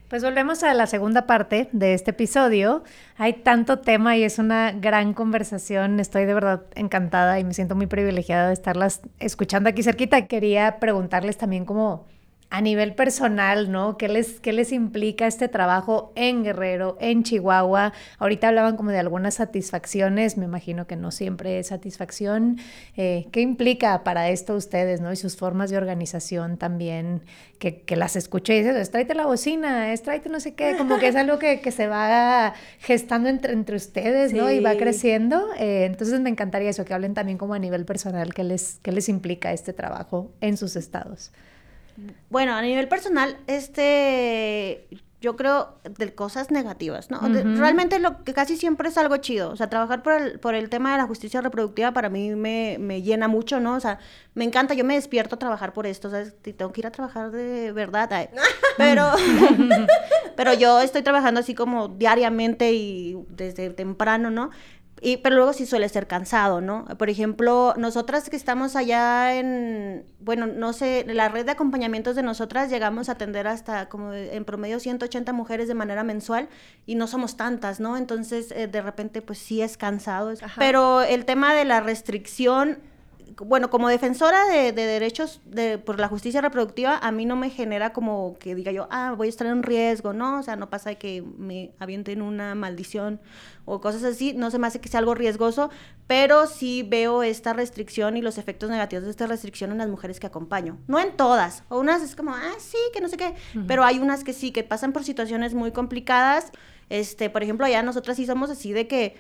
Pues 0.08 0.24
volvemos 0.24 0.64
a 0.64 0.74
la 0.74 0.88
segunda 0.88 1.28
parte 1.28 1.70
de 1.72 1.94
este 1.94 2.12
episodio. 2.12 2.84
Hay 3.18 3.34
tanto 3.34 3.80
tema 3.80 4.18
y 4.18 4.24
es 4.24 4.40
una 4.40 4.72
gran 4.72 5.14
conversación. 5.14 6.00
Estoy 6.00 6.26
de 6.26 6.34
verdad 6.34 6.64
encantada 6.76 7.40
y 7.40 7.44
me 7.44 7.54
siento 7.54 7.76
muy 7.76 7.88
privilegiada 7.88 8.48
de 8.48 8.54
estarlas 8.54 9.02
escuchando 9.20 9.70
aquí 9.70 9.84
cerquita. 9.84 10.28
Quería 10.28 10.80
preguntarles 10.80 11.38
también 11.38 11.66
como 11.66 12.08
a 12.52 12.60
nivel 12.60 12.94
personal, 12.96 13.72
¿no? 13.72 13.98
¿Qué 13.98 14.10
les, 14.10 14.42
qué 14.42 14.52
les 14.52 14.74
implica 14.74 15.26
este 15.26 15.48
trabajo 15.48 16.12
en 16.16 16.44
Guerrero, 16.44 16.98
en 17.00 17.24
Chihuahua? 17.24 17.94
Ahorita 18.20 18.50
hablaban 18.50 18.76
como 18.76 18.92
de 18.92 19.00
algunas 19.00 19.36
satisfacciones, 19.36 20.38
me 20.38 20.44
imagino 20.44 20.86
que 20.86 20.98
no 20.98 21.12
siempre 21.12 21.60
es 21.60 21.68
satisfacción. 21.68 22.58
Eh, 22.98 23.28
¿Qué 23.32 23.40
implica 23.40 24.04
para 24.04 24.30
esto 24.30 24.54
ustedes, 24.56 25.00
¿no? 25.00 25.14
Y 25.14 25.16
sus 25.16 25.38
formas 25.38 25.70
de 25.70 25.78
organización 25.78 26.58
también, 26.58 27.22
que, 27.58 27.84
que 27.84 27.96
las 27.96 28.18
escucho 28.18 28.52
y 28.52 28.58
dices, 28.58 28.76
es 28.76 28.92
tráete 28.92 29.16
la 29.16 29.28
bocina, 29.28 29.94
es 29.94 30.04
tráete 30.04 30.28
no 30.28 30.42
sé 30.42 30.54
qué, 30.54 30.76
como 30.78 31.00
que 31.00 31.08
es 31.08 31.16
algo 31.16 31.40
que, 31.40 31.62
que 31.62 31.72
se 31.72 31.88
va 31.88 32.54
gestando 32.80 33.30
entre, 33.30 33.54
entre 33.54 33.78
ustedes, 33.78 34.34
¿no? 34.34 34.52
Y 34.52 34.60
va 34.60 34.76
creciendo. 34.76 35.48
Eh, 35.58 35.86
entonces 35.86 36.20
me 36.20 36.30
encantaría 36.30 36.70
eso, 36.70 36.84
que 36.84 36.94
hablen 36.94 37.14
también 37.14 37.38
como 37.38 37.54
a 37.54 37.60
nivel 37.60 37.86
personal, 37.86 38.34
qué 38.34 38.44
les, 38.44 38.80
qué 38.82 38.92
les 38.92 39.08
implica 39.08 39.54
este 39.54 39.72
trabajo 39.72 40.34
en 40.42 40.58
sus 40.58 40.76
estados. 40.76 41.32
Bueno, 42.30 42.54
a 42.56 42.62
nivel 42.62 42.88
personal, 42.88 43.38
este, 43.48 44.88
yo 45.20 45.36
creo 45.36 45.76
de 45.84 46.16
cosas 46.16 46.50
negativas, 46.50 47.12
¿no? 47.12 47.20
De- 47.30 47.44
realmente 47.44 48.00
lo 48.00 48.24
que 48.24 48.34
casi 48.34 48.58
siempre 48.58 48.90
es 48.90 48.98
algo 48.98 49.18
chido, 49.18 49.52
o 49.52 49.56
sea, 49.56 49.70
trabajar 49.70 50.02
por 50.02 50.14
el, 50.14 50.40
por 50.40 50.56
el 50.56 50.70
tema 50.70 50.92
de 50.94 50.98
la 50.98 51.06
justicia 51.06 51.42
reproductiva 51.42 51.92
para 51.92 52.10
mí 52.10 52.32
me, 52.36 52.78
me 52.80 53.02
llena 53.04 53.28
mucho, 53.28 53.60
¿no? 53.60 53.76
O 53.76 53.80
sea, 53.80 54.00
me 54.34 54.46
encanta, 54.46 54.74
yo 54.74 54.84
me 54.84 54.96
despierto 54.96 55.36
a 55.36 55.40
trabajar 55.40 55.74
por 55.74 55.86
esto, 55.86 56.10
¿sabes? 56.10 56.34
Y 56.46 56.54
tengo 56.54 56.72
que 56.72 56.82
ir 56.82 56.88
a 56.88 56.92
trabajar 56.92 57.30
de 57.32 57.72
verdad, 57.72 58.12
ay, 58.14 58.30
pero, 58.78 59.12
pero 60.36 60.54
yo 60.54 60.80
estoy 60.82 61.02
trabajando 61.04 61.40
así 61.40 61.54
como 61.54 61.88
diariamente 61.90 62.74
y 62.74 63.18
desde 63.30 63.70
temprano, 63.72 64.32
¿no? 64.32 64.50
Y, 65.04 65.18
pero 65.18 65.36
luego 65.36 65.52
sí 65.52 65.66
suele 65.66 65.90
ser 65.90 66.06
cansado, 66.06 66.62
¿no? 66.62 66.86
Por 67.00 67.10
ejemplo, 67.10 67.74
nosotras 67.76 68.30
que 68.30 68.36
estamos 68.36 68.76
allá 68.76 69.36
en, 69.36 70.06
bueno, 70.20 70.46
no 70.46 70.74
sé, 70.74 71.06
la 71.08 71.28
red 71.28 71.44
de 71.44 71.54
acompañamientos 71.54 72.16
de 72.16 72.22
nosotras 72.22 72.70
llegamos 72.70 73.10
a 73.10 73.14
atender 73.14 73.48
hasta 73.48 73.90
como 73.90 74.14
en 74.14 74.46
promedio 74.46 74.80
180 74.80 75.34
mujeres 75.34 75.68
de 75.68 75.74
manera 75.74 76.04
mensual 76.04 76.50
y 76.86 76.94
no 76.94 77.08
somos 77.08 77.36
tantas, 77.36 77.80
¿no? 77.80 77.98
Entonces, 77.98 78.52
eh, 78.52 78.68
de 78.68 78.82
repente, 78.84 79.24
pues 79.24 79.40
sí 79.40 79.64
es 79.64 79.76
cansado. 79.76 80.34
Ajá. 80.40 80.56
Pero 80.60 81.02
el 81.02 81.26
tema 81.26 81.56
de 81.56 81.66
la 81.66 81.82
restricción, 81.82 82.78
bueno, 83.38 83.70
como 83.70 83.88
defensora 83.88 84.46
de, 84.48 84.72
de 84.72 84.86
derechos 84.86 85.42
de, 85.46 85.78
por 85.78 86.00
la 86.00 86.08
justicia 86.08 86.42
reproductiva, 86.42 86.98
a 86.98 87.12
mí 87.12 87.26
no 87.26 87.36
me 87.36 87.50
genera 87.50 87.94
como 87.94 88.36
que 88.40 88.56
diga 88.56 88.72
yo, 88.72 88.88
ah, 88.92 89.14
voy 89.18 89.28
a 89.28 89.30
estar 89.30 89.48
en 89.48 89.64
riesgo, 89.64 90.14
¿no? 90.14 90.40
O 90.40 90.44
sea, 90.44 90.56
no 90.56 90.70
pasa 90.70 90.96
que 90.96 91.24
me 91.38 91.72
avienten 91.80 92.22
una 92.22 92.56
maldición 92.56 93.20
o 93.66 93.80
cosas 93.80 94.04
así, 94.04 94.34
no 94.34 94.52
se 94.52 94.60
me 94.60 94.68
hace 94.68 94.82
que 94.82 94.90
sea 94.90 95.00
algo 95.00 95.16
riesgoso, 95.16 95.70
pero 96.08 96.48
sí 96.48 96.84
veo 96.84 97.24
esta 97.24 97.54
restricción 97.54 98.18
y 98.18 98.22
los 98.22 98.38
efectos 98.38 98.70
negativos 98.70 99.06
de 99.06 99.12
esta 99.12 99.28
restricción 99.28 99.72
en 99.72 99.78
las 99.78 99.88
mujeres 99.88 100.20
que 100.20 100.28
acompaño. 100.28 100.78
No 100.88 101.00
en 101.00 101.16
todas, 101.16 101.64
o 101.70 101.80
unas 101.80 102.02
es 102.02 102.16
como, 102.16 102.34
ah, 102.34 102.56
sí, 102.60 102.78
que 102.94 103.02
no 103.02 103.08
sé 103.08 103.18
qué, 103.18 103.34
pero 103.68 103.84
hay 103.84 104.00
unas 104.00 104.24
que 104.24 104.34
sí, 104.34 104.52
que 104.52 104.64
pasan 104.64 104.94
por 104.94 105.04
situaciones 105.04 105.54
muy 105.54 105.72
complicadas. 105.72 106.52
Este, 106.90 107.30
por 107.30 107.44
ejemplo, 107.44 107.66
allá 107.66 107.84
nosotras 107.84 108.18
sí 108.18 108.26
somos 108.26 108.50
así 108.50 108.74
de 108.74 108.88
que 108.88 109.16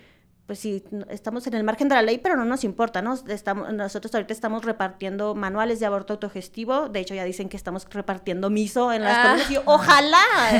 pues 0.51 0.59
sí, 0.59 0.83
estamos 1.07 1.47
en 1.47 1.53
el 1.53 1.63
margen 1.63 1.87
de 1.87 1.95
la 1.95 2.01
ley, 2.01 2.17
pero 2.17 2.35
no 2.35 2.43
nos 2.43 2.65
importa, 2.65 3.01
¿no? 3.01 3.17
Estamos, 3.29 3.71
nosotros 3.71 4.13
ahorita 4.13 4.33
estamos 4.33 4.65
repartiendo 4.65 5.33
manuales 5.33 5.79
de 5.79 5.85
aborto 5.85 6.11
autogestivo, 6.11 6.89
de 6.89 6.99
hecho 6.99 7.15
ya 7.15 7.23
dicen 7.23 7.47
que 7.47 7.55
estamos 7.55 7.87
repartiendo 7.89 8.49
miso 8.49 8.91
en 8.91 9.03
las 9.05 9.17
Ah. 9.17 9.21
colonias, 9.23 9.49
y 9.49 9.53
yo, 9.53 9.61
ojalá. 9.63 10.17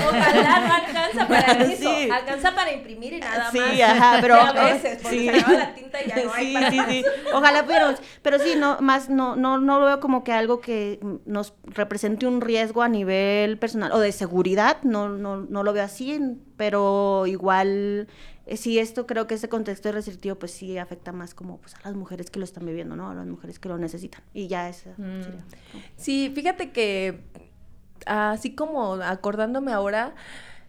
Ojalá 0.08 0.60
no 0.62 0.74
alcanza 0.76 1.28
para 1.28 1.66
Sí. 1.76 2.10
alcanza 2.10 2.56
para 2.56 2.72
imprimir 2.72 3.12
y 3.12 3.20
nada 3.20 3.52
Sí, 3.52 3.60
más. 3.60 3.82
ajá, 3.82 4.18
pero- 4.22 4.36
Y 4.36 4.40
a 4.58 4.64
veces, 4.64 5.00
porque 5.04 5.18
sí. 5.20 5.26
se 5.30 5.40
acaba 5.42 5.58
la 5.58 5.76
tinta 5.76 5.98
y 6.02 6.08
ya 6.08 6.24
no 6.24 6.34
hay 6.36 6.46
Sí, 6.48 6.54
para 6.54 6.72
sí, 6.72 6.80
sí. 6.88 7.06
Ojalá 7.34 7.66
pudiéramos. 7.66 8.00
Pero 8.22 8.40
sí, 8.40 8.54
no, 8.58 8.78
más 8.80 9.10
no, 9.10 9.36
no, 9.36 9.58
no 9.58 9.78
lo 9.82 9.86
veo 9.88 10.00
como 10.00 10.24
que 10.24 10.32
algo 10.32 10.62
que 10.62 11.02
nos 11.26 11.54
represente 11.66 12.26
un 12.28 12.40
riesgo 12.40 12.82
a 12.82 12.88
nivel 12.88 13.58
personal 13.58 13.92
o 13.92 14.00
de 14.00 14.14
seguridad. 14.14 14.78
No, 14.84 15.10
no, 15.10 15.36
no 15.36 15.64
lo 15.64 15.74
veo 15.74 15.84
así, 15.84 16.18
pero 16.56 17.28
igual 17.28 18.08
eh, 18.52 18.58
sí, 18.58 18.80
esto 18.80 19.08
creo 19.08 19.28
que 19.28 19.36
ese 19.36 19.48
contexto 19.48 19.90
restrictivo, 19.94 20.36
pues 20.36 20.52
sí 20.52 20.78
afecta 20.78 21.14
más 21.14 21.34
como 21.34 21.60
pues, 21.60 21.74
a 21.76 21.80
las 21.86 21.96
mujeres 21.96 22.30
que 22.30 22.38
lo 22.38 22.44
están 22.44 22.66
viviendo, 22.66 22.98
¿no? 22.98 23.10
A 23.10 23.14
las 23.14 23.26
mujeres 23.26 23.60
que 23.60 23.70
lo 23.70 23.78
necesitan. 23.78 24.22
Y 24.34 24.48
ya 24.48 24.68
esa 24.68 24.90
Mm. 24.98 25.22
Sí, 25.96 26.30
fíjate 26.36 26.72
que 26.72 27.22
así 28.06 28.54
como 28.54 28.96
acordándome 28.96 29.72
ahora, 29.72 30.16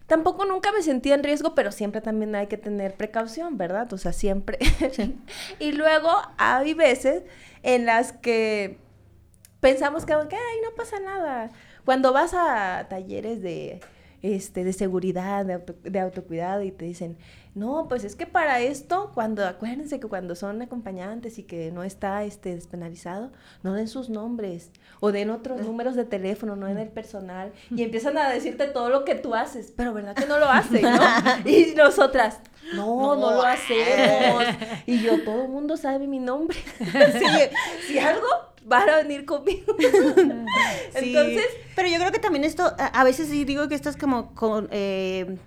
tampoco 0.07 0.45
nunca 0.45 0.71
me 0.71 0.81
sentía 0.81 1.13
en 1.13 1.23
riesgo, 1.23 1.55
pero 1.55 1.73
siempre 1.73 1.99
también 1.99 2.33
hay 2.35 2.47
que 2.47 2.55
tener 2.55 2.95
precaución, 2.95 3.57
¿verdad? 3.57 3.91
O 3.91 3.97
sea, 3.97 4.13
siempre. 4.13 4.59
y 5.59 5.73
luego 5.73 6.09
hay 6.37 6.73
veces 6.73 7.23
en 7.63 7.85
las 7.85 8.13
que 8.13 8.77
pensamos 9.59 10.05
que, 10.05 10.13
que, 10.29 10.37
ay, 10.37 10.57
no 10.63 10.73
pasa 10.77 11.01
nada. 11.01 11.51
Cuando 11.83 12.13
vas 12.13 12.33
a 12.33 12.87
talleres 12.89 13.41
de, 13.41 13.81
este, 14.23 14.63
de 14.63 14.73
seguridad, 14.73 15.45
de, 15.45 15.53
auto- 15.53 15.75
de 15.83 15.99
autocuidado 15.99 16.63
y 16.63 16.71
te 16.71 16.85
dicen, 16.85 17.17
no, 17.53 17.85
pues 17.87 18.03
es 18.03 18.15
que 18.15 18.25
para 18.25 18.61
esto, 18.61 19.11
cuando, 19.13 19.45
acuérdense 19.45 19.99
que 19.99 20.07
cuando 20.07 20.33
son 20.35 20.59
acompañantes 20.63 21.37
y 21.37 21.43
que 21.43 21.71
no 21.71 21.83
está 21.83 22.23
este, 22.23 22.55
despenalizado, 22.55 23.31
no 23.61 23.73
den 23.73 23.87
sus 23.87 24.09
nombres 24.09 24.71
o 25.01 25.11
den 25.11 25.29
otros 25.29 25.61
números 25.61 25.95
de 25.95 26.05
teléfono, 26.05 26.55
no 26.55 26.65
den 26.65 26.79
el 26.79 26.89
personal 26.89 27.51
y 27.69 27.83
empiezan 27.83 28.17
a 28.17 28.27
decirte 28.31 28.65
todo 28.65 28.89
lo 28.89 29.05
que 29.05 29.13
tú 29.13 29.35
haces, 29.35 29.71
pero 29.77 29.93
verdad 29.93 30.15
que 30.15 30.25
no 30.25 30.39
lo 30.39 30.47
hacen, 30.49 30.81
¿no? 30.81 30.99
Y 31.45 31.75
nosotras, 31.75 32.39
no, 32.73 33.15
no, 33.15 33.31
lo 33.35 33.43
hacemos. 33.43 34.43
Y 34.87 35.01
yo, 35.01 35.23
todo 35.23 35.43
el 35.43 35.49
mundo 35.49 35.77
sabe 35.77 36.07
mi 36.07 36.17
nombre. 36.19 36.57
si, 36.79 37.87
si 37.87 37.99
algo, 37.99 38.25
van 38.65 38.89
a 38.89 38.97
venir 38.97 39.25
conmigo. 39.25 39.75
Sí, 40.99 41.09
Entonces, 41.15 41.45
pero 41.75 41.87
yo 41.89 41.97
creo 41.97 42.11
que 42.11 42.19
también 42.19 42.43
esto, 42.43 42.63
a, 42.77 42.85
a 42.85 43.03
veces 43.03 43.27
sí 43.29 43.45
digo 43.45 43.67
que 43.67 43.73
esto 43.73 43.89
es 43.89 43.97
como 43.97 44.35
con 44.35 44.67
eh, 44.71 45.37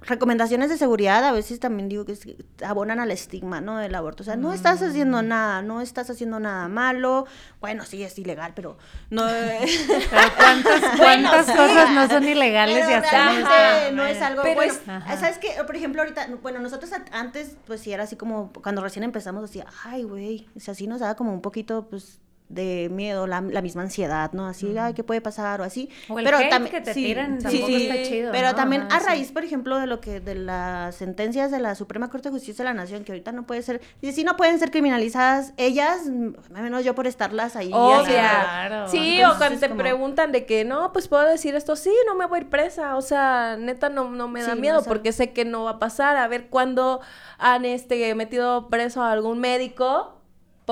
recomendaciones 0.00 0.70
de 0.70 0.78
seguridad, 0.78 1.22
a 1.24 1.30
veces 1.32 1.60
también 1.60 1.88
digo 1.90 2.04
que 2.06 2.12
es- 2.12 2.26
abonan 2.64 2.98
al 2.98 3.10
estigma, 3.10 3.60
¿no? 3.60 3.76
Del 3.76 3.94
aborto. 3.94 4.22
O 4.22 4.24
sea, 4.24 4.34
no 4.34 4.52
estás 4.54 4.80
haciendo 4.82 5.22
nada, 5.22 5.60
no 5.62 5.80
estás 5.82 6.08
haciendo 6.10 6.40
nada 6.40 6.66
malo. 6.68 7.26
Bueno, 7.60 7.84
sí, 7.84 8.02
es 8.02 8.18
ilegal, 8.18 8.52
pero 8.56 8.78
no... 9.10 9.26
Pero 10.10 10.32
cuántas, 10.36 10.80
Bueno, 10.98 11.28
cuántas 11.30 11.46
sí, 11.46 11.52
cosas 11.52 11.90
no 11.92 12.08
son 12.08 12.24
ilegales 12.24 12.78
pero 12.86 12.90
y 12.90 12.94
hasta 12.94 13.90
no 13.92 14.06
es 14.06 14.20
algo 14.22 14.42
Pero 14.42 14.54
bueno. 14.56 14.72
es- 14.72 14.88
Ajá. 14.88 15.16
¿Sabes 15.18 15.38
qué? 15.38 15.50
Por 15.66 15.76
ejemplo, 15.76 16.00
ahorita, 16.02 16.28
bueno, 16.42 16.58
nosotros 16.60 16.90
antes, 17.12 17.56
pues 17.66 17.80
sí 17.82 17.92
era 17.92 18.04
así 18.04 18.16
como, 18.16 18.52
cuando 18.54 18.80
recién 18.82 19.04
empezamos, 19.04 19.44
así, 19.44 19.62
ay, 19.84 20.02
güey, 20.04 20.48
o 20.56 20.60
sea, 20.60 20.74
sí 20.74 20.86
nos 20.88 21.00
daba 21.00 21.14
como 21.14 21.32
un 21.32 21.42
poquito, 21.42 21.86
pues, 21.90 22.18
de 22.52 22.88
miedo, 22.90 23.26
la, 23.26 23.40
la 23.40 23.62
misma 23.62 23.82
ansiedad, 23.82 24.30
¿no? 24.32 24.46
Así, 24.46 24.76
ay, 24.78 24.94
¿qué 24.94 25.02
puede 25.02 25.20
pasar? 25.20 25.60
O 25.60 25.64
así. 25.64 25.88
O 26.08 26.18
el 26.18 26.24
pero 26.24 26.36
hate 26.38 26.50
también 26.50 26.74
que 26.74 26.80
te 26.82 26.94
sí, 26.94 27.02
tiran 27.04 27.38
sí, 27.40 27.44
tampoco 27.44 27.66
sí, 27.66 27.86
está 27.88 28.02
chido, 28.08 28.32
Pero 28.32 28.48
¿no? 28.48 28.54
también 28.54 28.82
Ajá, 28.82 28.96
a 28.96 29.00
sí. 29.00 29.06
raíz, 29.06 29.32
por 29.32 29.42
ejemplo, 29.44 29.78
de 29.78 29.86
lo 29.86 30.00
que 30.00 30.20
de 30.20 30.34
las 30.34 30.94
sentencias 30.94 31.50
de 31.50 31.58
la 31.60 31.74
Suprema 31.74 32.10
Corte 32.10 32.28
de 32.28 32.32
Justicia 32.34 32.62
de 32.64 32.70
la 32.70 32.74
Nación, 32.74 33.04
que 33.04 33.12
ahorita 33.12 33.32
no 33.32 33.46
puede 33.46 33.62
ser, 33.62 33.80
dice, 34.00 34.14
sí 34.14 34.24
no 34.24 34.36
pueden 34.36 34.58
ser 34.58 34.70
criminalizadas 34.70 35.52
ellas, 35.56 36.02
menos 36.50 36.84
yo 36.84 36.94
por 36.94 37.06
estarlas 37.06 37.56
ahí. 37.56 37.70
Claro. 37.70 38.88
Sí, 38.88 39.16
Entonces 39.16 39.34
o 39.34 39.38
cuando 39.38 39.60
te 39.60 39.68
como- 39.68 39.80
preguntan 39.80 40.32
de 40.32 40.44
que 40.46 40.64
no, 40.64 40.92
pues 40.92 41.08
puedo 41.08 41.24
decir 41.26 41.54
esto, 41.54 41.76
sí, 41.76 41.92
no 42.06 42.14
me 42.14 42.26
voy 42.26 42.38
a 42.38 42.42
ir 42.42 42.48
presa, 42.48 42.96
o 42.96 43.02
sea, 43.02 43.56
neta 43.58 43.88
no, 43.88 44.10
no 44.10 44.28
me 44.28 44.40
da 44.40 44.50
Sí, 44.50 44.54
no 44.54 44.60
miedo 44.60 44.80
sé. 44.82 44.88
porque 44.88 45.12
sé 45.12 45.32
que 45.32 45.44
no 45.44 45.64
va 45.64 45.70
a 45.72 45.78
pasar. 45.78 46.16
A 46.16 46.28
ver 46.28 46.48
cuándo 46.48 47.00
han 47.38 47.64
este 47.64 48.14
metido 48.14 48.68
preso 48.68 49.02
a 49.02 49.12
algún 49.12 49.38
médico 49.38 50.18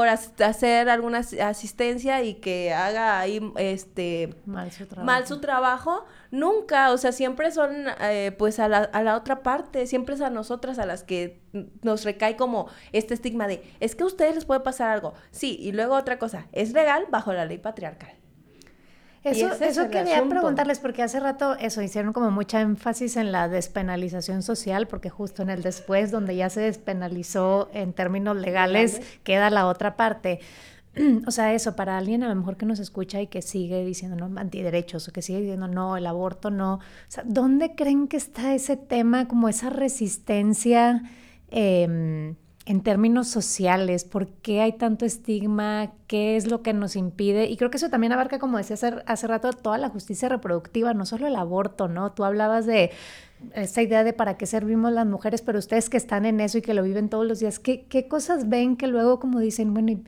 por 0.01 0.09
hacer 0.47 0.89
alguna 0.89 1.19
as- 1.19 1.35
asistencia 1.35 2.23
y 2.23 2.35
que 2.35 2.73
haga 2.73 3.21
ahí 3.21 3.41
este 3.57 4.35
Mal 4.47 4.71
su 4.73 4.87
trabajo. 4.87 5.07
mal 5.07 5.27
su 5.27 5.41
trabajo, 5.41 6.05
nunca, 6.31 6.91
o 6.93 6.97
sea, 6.99 7.13
siempre 7.13 7.51
son 7.51 7.71
eh, 8.01 8.35
pues 8.39 8.59
a 8.61 8.69
la, 8.69 8.79
a 8.79 9.03
la 9.03 9.17
otra 9.17 9.43
parte, 9.43 9.87
siempre 9.87 10.15
es 10.15 10.21
a 10.21 10.31
nosotras 10.31 10.79
a 10.79 10.87
las 10.87 11.03
que 11.05 11.43
nos 11.83 12.05
recae 12.05 12.37
como 12.37 12.69
este 12.93 13.15
estigma 13.15 13.47
de, 13.47 13.63
es 13.81 13.95
que 13.95 14.05
a 14.05 14.07
ustedes 14.07 14.35
les 14.35 14.45
puede 14.45 14.61
pasar 14.61 14.91
algo, 14.91 15.15
sí, 15.31 15.57
y 15.61 15.73
luego 15.73 15.95
otra 15.97 16.19
cosa, 16.19 16.47
es 16.53 16.73
legal 16.73 17.05
bajo 17.11 17.33
la 17.33 17.45
ley 17.45 17.59
patriarcal. 17.59 18.13
Eso, 19.23 19.53
es 19.53 19.61
eso 19.61 19.91
quería 19.91 20.17
asunto. 20.17 20.37
preguntarles, 20.37 20.79
porque 20.79 21.03
hace 21.03 21.21
rato 21.21 21.55
eso 21.59 21.83
hicieron 21.83 22.15
como 22.15 22.31
mucha 22.31 22.61
énfasis 22.63 23.17
en 23.17 23.33
la 23.33 23.49
despenalización 23.49 24.43
social, 24.43 24.87
porque 24.87 25.11
justo 25.11 25.43
en 25.43 25.51
el 25.51 25.63
después, 25.63 26.11
donde 26.11 26.37
ya 26.37 26.49
se 26.49 26.61
despenalizó 26.61 27.69
en 27.75 27.93
términos 27.93 28.37
legales, 28.37 29.03
queda 29.23 29.51
la 29.51 29.67
otra 29.67 29.97
parte. 29.97 30.41
O 31.27 31.31
sea, 31.31 31.55
eso, 31.55 31.77
para 31.77 31.97
alguien 31.99 32.25
a 32.25 32.29
lo 32.29 32.35
mejor 32.35 32.57
que 32.57 32.67
nos 32.67 32.81
escucha 32.81 33.21
y 33.21 33.29
que 33.29 33.43
sigue 33.43 33.85
diciendo 33.85 34.17
no 34.17 34.41
antiderechos 34.41 35.07
o 35.07 35.13
que 35.13 35.23
sigue 35.23 35.41
diciendo 35.41 35.69
no, 35.69 35.97
el 35.97 36.05
aborto 36.05 36.51
no. 36.51 36.75
O 36.75 36.81
sea, 37.07 37.23
¿dónde 37.25 37.77
creen 37.77 38.09
que 38.09 38.17
está 38.17 38.55
ese 38.55 38.77
tema, 38.77 39.29
como 39.29 39.49
esa 39.49 39.71
resistencia 39.71 41.03
em, 41.51 42.35
en 42.67 42.83
términos 42.83 43.29
sociales? 43.29 44.05
¿Por 44.05 44.29
qué 44.29 44.61
hay 44.61 44.73
tanto 44.73 45.05
estigma? 45.05 45.93
¿Qué 46.07 46.37
es 46.37 46.47
lo 46.47 46.63
que 46.63 46.73
nos 46.73 46.97
impide? 46.97 47.47
Y 47.47 47.57
creo 47.57 47.71
que 47.71 47.79
eso 47.79 47.91
también 47.91 48.13
abarca, 48.13 48.39
como 48.39 48.59
decía 48.59 48.77
hace, 49.07 49.27
rato, 49.27 49.53
toda 49.53 49.79
la 49.79 49.89
justicia 49.89 50.29
reproductiva, 50.29 50.95
no 50.95 51.07
solo 51.07 51.27
el 51.27 51.37
aborto, 51.37 51.89
¿no? 51.89 52.13
Tú 52.13 52.25
hablabas 52.25 52.67
de 52.67 52.91
esta 53.55 53.83
idea 53.83 54.05
de 54.05 54.13
para 54.13 54.37
qué 54.37 54.47
servimos 54.47 54.93
las 54.93 55.07
mujeres, 55.07 55.43
pero 55.43 55.59
ustedes 55.59 55.89
que 55.89 55.97
están 55.97 56.27
en 56.27 56.41
eso 56.41 56.59
y 56.59 56.63
que 56.63 56.75
lo 56.75 56.83
viven 56.83 57.09
todos 57.09 57.27
los 57.27 57.41
días, 57.41 57.59
¿qué, 57.59 57.87
qué 57.87 58.07
cosas 58.07 58.49
ven 58.49 58.77
que 58.77 58.87
luego 58.87 59.19
como 59.19 59.41
dicen, 59.41 59.73
bueno, 59.73 59.93
¿y, 59.93 60.05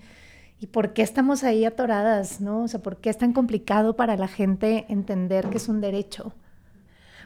¿y 0.61 0.67
por 0.67 0.93
qué 0.93 1.03
estamos 1.03 1.43
ahí 1.45 1.65
atoradas, 1.65 2.43
no? 2.43 2.65
O 2.65 2.69
sea, 2.69 2.83
¿por 2.83 2.99
qué 2.99 3.09
es 3.09 3.17
tan 3.17 3.33
complicado 3.33 3.97
para 3.97 4.17
la 4.17 4.29
gente 4.29 4.85
entender 4.89 5.49
que 5.49 5.57
es 5.57 5.69
un 5.69 5.81
derecho? 5.81 6.35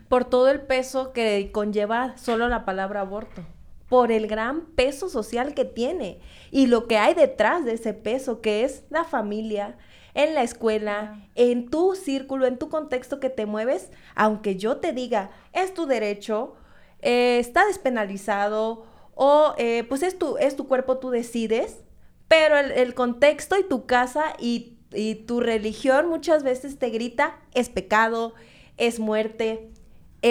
Por 0.08 0.24
todo 0.24 0.48
el 0.48 0.60
peso 0.60 1.12
que 1.12 1.50
conlleva 1.52 2.16
solo 2.16 2.48
la 2.48 2.64
palabra 2.64 3.00
aborto, 3.00 3.42
por 3.88 4.10
el 4.10 4.26
gran 4.26 4.66
peso 4.74 5.08
social 5.08 5.54
que 5.54 5.64
tiene 5.64 6.20
y 6.50 6.66
lo 6.66 6.86
que 6.86 6.98
hay 6.98 7.14
detrás 7.14 7.64
de 7.64 7.74
ese 7.74 7.94
peso, 7.94 8.40
que 8.40 8.64
es 8.64 8.84
la 8.90 9.04
familia, 9.04 9.76
en 10.14 10.34
la 10.34 10.42
escuela, 10.42 11.28
en 11.34 11.68
tu 11.68 11.94
círculo, 11.94 12.46
en 12.46 12.56
tu 12.56 12.70
contexto 12.70 13.20
que 13.20 13.28
te 13.28 13.44
mueves, 13.44 13.90
aunque 14.14 14.56
yo 14.56 14.78
te 14.78 14.92
diga, 14.92 15.30
es 15.52 15.74
tu 15.74 15.84
derecho, 15.84 16.54
eh, 17.02 17.38
está 17.38 17.66
despenalizado 17.66 18.86
o 19.14 19.54
eh, 19.58 19.84
pues 19.88 20.02
es 20.02 20.18
tu, 20.18 20.38
es 20.38 20.56
tu 20.56 20.66
cuerpo, 20.66 20.98
tú 20.98 21.10
decides, 21.10 21.84
pero 22.28 22.56
el, 22.56 22.72
el 22.72 22.94
contexto 22.94 23.58
y 23.58 23.64
tu 23.64 23.84
casa 23.84 24.34
y, 24.38 24.78
y 24.90 25.16
tu 25.16 25.40
religión 25.40 26.08
muchas 26.08 26.42
veces 26.42 26.78
te 26.78 26.88
grita, 26.88 27.38
es 27.52 27.68
pecado, 27.68 28.32
es 28.78 28.98
muerte, 28.98 29.70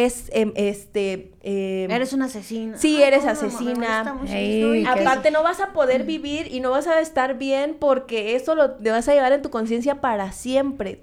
es 0.04 0.30
em, 0.34 0.52
este... 0.56 1.32
em, 1.42 1.90
Eres 1.92 2.14
una 2.14 2.26
asesina. 2.26 2.78
Sí, 2.78 3.02
eres 3.02 3.20
¿cómo 3.20 3.32
me 3.32 3.40
asesina. 3.48 4.04
Ey, 4.38 4.86
Aparte 4.86 5.32
no 5.32 5.44
vas 5.44 5.60
a 5.60 5.74
poder 5.74 6.04
vivir 6.04 6.48
y 6.54 6.60
no 6.60 6.72
vas 6.72 6.88
a 6.88 7.00
estar 7.00 7.38
bien 7.38 7.78
porque 7.80 8.36
eso 8.36 8.56
lo 8.56 8.72
te 8.76 8.92
vas 8.92 9.08
a 9.08 9.14
llevar 9.14 9.32
en 9.34 9.42
tu 9.42 9.50
conciencia 9.50 10.02
para 10.02 10.32
siempre. 10.32 11.02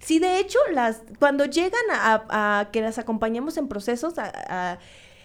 Sí, 0.00 0.18
de 0.18 0.38
hecho, 0.38 0.58
las 0.72 1.02
cuando 1.18 1.46
llegan 1.46 1.80
a, 1.92 2.60
a 2.60 2.70
que 2.70 2.82
las 2.82 2.98
acompañamos 2.98 3.56
en 3.56 3.68
procesos, 3.68 4.18
a- 4.18 4.32
a- 4.48 4.78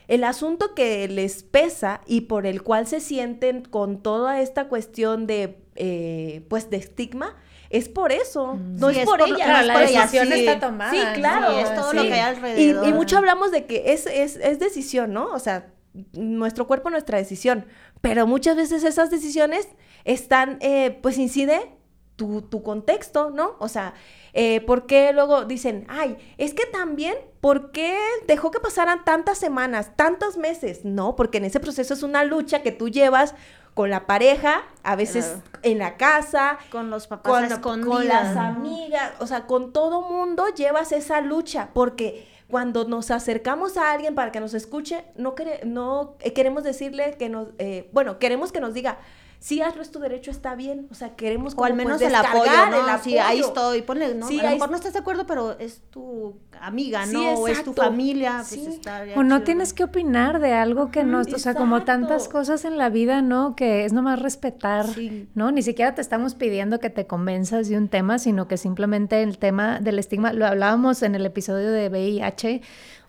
el 0.07 0.23
asunto 0.23 0.73
que 0.73 1.07
les 1.07 1.43
pesa 1.43 2.01
y 2.07 2.21
por 2.21 2.45
el 2.47 2.63
cual 2.63 2.87
se 2.87 2.99
sienten 2.99 3.61
con 3.63 4.01
toda 4.01 4.41
esta 4.41 4.67
cuestión 4.67 5.27
de, 5.27 5.57
eh, 5.75 6.41
pues, 6.49 6.69
de 6.71 6.77
estigma, 6.77 7.35
es 7.69 7.89
por 7.89 8.11
eso. 8.11 8.55
No 8.55 8.89
Sí, 8.91 8.99
es, 8.99 9.05
por, 9.05 9.21
ellas. 9.21 9.37
claro, 9.37 9.59
es 9.61 9.67
la 9.67 9.73
por 9.73 9.81
decisión 9.87 10.27
Sí. 10.27 10.45
está 10.47 10.59
tomada, 10.67 10.91
Sí, 10.91 10.97
¿no? 11.05 11.13
claro. 11.13 11.51
Es 11.59 11.75
todo 11.75 11.93
lo 11.93 12.01
que 12.03 12.13
hay 12.13 12.19
Y- 12.19 12.21
alrededor. 12.35 12.87
Y, 12.87 12.93
mucho 12.93 13.17
hablamos 13.17 13.51
de 13.51 13.65
que 13.65 13.93
es, 13.93 14.05
es, 14.07 14.35
es 14.37 14.59
decisión, 14.59 15.13
¿no? 15.13 15.27
O 15.31 15.39
sea, 15.39 15.67
nuestro 16.13 16.67
cuerpo, 16.67 16.89
nuestra 16.89 17.17
decisión. 17.17 17.65
Pero 18.01 18.25
muchas 18.27 18.55
veces 18.55 18.83
esas 18.83 19.09
decisiones 19.09 19.67
están, 20.05 20.57
eh, 20.61 20.97
pues 21.01 21.17
incide 21.17 21.71
tu, 22.15 22.41
tu 22.41 22.63
contexto, 22.63 23.29
¿no? 23.29 23.55
O 23.59 23.67
sea, 23.69 23.93
eh, 24.33 24.61
¿por 24.61 24.85
qué 24.85 25.11
luego 25.13 25.45
dicen, 25.45 25.85
ay, 25.89 26.17
es 26.37 26.53
que 26.53 26.65
también, 26.65 27.15
¿por 27.41 27.71
qué 27.71 27.97
dejó 28.27 28.51
que 28.51 28.59
pasaran 28.59 29.03
tantas 29.05 29.37
semanas, 29.37 29.91
tantos 29.95 30.37
meses? 30.37 30.83
No, 30.85 31.15
porque 31.15 31.37
en 31.39 31.45
ese 31.45 31.59
proceso 31.59 31.93
es 31.93 32.03
una 32.03 32.23
lucha 32.25 32.61
que 32.61 32.71
tú 32.71 32.89
llevas 32.89 33.35
con 33.73 33.89
la 33.89 34.05
pareja, 34.07 34.63
a 34.83 34.95
veces 34.95 35.25
Claro. 35.25 35.41
en 35.63 35.77
la 35.79 35.97
casa, 35.97 36.57
Con 36.71 36.89
los 36.89 37.07
papás 37.07 37.31
con, 37.31 37.43
a 37.43 37.47
escondidas. 37.47 37.87
con 37.95 38.07
las 38.07 38.37
amigas, 38.37 39.11
o 39.19 39.27
sea, 39.27 39.45
con 39.47 39.71
todo 39.73 40.01
mundo 40.01 40.45
llevas 40.55 40.91
esa 40.91 41.21
lucha, 41.21 41.69
porque 41.73 42.27
cuando 42.49 42.85
nos 42.85 43.11
acercamos 43.11 43.77
a 43.77 43.91
alguien 43.91 44.15
para 44.15 44.31
que 44.31 44.39
nos 44.39 44.53
escuche, 44.53 45.05
no, 45.15 45.35
quere- 45.35 45.63
no 45.65 46.15
eh, 46.19 46.33
queremos 46.33 46.63
decirle 46.63 47.15
que 47.17 47.29
nos, 47.29 47.49
eh, 47.59 47.89
bueno, 47.93 48.17
queremos 48.19 48.51
que 48.51 48.59
nos 48.59 48.73
diga, 48.73 48.97
sí, 49.39 49.61
hazlo, 49.61 49.81
es 49.81 49.89
tu 49.91 49.99
derecho, 49.99 50.31
está 50.31 50.53
bien, 50.55 50.87
o 50.91 50.93
sea, 50.95 51.15
queremos 51.15 51.53
O 51.55 51.63
al 51.63 51.71
como, 51.71 51.77
menos 51.83 51.97
pues, 51.99 52.09
el 52.09 52.15
apoyo, 52.15 52.51
¿no? 52.71 52.89
el 52.93 52.99
Sí, 53.01 53.17
ahí 53.17 53.37
apoyo. 53.39 53.47
estoy, 53.47 53.81
ponle, 53.81 54.13
¿no? 54.15 54.27
Sí, 54.27 54.39
a 54.39 54.43
lo 54.43 54.49
ahí 54.49 54.55
mejor 54.55 54.67
es- 54.67 54.71
no 54.71 54.77
estás 54.77 54.93
de 54.93 54.99
acuerdo, 54.99 55.25
pero 55.25 55.57
es 55.59 55.81
tu 55.89 56.35
amiga, 56.61 57.05
Sí, 57.05 57.13
¿no? 57.13 57.33
o 57.35 57.47
es 57.47 57.63
tu 57.63 57.73
familia, 57.73 58.37
pues 58.47 58.47
Sí. 58.61 58.67
estaría 58.67 59.15
O 59.17 59.23
no 59.23 59.37
chido, 59.37 59.45
tienes 59.45 59.73
que 59.73 59.83
opinar 59.85 60.39
de 60.39 60.53
algo 60.53 60.91
que 60.91 61.03
no, 61.05 61.21
o 61.21 61.23
sea, 61.23 61.53
como 61.55 61.83
tantas 61.83 62.27
cosas 62.27 62.65
en 62.65 62.77
la 62.77 62.89
vida, 62.89 63.21
¿no? 63.21 63.55
Que 63.55 63.85
es 63.85 63.93
nomás 63.93 64.21
respetar, 64.21 64.85
Sí. 64.87 65.27
¿no? 65.35 65.51
Ni 65.51 65.61
siquiera 65.61 65.95
te 65.95 66.01
estamos 66.01 66.35
pidiendo 66.35 66.79
que 66.79 66.89
te 66.89 67.07
convenzas 67.07 67.69
de 67.69 67.77
un 67.77 67.87
tema, 67.87 68.19
sino 68.19 68.47
que 68.47 68.57
simplemente 68.57 69.23
el 69.23 69.37
tema 69.37 69.79
del 69.79 69.99
estigma, 69.99 70.33
lo 70.33 70.45
hablábamos 70.45 71.01
en 71.01 71.15
el 71.15 71.25
episodio 71.25 71.71
de 71.71 71.87
VIH, 71.89 72.61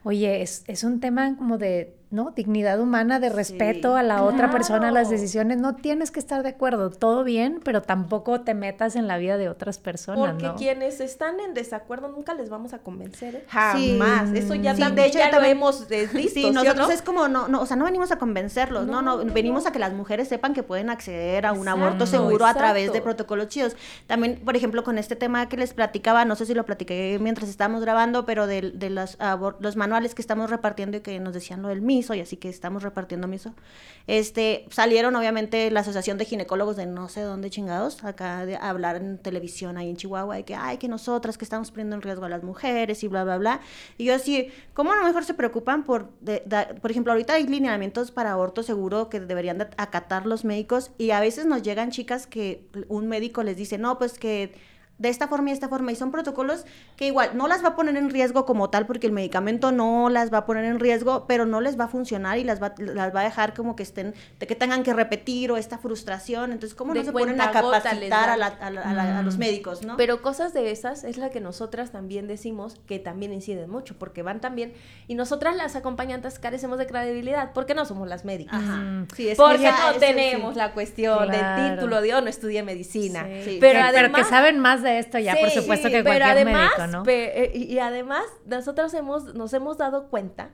oye, 0.05 0.43
es, 0.43 0.65
es 0.67 0.85
un 0.85 1.01
tema 1.01 1.37
como 1.37 1.59
de, 1.59 1.95
¿no? 2.11 2.33
Dignidad 2.33 2.81
humana, 2.81 3.21
de 3.21 3.29
respeto 3.29 3.95
a 3.97 4.03
la 4.03 4.25
otra 4.25 4.51
persona, 4.51 4.89
a 4.89 4.91
las 4.91 5.11
decisiones, 5.11 5.59
no 5.59 5.77
tienes 5.77 6.11
que 6.11 6.19
estar 6.19 6.43
de 6.43 6.49
acuerdo, 6.49 6.91
todo 6.91 7.23
bien, 7.23 7.61
pero 7.63 7.83
tampoco 7.83 8.41
te 8.41 8.53
metas 8.55 8.97
en 8.97 9.07
la 9.07 9.17
vida 9.19 9.37
de 9.37 9.49
otras 9.49 9.79
personas, 9.79 10.31
Porque 10.31 10.47
¿no? 10.47 10.57
quienes 10.57 10.99
están 11.01 11.39
en 11.39 11.55
desacuerdo 11.55 12.09
nunca 12.09 12.35
les 12.35 12.51
vamos 12.51 12.73
a 12.73 12.79
convencer, 12.79 13.37
¿eh? 13.37 13.45
Sí. 13.77 13.97
Jamás. 13.99 14.33
Eso 14.35 14.55
ya 14.57 14.75
Sí, 14.75 14.83
de 14.83 15.07
hecho, 15.07 15.19
ya 15.19 15.27
yo 15.27 15.31
lo 15.31 15.37
también- 15.37 15.57
hemos 15.57 15.89
visto, 15.89 16.19
Sí, 16.19 16.29
¿sí 16.29 16.45
o 16.47 16.53
nosotros 16.53 16.89
no? 16.89 16.93
es 16.95 17.03
como, 17.03 17.29
no, 17.29 17.47
no, 17.47 17.61
o 17.61 17.67
sea, 17.67 17.77
no 17.77 17.85
venimos 17.85 18.11
a 18.11 18.19
convencerlos, 18.19 18.87
no, 18.89 19.03
no, 19.03 19.19
venimos 19.19 19.63
no. 19.65 19.69
a 19.69 19.73
que 19.73 19.79
las 19.79 19.93
mujeres 19.93 20.27
sepan 20.27 20.53
que 20.53 20.65
pueden 20.65 20.91
acceder 20.91 21.47
a 21.47 21.53
un 21.53 21.59
Exacto, 21.61 21.81
aborto 21.85 22.07
seguro 22.07 22.45
a 22.47 22.55
través 22.55 22.93
de 22.93 23.01
protocolos 23.03 23.49
chidos. 23.49 23.77
También, 24.09 24.41
por 24.45 24.57
ejemplo, 24.57 24.83
con 24.83 24.99
este 24.99 25.15
tema 25.15 25.49
que 25.49 25.57
les 25.57 25.75
platicaba, 25.75 26.25
no 26.25 26.35
sé 26.35 26.45
si 26.47 26.55
lo 26.55 26.65
platiqué 26.65 27.19
mientras 27.21 27.49
estábamos 27.49 27.83
grabando, 27.83 28.27
pero 28.27 28.49
de, 28.49 28.73
de 28.73 28.91
los, 28.91 29.17
los 29.61 29.77
que 30.15 30.23
estamos 30.23 30.51
repartiendo 30.51 30.97
y 30.97 31.01
que 31.01 31.19
nos 31.21 31.35
decían 31.35 31.63
lo 31.63 31.69
del 31.69 31.81
miso, 31.83 32.15
y 32.15 32.21
así 32.21 32.37
que 32.37 32.49
estamos 32.49 32.83
repartiendo 32.83 33.27
miso, 33.29 33.55
este, 34.07 34.67
salieron 34.71 35.15
obviamente 35.17 35.71
la 35.71 35.81
Asociación 35.81 36.19
de 36.19 36.25
Ginecólogos 36.25 36.77
de 36.77 36.87
no 36.87 37.09
sé 37.09 37.21
dónde 37.23 37.51
chingados, 37.51 38.03
acá 38.05 38.47
de 38.47 38.57
hablar 38.57 38.97
en 38.97 39.19
televisión 39.19 39.77
ahí 39.77 39.91
en 39.91 39.97
Chihuahua, 39.97 40.37
de 40.37 40.45
que, 40.45 40.55
ay, 40.55 40.79
que 40.79 40.89
nosotras 40.89 41.37
que 41.39 41.45
estamos 41.45 41.71
poniendo 41.71 41.97
en 41.97 42.03
riesgo 42.03 42.25
a 42.25 42.29
las 42.29 42.43
mujeres 42.43 43.03
y 43.05 43.09
bla, 43.09 43.25
bla, 43.25 43.39
bla. 43.39 43.61
Y 43.99 44.05
yo 44.05 44.15
así, 44.15 44.51
¿cómo 44.75 44.93
a 44.93 44.97
lo 44.97 45.05
mejor 45.05 45.25
se 45.25 45.35
preocupan 45.35 45.85
por, 45.85 46.11
de- 46.21 46.43
da- 46.47 46.69
por 46.81 46.91
ejemplo, 46.91 47.13
ahorita 47.13 47.35
hay 47.35 47.47
lineamientos 47.47 48.11
para 48.11 48.33
aborto 48.33 48.63
seguro 48.63 49.09
que 49.09 49.21
deberían 49.21 49.59
de 49.59 49.69
acatar 49.77 50.27
los 50.27 50.45
médicos 50.45 50.91
y 50.99 51.11
a 51.11 51.21
veces 51.21 51.47
nos 51.47 51.63
llegan 51.63 51.91
chicas 51.91 52.27
que 52.27 52.65
un 52.89 53.09
médico 53.09 53.43
les 53.43 53.57
dice, 53.57 53.79
no, 53.79 53.99
pues 53.99 54.19
que 54.19 54.55
de 55.01 55.09
esta 55.09 55.27
forma 55.27 55.51
y 55.51 55.53
esta 55.55 55.69
forma. 55.69 55.91
Y 55.91 55.97
son 55.97 56.13
protocolos 56.13 56.65
que 56.97 57.07
igual 57.07 57.31
no 57.35 57.49
las 57.49 57.65
va 57.65 57.69
a 57.71 57.75
poner 57.77 57.97
en 57.97 58.11
riesgo 58.11 58.45
como 58.47 58.71
tal, 58.71 58.87
porque 58.87 59.07
el 59.09 59.13
medicamento 59.13 59.73
no 59.73 60.09
las 60.11 60.33
va 60.33 60.39
a 60.39 60.47
poner 60.47 60.65
en 60.67 60.79
riesgo, 60.79 61.25
pero 61.27 61.47
no 61.47 61.61
les 61.61 61.77
va 61.81 61.85
a 61.85 61.89
funcionar 61.89 62.39
y 62.39 62.45
las 62.45 62.63
va, 62.63 62.75
las 62.79 63.13
va 63.13 63.21
a 63.21 63.25
dejar 63.25 63.55
como 63.55 63.75
que 63.75 63.83
estén, 63.83 64.15
de 64.39 64.47
que 64.47 64.55
tengan 64.55 64.83
que 64.85 64.93
repetir 64.93 65.51
o 65.51 65.57
esta 65.57 65.79
frustración. 65.79 66.53
Entonces, 66.53 66.77
¿cómo 66.77 66.93
De 66.93 67.01
no 67.01 67.07
se 67.07 67.13
ponen 67.13 67.41
a 67.41 67.51
capacitar 67.51 68.29
a, 68.31 68.37
la- 68.37 68.47
a 68.47 68.71
la- 68.71 68.83
a 68.83 68.93
la- 68.93 69.19
a 69.19 69.23
los 69.23 69.39
médicos, 69.39 69.83
no? 69.85 69.97
Pero 69.97 70.23
cosas 70.23 70.53
de 70.53 70.71
esas 70.71 71.03
es 71.05 71.17
la 71.17 71.31
que 71.31 71.41
nosotras 71.41 71.91
también 71.91 72.29
decimos 72.29 72.77
que 72.87 72.99
también 72.99 73.33
inciden 73.33 73.71
mucho, 73.71 73.97
porque 73.99 74.23
van 74.23 74.41
también, 74.41 74.75
y 75.09 75.15
nosotras 75.15 75.57
las 75.57 75.77
acompañantes 75.77 76.39
carecemos 76.39 76.79
de 76.79 76.87
credibilidad, 76.87 77.53
porque 77.55 77.75
no 77.75 77.87
somos 77.87 78.07
las 78.07 78.25
médicas. 78.27 78.61
Ajá. 78.63 79.07
Sí, 79.17 79.29
es 79.31 79.39
Porque 79.39 79.67
esa- 79.69 79.93
no 79.95 79.99
tenemos 79.99 80.53
sí. 80.53 80.59
la 80.59 80.73
cuestión 80.73 81.27
Claro. 81.27 81.63
del 81.63 81.75
título 81.77 82.01
de, 82.03 82.15
oh, 82.15 82.21
no 82.21 82.29
estudié 82.29 82.63
medicina. 82.63 83.27
Sí, 83.45 83.57
Pero 83.61 83.79
que- 83.79 83.85
además... 83.85 84.21
que 84.23 84.29
saben 84.29 84.59
más 84.59 84.83
de 84.83 84.90
esto 84.99 85.19
ya, 85.19 85.37
por 85.37 85.51
supuesto, 85.51 85.89
sí, 85.89 85.95
que 85.95 86.03
pero 86.03 86.25
cualquier 86.25 86.47
además, 86.47 86.71
médico, 86.79 86.87
¿no? 86.99 87.03
pe- 87.05 87.45
eh, 87.45 87.53
y, 87.57 87.79
además, 87.79 88.25
nosotros 88.47 88.93
hemos, 88.95 89.35
nos 89.35 89.53
hemos 89.55 89.79
dado 89.79 90.09
cuenta 90.09 90.51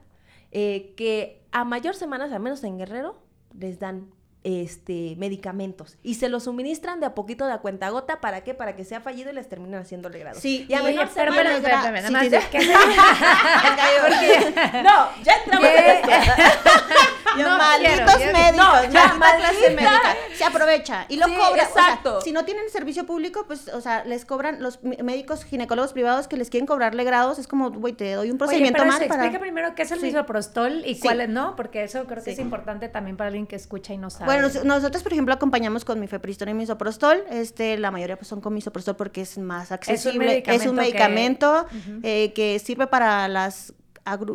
eh, 0.52 0.92
que 0.96 1.42
a 1.52 1.64
mayor 1.64 1.94
semanas, 1.94 2.32
al 2.32 2.40
menos 2.40 2.62
en 2.64 2.78
Guerrero, 2.78 3.18
les 3.58 3.78
dan 3.78 4.10
este 4.44 5.14
medicamentos. 5.18 5.98
Y 6.04 6.14
se 6.14 6.28
los 6.28 6.44
suministran 6.44 7.00
de 7.00 7.06
a 7.06 7.14
poquito 7.16 7.46
de 7.46 7.52
a 7.52 7.58
cuenta 7.58 7.88
gota. 7.88 8.20
Para 8.20 8.44
qué 8.44 8.54
para 8.54 8.76
que 8.76 8.84
sea 8.84 9.00
fallido 9.00 9.32
y 9.32 9.34
les 9.34 9.48
terminen 9.48 9.80
haciéndole 9.80 10.20
grado 10.20 10.38
Sí, 10.40 10.66
y 10.68 10.74
a 10.74 10.82
menor 10.84 11.08
pero, 11.12 11.32
semana- 11.32 11.50
pero, 11.60 11.66
espérame, 11.74 11.96
Sí, 12.06 12.12
nada 12.12 12.24
sí, 12.24 12.30
más, 12.30 12.44
sí. 12.44 12.48
¿qué 12.52 12.60
se- 12.60 12.72
no 14.82 15.08
ya 15.24 15.32
entramos 15.44 15.68
en 15.68 15.96
esto 15.96 16.10
Yo, 17.38 17.48
No 17.50 17.58
malditos 17.58 18.16
quiero, 18.16 18.32
médicos, 18.32 18.56
No, 18.56 18.92
ya, 18.92 19.14
maldita 19.14 19.36
clase 19.36 19.70
médica. 19.70 20.16
Se 20.36 20.44
aprovecha 20.44 21.06
y 21.08 21.16
lo 21.16 21.26
Sí, 21.26 21.32
cobra. 21.34 21.48
o 21.68 21.72
sea, 21.72 21.82
exacto. 21.84 22.20
si 22.20 22.32
no 22.32 22.44
tienen 22.44 22.68
servicio 22.70 23.06
público, 23.06 23.44
pues, 23.46 23.68
o 23.68 23.80
sea, 23.80 24.04
les 24.04 24.24
cobran 24.24 24.62
los 24.62 24.82
mé- 24.82 25.02
médicos 25.02 25.44
ginecólogos 25.44 25.92
privados 25.92 26.28
que 26.28 26.36
les 26.36 26.50
quieren 26.50 26.66
cobrarle 26.66 27.04
grados. 27.04 27.38
Es 27.38 27.46
como, 27.48 27.70
güey, 27.70 27.92
te 27.94 28.12
doy 28.14 28.26
un 28.28 28.32
Oye, 28.34 28.38
procedimiento 28.38 28.78
pero 28.78 28.86
más 28.90 29.00
para. 29.00 29.06
explica 29.24 29.38
primero 29.40 29.74
qué 29.74 29.82
es 29.82 29.90
el 29.92 30.00
Sí. 30.00 30.06
misoprostol 30.06 30.82
y 30.84 30.94
Sí. 30.96 31.00
cuál 31.00 31.20
es, 31.20 31.28
¿no? 31.28 31.56
Porque 31.56 31.82
eso 31.84 32.04
creo 32.06 32.22
que 32.22 32.32
es 32.32 32.38
importante 32.38 32.88
también 32.88 33.16
para 33.16 33.28
alguien 33.28 33.46
que 33.46 33.56
escucha 33.56 33.92
y 33.92 33.98
no 33.98 34.10
sabe. 34.10 34.24
Bueno, 34.26 34.42
nos- 34.42 34.64
nosotros, 34.64 35.02
por 35.02 35.12
ejemplo, 35.12 35.34
acompañamos 35.34 35.84
con 35.84 36.00
mifepristol 36.00 36.48
y 36.48 36.54
misoprostol. 36.54 37.24
Este, 37.30 37.78
la 37.78 37.90
mayoría 37.90 38.16
pues, 38.16 38.28
son 38.28 38.40
con 38.40 38.54
misoprostol 38.54 38.96
porque 38.96 39.22
es 39.22 39.38
más 39.38 39.72
accesible. 39.72 40.42
Es 40.46 40.66
un 40.66 40.76
medicamento 40.76 40.86
medicamento, 40.86 41.66
que- 42.02 42.24
eh, 42.24 42.32
que 42.32 42.58
sirve 42.58 42.86
para 42.86 43.28
las, 43.28 43.72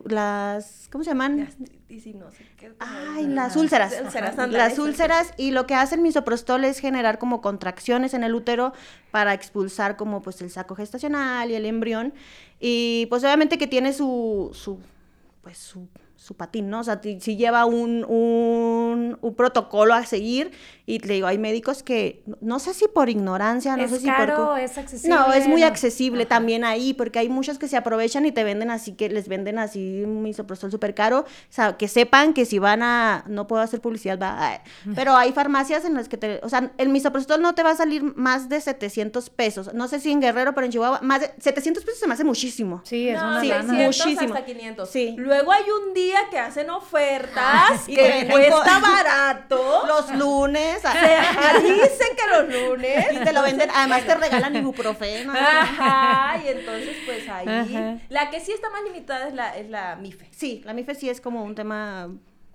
las, 0.05 0.88
¿cómo 0.91 1.03
se 1.03 1.11
llaman? 1.11 1.38
Gastritis, 1.38 2.15
no 2.15 2.30
sé 2.32 2.45
qué, 2.57 2.67
como- 2.74 2.78
Ay, 3.15 3.28
las 3.28 3.55
úlceras. 3.55 3.91
Úlceras, 4.03 4.34
Ajá. 4.34 4.43
ándale, 4.43 4.57
Las 4.57 4.78
úlceras 4.80 5.34
y 5.38 5.51
lo 5.51 5.65
que 5.65 5.76
hace 5.76 5.95
el 5.95 6.01
misoprostol 6.01 6.65
es 6.65 6.80
generar 6.80 7.17
como 7.19 7.41
contracciones 7.41 8.13
en 8.13 8.24
el 8.24 8.36
útero 8.36 8.74
para 9.11 9.34
expulsar 9.34 9.95
como 9.97 10.22
pues 10.22 10.41
el 10.41 10.49
saco 10.51 10.76
gestacional 10.76 11.49
y 11.49 11.55
el 11.55 11.65
embrión 11.65 12.13
y 12.59 13.05
pues 13.09 13.24
obviamente 13.24 13.57
que 13.57 13.67
tiene 13.67 13.93
su, 13.93 14.51
su 14.53 14.80
pues 15.41 15.57
su, 15.57 15.88
su 16.17 16.36
patín, 16.36 16.69
¿no? 16.69 16.82
O 16.82 16.84
sea, 16.84 17.01
si 17.01 17.36
lleva 17.36 17.65
un, 17.65 18.05
un, 18.07 19.17
un 19.22 19.36
protocolo 19.36 19.93
a 19.95 20.05
seguir 20.05 20.51
y 20.86 21.00
te 21.00 21.14
digo, 21.14 21.28
hay 21.28 21.38
médicos 21.38 21.84
que 21.84 22.24
no- 22.42 22.60
sé 22.60 22.74
si 22.74 22.88
por 22.88 23.10
ignorancia, 23.10 23.76
no 23.78 23.84
¿Es 23.84 23.92
sé 23.92 24.00
si 24.00 24.06
caro? 24.08 24.48
por... 24.48 24.60
¿Es 24.60 24.78
accesible? 24.78 25.16
No, 25.16 25.34
es 25.34 25.48
muy 25.48 25.64
accesible 25.64 26.26
también 26.26 26.64
ahí, 26.64 26.94
porque 26.94 27.20
hay 27.20 27.30
muchos 27.30 27.58
que 27.58 27.68
se 27.68 27.78
aprovechan 27.78 28.26
y 28.26 28.32
te 28.32 28.44
venden 28.44 28.70
así, 28.72 28.94
que 28.94 29.10
les 29.10 29.28
venden 29.28 29.58
así 29.60 30.04
un 30.04 30.22
misoprostol 30.22 30.70
súper 30.72 30.94
caro. 30.94 31.20
O 31.22 31.26
sea, 31.50 31.78
que 31.78 31.88
sepan 31.88 32.34
que 32.34 32.46
si 32.46 32.60
van 32.60 32.84
a, 32.84 33.24
no 33.28 33.48
puedo 33.48 33.62
hacer 33.62 33.82
publicidad, 33.82 34.20
va, 34.20 34.48
ay, 34.48 34.58
pero 34.96 35.16
hay 35.16 35.32
farmacias 35.32 35.86
en 35.86 35.94
las 35.96 36.08
que 36.10 36.18
te, 36.18 36.40
o 36.44 36.50
sea, 36.50 36.72
el 36.78 36.90
misoprostol 36.90 37.42
no 37.42 37.56
te 37.56 37.64
va 37.64 37.72
a 37.72 37.76
salir 37.76 38.04
más 38.16 38.50
de 38.50 38.62
700 38.62 39.30
pesos. 39.30 39.74
No 39.74 39.88
sé 39.88 40.00
si 40.00 40.12
en 40.12 40.22
Guerrero, 40.22 40.54
pero 40.54 40.66
en 40.66 40.72
Chihuahua, 40.72 41.00
más 41.02 41.22
de 41.22 41.32
700 41.40 41.84
pesos 41.84 42.00
se 42.00 42.08
me 42.08 42.14
hace 42.14 42.24
muchísimo. 42.24 42.82
Sí, 42.84 43.10
es 43.10 43.20
no, 43.22 43.28
una 43.28 43.42
sí, 43.42 43.48
lana. 43.48 43.64
600 43.74 44.06
Muchísimo. 44.06 44.34
hasta 44.36 44.46
500. 44.46 44.90
Sí. 44.90 45.16
Luego 45.18 45.52
hay 45.52 45.64
un 45.88 45.94
día 45.94 46.20
que 46.30 46.40
hacen 46.40 46.70
ofertas 46.70 47.88
Y 47.88 47.96
que 47.96 48.28
cuesta 48.32 48.80
barato. 48.80 49.84
Los 49.88 50.14
lunes, 50.16 50.81
Se 50.82 51.62
dicen 51.62 52.08
que 52.18 52.28
los 52.30 52.70
lunes. 52.70 53.06
y 53.14 53.24
te 53.24 53.34
lo 53.34 53.42
venden, 53.44 53.70
además 53.74 54.06
te 54.06 54.16
regalan 54.16 54.56
ibuprofeno. 54.56 55.34
Ajá, 55.36 56.42
y 56.44 56.48
entonces 56.50 56.96
pues 57.06 57.28
ahí. 57.30 57.48
Ajá. 57.48 57.98
La 58.10 58.30
que 58.30 58.40
sí 58.40 58.52
está 58.52 58.70
más 58.70 58.84
limitada 58.84 59.28
es 59.28 59.34
la, 59.34 59.58
es 59.58 59.70
la 59.70 59.96
MIFE. 59.96 60.28
Sí, 60.32 60.62
la 60.66 60.74
MIFE 60.74 60.96
sí 60.96 61.10
es 61.10 61.22
como 61.22 61.44
un 61.44 61.56
tema 61.56 62.10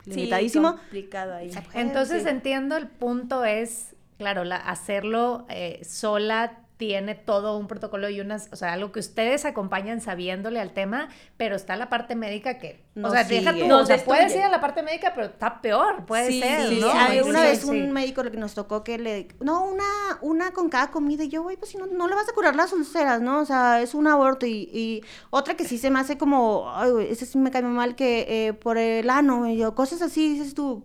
Sí, 0.04 0.10
limitadísimo. 0.10 0.76
complicado 0.76 1.34
ahí. 1.34 1.50
Entonces 1.74 2.22
Sí. 2.22 2.28
entiendo 2.28 2.76
el 2.76 2.86
punto 2.88 3.44
es, 3.44 3.94
claro, 4.18 4.44
la, 4.44 4.56
hacerlo 4.56 5.46
eh, 5.48 5.80
sola 5.84 6.60
tiene 6.76 7.14
todo 7.14 7.56
un 7.56 7.68
protocolo 7.68 8.08
y 8.10 8.20
unas, 8.20 8.48
o 8.52 8.56
sea, 8.56 8.74
algo 8.74 8.92
que 8.92 9.00
ustedes 9.00 9.46
acompañan 9.46 10.00
sabiéndole 10.02 10.60
al 10.60 10.72
tema, 10.74 11.08
pero 11.38 11.56
está 11.56 11.74
la 11.76 11.88
parte 11.88 12.14
médica 12.16 12.58
que, 12.58 12.84
o 12.96 13.00
Nos 13.00 13.12
sea, 13.12 13.24
deja 13.24 13.52
tú, 13.52 13.60
sigue. 13.60 13.72
o 13.72 13.86
sea, 13.86 14.04
puedes 14.04 14.34
ir 14.36 14.42
a 14.42 14.50
la 14.50 14.60
parte 14.60 14.82
médica, 14.82 15.12
pero 15.14 15.28
está 15.28 15.62
peor, 15.62 16.04
puede 16.04 16.26
Sí, 16.30 16.40
ser, 16.40 16.68
sí, 16.68 16.78
¿no? 16.80 16.90
sí, 16.90 16.98
sí, 17.12 17.20
una 17.20 17.40
sí, 17.40 17.44
vez 17.46 17.60
sí. 17.60 17.70
un 17.70 17.92
médico 17.92 18.22
que 18.24 18.36
nos 18.36 18.54
tocó 18.54 18.84
que 18.84 18.98
le 18.98 19.28
no 19.40 19.64
una 19.64 19.84
una 20.20 20.52
con 20.52 20.68
cada 20.68 20.90
comida 20.90 21.24
y 21.24 21.28
yo 21.28 21.42
güey 21.42 21.56
pues 21.56 21.70
si 21.70 21.78
no 21.78 21.86
no 21.86 22.08
le 22.08 22.14
vas 22.14 22.28
a 22.28 22.32
curar 22.32 22.54
las 22.56 22.72
úlceras 22.72 23.20
no 23.22 23.40
o 23.40 23.44
sea 23.46 23.80
es 23.80 23.94
un 23.94 24.06
aborto 24.06 24.44
y, 24.46 24.68
y 24.72 25.02
otra 25.30 25.54
que 25.54 25.64
sí 25.64 25.78
se 25.78 25.90
me 25.90 25.98
hace 26.00 26.18
como 26.18 26.70
ay 26.74 26.90
güey, 26.90 27.10
ese 27.10 27.24
sí 27.26 27.38
me 27.38 27.50
cae 27.50 27.62
mal 27.62 27.94
que 27.96 28.26
eh, 28.48 28.52
por 28.52 28.76
el 28.78 29.08
ano 29.10 29.46
y 29.48 29.56
yo 29.56 29.74
cosas 29.74 30.02
así 30.02 30.34
dices 30.34 30.54
tú 30.54 30.84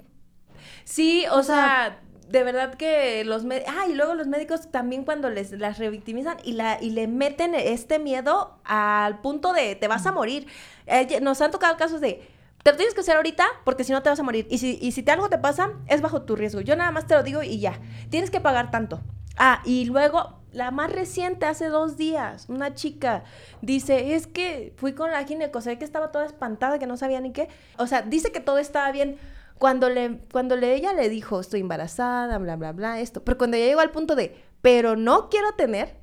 Sí, 0.83 1.25
o, 1.31 1.39
O 1.39 1.43
sea- 1.43 1.55
sea, 1.55 1.99
de 2.31 2.43
verdad 2.43 2.75
que 2.75 3.23
los 3.25 3.43
médicos, 3.43 3.73
ah, 3.77 3.87
y 3.87 3.93
luego 3.93 4.13
los 4.15 4.27
médicos 4.27 4.71
también 4.71 5.03
cuando 5.03 5.29
les 5.29 5.51
las 5.51 5.77
revictimizan 5.77 6.37
y 6.43 6.53
la 6.53 6.77
y 6.81 6.91
le 6.91 7.07
meten 7.07 7.55
este 7.55 7.99
miedo 7.99 8.59
al 8.63 9.19
punto 9.21 9.53
de 9.53 9.75
te 9.75 9.87
vas 9.87 10.05
a 10.05 10.11
morir. 10.11 10.47
Eh, 10.85 11.19
nos 11.21 11.41
han 11.41 11.51
tocado 11.51 11.77
casos 11.77 12.01
de 12.01 12.27
te 12.63 12.71
lo 12.71 12.77
tienes 12.77 12.93
que 12.93 13.01
hacer 13.01 13.15
ahorita 13.15 13.45
porque 13.63 13.83
si 13.83 13.91
no 13.91 14.01
te 14.03 14.09
vas 14.09 14.19
a 14.19 14.23
morir. 14.23 14.47
Y 14.49 14.59
si, 14.59 14.77
y 14.81 14.91
si 14.91 15.03
te 15.03 15.11
algo 15.11 15.29
te 15.29 15.37
pasa, 15.37 15.71
es 15.87 16.01
bajo 16.01 16.21
tu 16.23 16.35
riesgo. 16.35 16.61
Yo 16.61 16.75
nada 16.75 16.91
más 16.91 17.07
te 17.07 17.15
lo 17.15 17.23
digo 17.23 17.43
y 17.43 17.59
ya. 17.59 17.79
Tienes 18.09 18.29
que 18.29 18.39
pagar 18.39 18.71
tanto. 18.71 19.01
Ah, 19.37 19.61
y 19.65 19.85
luego, 19.85 20.39
la 20.51 20.71
más 20.71 20.91
reciente, 20.91 21.45
hace 21.45 21.67
dos 21.67 21.97
días, 21.97 22.47
una 22.49 22.75
chica 22.75 23.23
dice, 23.61 24.15
es 24.15 24.27
que 24.27 24.73
fui 24.75 24.93
con 24.93 25.11
la 25.11 25.23
gineco, 25.23 25.59
que 25.61 25.85
estaba 25.85 26.11
toda 26.11 26.25
espantada, 26.25 26.77
que 26.77 26.87
no 26.87 26.97
sabía 26.97 27.21
ni 27.21 27.31
qué. 27.31 27.47
O 27.77 27.87
sea, 27.87 28.01
dice 28.01 28.31
que 28.31 28.39
todo 28.39 28.57
estaba 28.57 28.91
bien. 28.91 29.17
Cuando, 29.61 29.89
le, 29.89 30.21
cuando 30.31 30.55
le, 30.55 30.73
ella 30.73 30.91
le 30.91 31.07
dijo, 31.07 31.39
estoy 31.39 31.59
embarazada, 31.59 32.39
bla, 32.39 32.55
bla, 32.55 32.71
bla, 32.71 32.99
esto. 32.99 33.23
Pero 33.23 33.37
cuando 33.37 33.57
ya 33.57 33.65
llegó 33.65 33.81
al 33.81 33.91
punto 33.91 34.15
de, 34.15 34.35
pero 34.63 34.95
no 34.95 35.29
quiero 35.29 35.53
tener, 35.53 35.99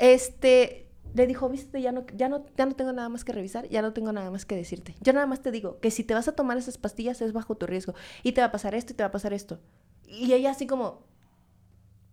este, 0.00 0.90
le 1.14 1.28
dijo, 1.28 1.48
viste, 1.48 1.80
ya 1.80 1.92
no, 1.92 2.04
ya, 2.16 2.28
no, 2.28 2.44
ya 2.56 2.66
no 2.66 2.74
tengo 2.74 2.92
nada 2.92 3.08
más 3.10 3.24
que 3.24 3.32
revisar, 3.32 3.68
ya 3.68 3.80
no 3.80 3.92
tengo 3.92 4.12
nada 4.12 4.32
más 4.32 4.44
que 4.44 4.56
decirte. 4.56 4.96
Yo 5.00 5.12
nada 5.12 5.26
más 5.26 5.40
te 5.40 5.52
digo 5.52 5.78
que 5.78 5.92
si 5.92 6.02
te 6.02 6.14
vas 6.14 6.26
a 6.26 6.32
tomar 6.32 6.58
esas 6.58 6.78
pastillas 6.78 7.22
es 7.22 7.32
bajo 7.32 7.54
tu 7.54 7.64
riesgo 7.64 7.94
y 8.24 8.32
te 8.32 8.40
va 8.40 8.48
a 8.48 8.50
pasar 8.50 8.74
esto 8.74 8.92
y 8.92 8.96
te 8.96 9.04
va 9.04 9.10
a 9.10 9.12
pasar 9.12 9.32
esto. 9.32 9.60
Y 10.08 10.32
ella 10.32 10.50
así 10.50 10.66
como, 10.66 11.04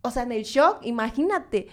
o 0.04 0.12
sea, 0.12 0.22
en 0.22 0.32
el 0.32 0.44
shock, 0.44 0.78
imagínate. 0.84 1.70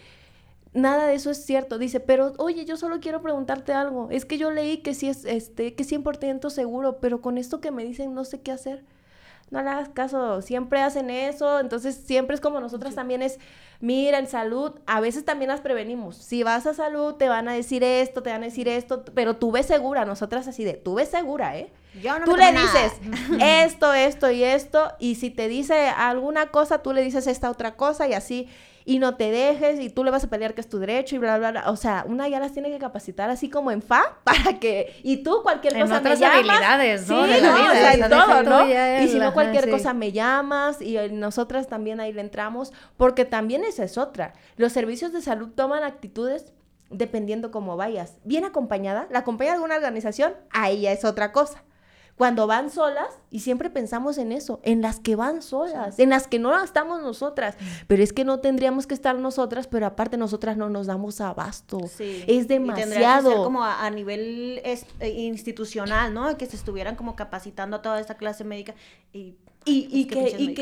Nada 0.75 1.07
de 1.07 1.15
eso 1.15 1.31
es 1.31 1.45
cierto. 1.45 1.79
Dice, 1.79 2.01
pero 2.01 2.33
oye, 2.39 2.65
yo 2.65 2.77
solo 2.77 3.01
quiero 3.01 3.21
preguntarte 3.21 3.73
algo. 3.73 4.09
Es 4.11 4.25
que 4.25 4.39
yo 4.39 4.51
leí 4.51 4.79
que 4.79 4.95
sí 4.95 5.09
es 5.09 5.25
este, 5.25 5.75
que 5.75 5.85
100% 5.85 6.49
seguro, 6.51 6.99
pero 7.01 7.21
con 7.21 7.37
esto 7.39 7.61
que 7.61 7.71
me 7.71 7.85
dicen 7.85 8.15
no 8.15 8.25
sé 8.25 8.41
qué 8.41 8.53
hacer. 8.53 8.85
No 9.51 9.63
le 9.63 9.69
hagas 9.69 9.91
caso, 9.91 10.41
siempre 10.41 10.81
hacen 10.81 11.11
eso, 11.11 11.61
entonces 11.61 11.95
siempre 12.07 12.35
es 12.35 12.41
como 12.41 12.59
nosotras 12.59 12.95
también 12.95 13.21
es, 13.21 13.39
mira, 13.81 14.19
en 14.19 14.27
salud, 14.27 14.81
a 14.87 14.99
veces 15.01 15.27
también 15.27 15.51
las 15.51 15.61
prevenimos. 15.61 16.17
Si 16.17 16.43
vas 16.43 16.67
a 16.67 16.73
salud, 16.73 17.17
te 17.17 17.29
van 17.29 17.49
a 17.49 17.53
decir 17.53 17.85
esto, 17.85 18.23
te 18.23 18.31
van 18.31 18.41
a 18.41 18.47
decir 18.47 18.67
esto, 18.67 19.05
pero 19.13 19.37
tú 19.37 19.53
ves 19.53 19.67
segura, 19.67 20.07
nosotras 20.07 20.49
así 20.49 20.65
de, 20.65 20.73
tú 20.73 20.95
ves 20.95 21.11
segura, 21.11 21.59
¿eh? 21.59 21.71
yo 22.01 22.19
no 22.19 22.25
tú 22.25 22.35
le 22.35 22.51
nada. 22.51 22.63
dices 22.63 22.93
esto, 23.43 23.93
esto 23.93 24.31
y 24.31 24.43
esto, 24.43 24.91
y 24.99 25.17
si 25.17 25.29
te 25.29 25.49
dice 25.49 25.89
alguna 25.89 26.47
cosa, 26.47 26.79
tú 26.79 26.95
le 26.95 27.03
dices 27.03 27.27
esta 27.27 27.51
otra 27.51 27.77
cosa 27.77 28.09
y 28.09 28.15
así, 28.15 28.49
y 28.85 28.99
no 28.99 29.17
te 29.17 29.31
dejes, 29.31 29.81
y 29.81 29.91
tú 29.91 30.05
le 30.05 30.11
vas 30.11 30.25
a 30.25 30.31
pelear 30.31 30.55
que 30.55 30.61
es 30.61 30.69
tu 30.69 30.79
derecho 30.79 31.17
y 31.17 31.19
bla, 31.19 31.39
bla, 31.39 31.51
bla. 31.51 31.71
O 31.71 31.77
sea, 31.77 32.05
una 32.09 32.29
ya 32.29 32.41
las 32.41 32.53
tiene 32.53 32.71
que 32.71 32.79
capacitar 32.79 33.31
así 33.31 33.49
como 33.49 33.71
en 33.71 33.83
fa, 33.83 34.19
para 34.25 34.59
que, 34.59 34.95
y 35.03 35.23
tú 35.23 35.43
cualquier 35.43 35.77
En 35.77 35.83
cosa 35.83 35.99
otras 35.99 36.19
me 36.19 36.27
llamas. 36.27 36.39
habilidades, 36.39 37.09
¿no? 37.09 37.25
Sí, 37.25 37.31
de 37.33 37.41
la 37.41 37.51
no, 37.51 37.57
vida, 37.57 37.71
o 37.71 37.75
sea, 37.75 37.91
o 37.91 37.95
en 37.95 38.11
todo, 38.11 38.43
¿no? 38.43 39.03
Y 39.05 39.09
si 39.09 39.19
no, 39.19 39.33
cualquier 39.33 39.65
sí. 39.65 39.71
cosa 39.71 39.95
me 39.95 40.13
llamas, 40.13 40.81
y 40.81 40.97
nosotras 41.11 41.69
también 41.69 42.01
ahí 42.01 42.13
le 42.13 42.21
entramos, 42.21 42.73
porque 42.97 43.25
también 43.25 43.65
esa 43.65 43.85
es 43.85 43.99
otra. 43.99 44.33
Los 44.57 44.73
servicios 44.73 45.13
de 45.13 45.21
salud 45.23 45.51
toman 45.55 45.85
actitudes 45.85 46.53
dependiendo 46.91 47.51
cómo 47.51 47.77
vayas. 47.77 48.17
Bien 48.25 48.45
acompañada, 48.45 49.07
la 49.11 49.21
acompaña 49.21 49.51
de 49.51 49.55
alguna 49.57 49.77
organización, 49.77 50.35
ahí 50.51 50.83
ya 50.83 50.93
es 50.93 51.05
otra 51.05 51.33
cosa. 51.33 51.65
Cuando 52.17 52.47
van 52.47 52.71
solas, 52.71 53.09
y 53.31 53.41
siempre 53.41 53.69
pensamos 53.71 54.17
en 54.19 54.33
eso, 54.33 54.61
en 54.63 54.81
las 54.83 55.01
que 55.01 55.17
van 55.17 55.43
solas, 55.43 55.99
en 55.99 56.11
las 56.11 56.29
que 56.29 56.39
no 56.39 56.63
estamos 56.63 57.03
nosotras, 57.03 57.57
pero 57.89 58.03
es 58.03 58.13
que 58.13 58.25
no 58.25 58.39
tendríamos 58.41 58.87
que 58.87 58.95
estar 58.95 59.17
nosotras, 59.19 59.67
pero 59.67 59.87
aparte 59.87 60.17
nosotras 60.17 60.57
no 60.57 60.69
nos 60.69 60.87
damos 60.87 61.21
abasto. 61.21 61.81
Sí. 61.89 62.23
Es 62.29 62.45
Y 62.45 62.47
tendría 62.47 62.75
que 62.75 62.81
demasiado. 62.83 63.31
ser 63.31 63.39
como 63.39 63.65
a, 63.65 63.85
a 63.85 63.91
nivel 63.91 64.61
es- 64.65 64.87
eh, 65.01 65.09
institucional, 65.11 66.13
¿no? 66.15 66.37
Que 66.39 66.47
se 66.47 66.55
estuvieran 66.57 66.95
como 66.97 67.17
capacitando 67.17 67.77
a 67.79 67.83
toda 67.83 67.99
esta 67.99 68.15
clase 68.17 68.45
médica 68.45 68.75
y 69.13 69.35
Y, 69.65 69.87
y 69.91 70.07
que 70.07 70.35
y, 70.39 70.49
no, 70.49 70.53
y 70.53 70.55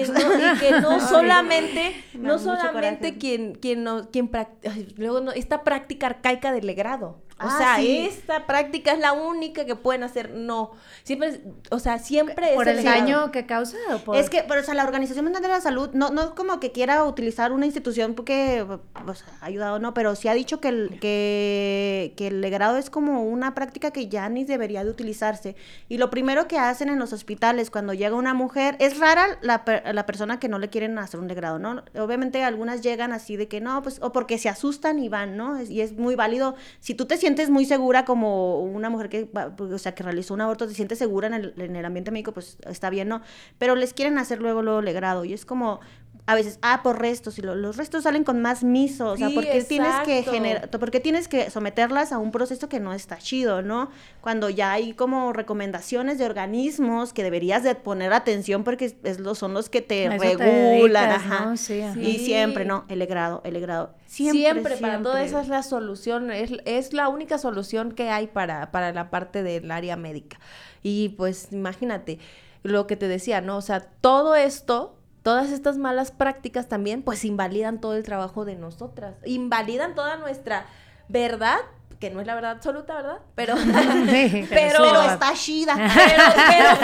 que 0.59 0.81
no 0.81 0.91
Ay, 0.91 1.01
solamente, 1.01 1.95
me 2.15 2.29
no 2.29 2.39
solamente 2.39 3.17
quien, 3.19 3.55
quien 3.55 3.83
no, 3.83 4.09
quien 4.11 4.31
prac- 4.31 4.51
ay, 4.71 4.95
luego 4.99 5.21
no, 5.21 5.33
esta 5.33 5.63
práctica 5.65 6.07
arcaica 6.07 6.53
del 6.53 6.67
legrado. 6.67 7.19
O 7.43 7.47
Ah, 7.47 7.57
sea, 7.59 7.77
sí. 7.77 8.07
esta 8.07 8.47
práctica 8.47 8.93
es 8.93 8.99
la 8.99 9.13
única 9.13 9.65
que 9.65 9.75
pueden 9.77 10.03
hacer. 10.03 10.31
No. 10.31 10.73
Siempre, 11.05 11.29
es- 11.31 11.41
o 11.71 11.79
sea, 11.79 11.99
siempre 11.99 12.55
¿Por 12.55 12.69
es 12.69 12.77
el 12.77 12.85
legrado. 12.85 13.01
daño 13.01 13.33
que 13.33 13.47
causa? 13.47 13.77
O 13.95 13.99
por... 13.99 14.17
Es 14.17 14.29
que, 14.29 14.45
pero, 14.47 14.61
o 14.61 14.65
sea, 14.65 14.75
la 14.75 14.85
Organización 14.85 15.25
Mundial 15.25 15.43
de 15.43 15.49
la 15.49 15.61
Salud 15.61 15.91
no, 15.95 16.11
no 16.11 16.35
como 16.35 16.61
que 16.61 16.71
quiera 16.73 17.03
utilizar 17.05 17.53
una 17.53 17.65
institución 17.67 18.15
porque 18.15 18.67
pues, 19.07 19.25
ha 19.41 19.47
ayudado, 19.47 19.79
no, 19.79 19.95
pero 19.95 20.15
sí 20.17 20.29
ha 20.29 20.35
dicho 20.35 20.61
que 20.61 20.69
el, 20.69 20.99
que, 21.01 22.13
que 22.17 22.27
el 22.29 22.41
legrado 22.41 22.77
es 22.77 22.91
como 22.91 23.23
una 23.25 23.55
práctica 23.55 23.91
que 23.91 24.09
ya 24.09 24.29
ni 24.29 24.45
debería 24.45 24.85
de 24.85 24.91
utilizarse. 24.91 25.57
Y 25.89 25.97
lo 25.99 26.11
primero 26.11 26.47
que 26.47 26.59
hacen 26.59 26.89
en 26.91 26.99
los 26.99 27.13
hospitales 27.13 27.71
cuando 27.71 27.95
llega 27.95 28.15
una 28.17 28.35
mujer, 28.35 28.77
es 28.81 28.99
rara 28.99 29.39
la, 29.41 29.65
la 29.93 30.07
persona 30.07 30.39
que 30.39 30.49
no 30.49 30.59
le 30.59 30.69
quieren 30.69 30.99
hacer 30.99 31.21
un 31.21 31.29
legrado, 31.29 31.59
¿no? 31.59 31.83
Obviamente 31.99 32.43
algunas 32.45 32.83
llegan 32.83 33.13
así 33.13 33.37
de 33.37 33.49
que 33.49 33.61
no, 33.61 33.83
pues, 33.83 33.99
o 34.03 34.13
porque 34.13 34.37
se 34.39 34.49
asustan 34.49 34.99
y 34.99 35.09
van, 35.09 35.37
¿no? 35.37 35.57
Es- 35.59 35.71
y 35.71 35.81
es 35.81 35.93
muy 35.93 36.15
válido. 36.17 36.55
Si 36.81 36.95
tú 36.95 37.07
te 37.07 37.17
sientes 37.17 37.30
muy 37.51 37.65
segura 37.65 38.05
como 38.05 38.61
una 38.61 38.91
mujer 38.91 39.09
que, 39.09 39.31
o 39.59 39.79
sea, 39.79 39.95
que 39.95 40.03
realizó 40.03 40.35
un 40.35 40.41
aborto, 40.41 40.67
te 40.67 40.75
sientes 40.75 40.99
segura 40.99 41.29
en 41.29 41.35
el, 41.35 41.55
en 41.57 41.77
el 41.77 41.85
ambiente 41.85 42.11
médico, 42.11 42.33
pues 42.33 42.59
está 42.67 42.91
bien, 42.91 43.09
¿no? 43.09 43.23
Pero 43.59 43.77
les 43.77 43.95
quieren 43.95 44.19
hacer 44.19 44.41
luego, 44.41 44.63
luego 44.63 44.83
legrado. 44.83 45.25
Y 45.25 45.33
es 45.33 45.45
como, 45.45 45.81
a 46.27 46.35
veces, 46.35 46.59
ah, 46.63 46.81
por 46.83 47.01
restos, 47.01 47.39
y 47.39 47.43
lo- 47.43 47.55
los 47.57 47.77
restos 47.77 48.05
salen 48.05 48.23
con 48.25 48.41
más 48.41 48.63
miso, 48.63 49.11
o 49.13 49.17
sea, 49.17 49.29
Sí, 49.29 49.35
¿por 49.35 49.45
qué 49.45 49.63
tienes 49.65 49.95
que 50.05 50.19
exacto. 50.19 50.33
generar, 50.33 50.71
por 50.71 50.91
qué 50.91 51.01
tienes 51.01 51.27
que 51.29 51.51
someterlas 51.51 52.13
a 52.13 52.19
un 52.19 52.31
proceso 52.31 52.69
que 52.69 52.79
no 52.79 52.93
está 52.93 53.19
chido, 53.19 53.63
¿no? 53.63 53.91
Cuando 54.21 54.49
ya 54.51 54.73
hay 54.73 54.93
como 54.95 55.33
recomendaciones 55.33 56.19
de 56.19 56.27
organismos 56.27 57.13
que 57.13 57.23
deberías 57.25 57.63
de 57.65 57.75
poner 57.75 58.13
atención 58.13 58.63
porque 58.65 58.95
es, 59.03 59.19
lo, 59.21 59.35
son 59.35 59.55
los 59.55 59.69
que 59.71 59.83
te 59.83 60.05
eso 60.07 60.19
te 60.19 60.37
regulan, 60.37 61.09
dedicas, 61.09 61.25
ajá. 61.25 61.45
¿no? 61.47 61.57
Sí, 61.57 61.81
ajá. 61.83 61.99
Y 61.99 62.19
Sí. 62.19 62.25
siempre, 62.27 62.65
¿no? 62.65 62.85
El 62.89 62.99
legrado, 63.01 63.41
el 63.45 63.55
legrado. 63.55 63.95
Siempre, 64.07 64.41
Siempre, 64.43 64.77
para 64.77 64.99
todo 65.03 65.13
siempre. 65.15 65.27
eso 65.31 65.41
es 65.41 65.49
la 65.49 65.63
solución, 65.63 66.31
es, 66.31 66.51
es 66.65 66.93
la 66.93 67.09
única 67.09 67.39
solución 67.39 67.93
que 67.93 68.11
hay 68.11 68.27
para, 68.27 68.71
para 68.73 68.93
la 68.93 69.11
parte 69.11 69.43
del 69.43 69.71
área 69.71 69.97
médica. 69.97 70.39
Y 70.83 71.11
pues 71.11 71.49
imagínate 71.53 72.19
lo 72.63 72.87
que 72.87 72.97
te 72.97 73.09
decía, 73.09 73.41
¿no? 73.41 73.57
O 73.57 73.63
sea, 73.63 73.81
todo 74.01 74.35
esto, 74.35 74.97
todas 75.23 75.51
estas 75.51 75.79
malas 75.79 76.11
prácticas 76.11 76.69
también, 76.69 77.03
pues 77.03 77.25
invalidan 77.25 77.81
todo 77.81 77.95
el 77.95 78.03
trabajo 78.03 78.45
de 78.45 78.57
nosotras, 78.57 79.17
invalidan 79.25 79.95
toda 79.95 80.17
nuestra 80.17 80.67
verdad, 81.09 81.59
que 82.01 82.09
no 82.09 82.21
es 82.23 82.27
la 82.27 82.35
verdad 82.35 82.53
absoluta, 82.53 82.95
¿verdad? 82.95 83.19
Pero, 83.35 83.57
Sí, 83.59 83.67
pero, 83.71 84.09
sí, 84.09 84.47
Pero 84.49 84.83
va. 84.83 85.13
está 85.13 85.35
chida. 85.35 85.75
pero, 85.77 86.77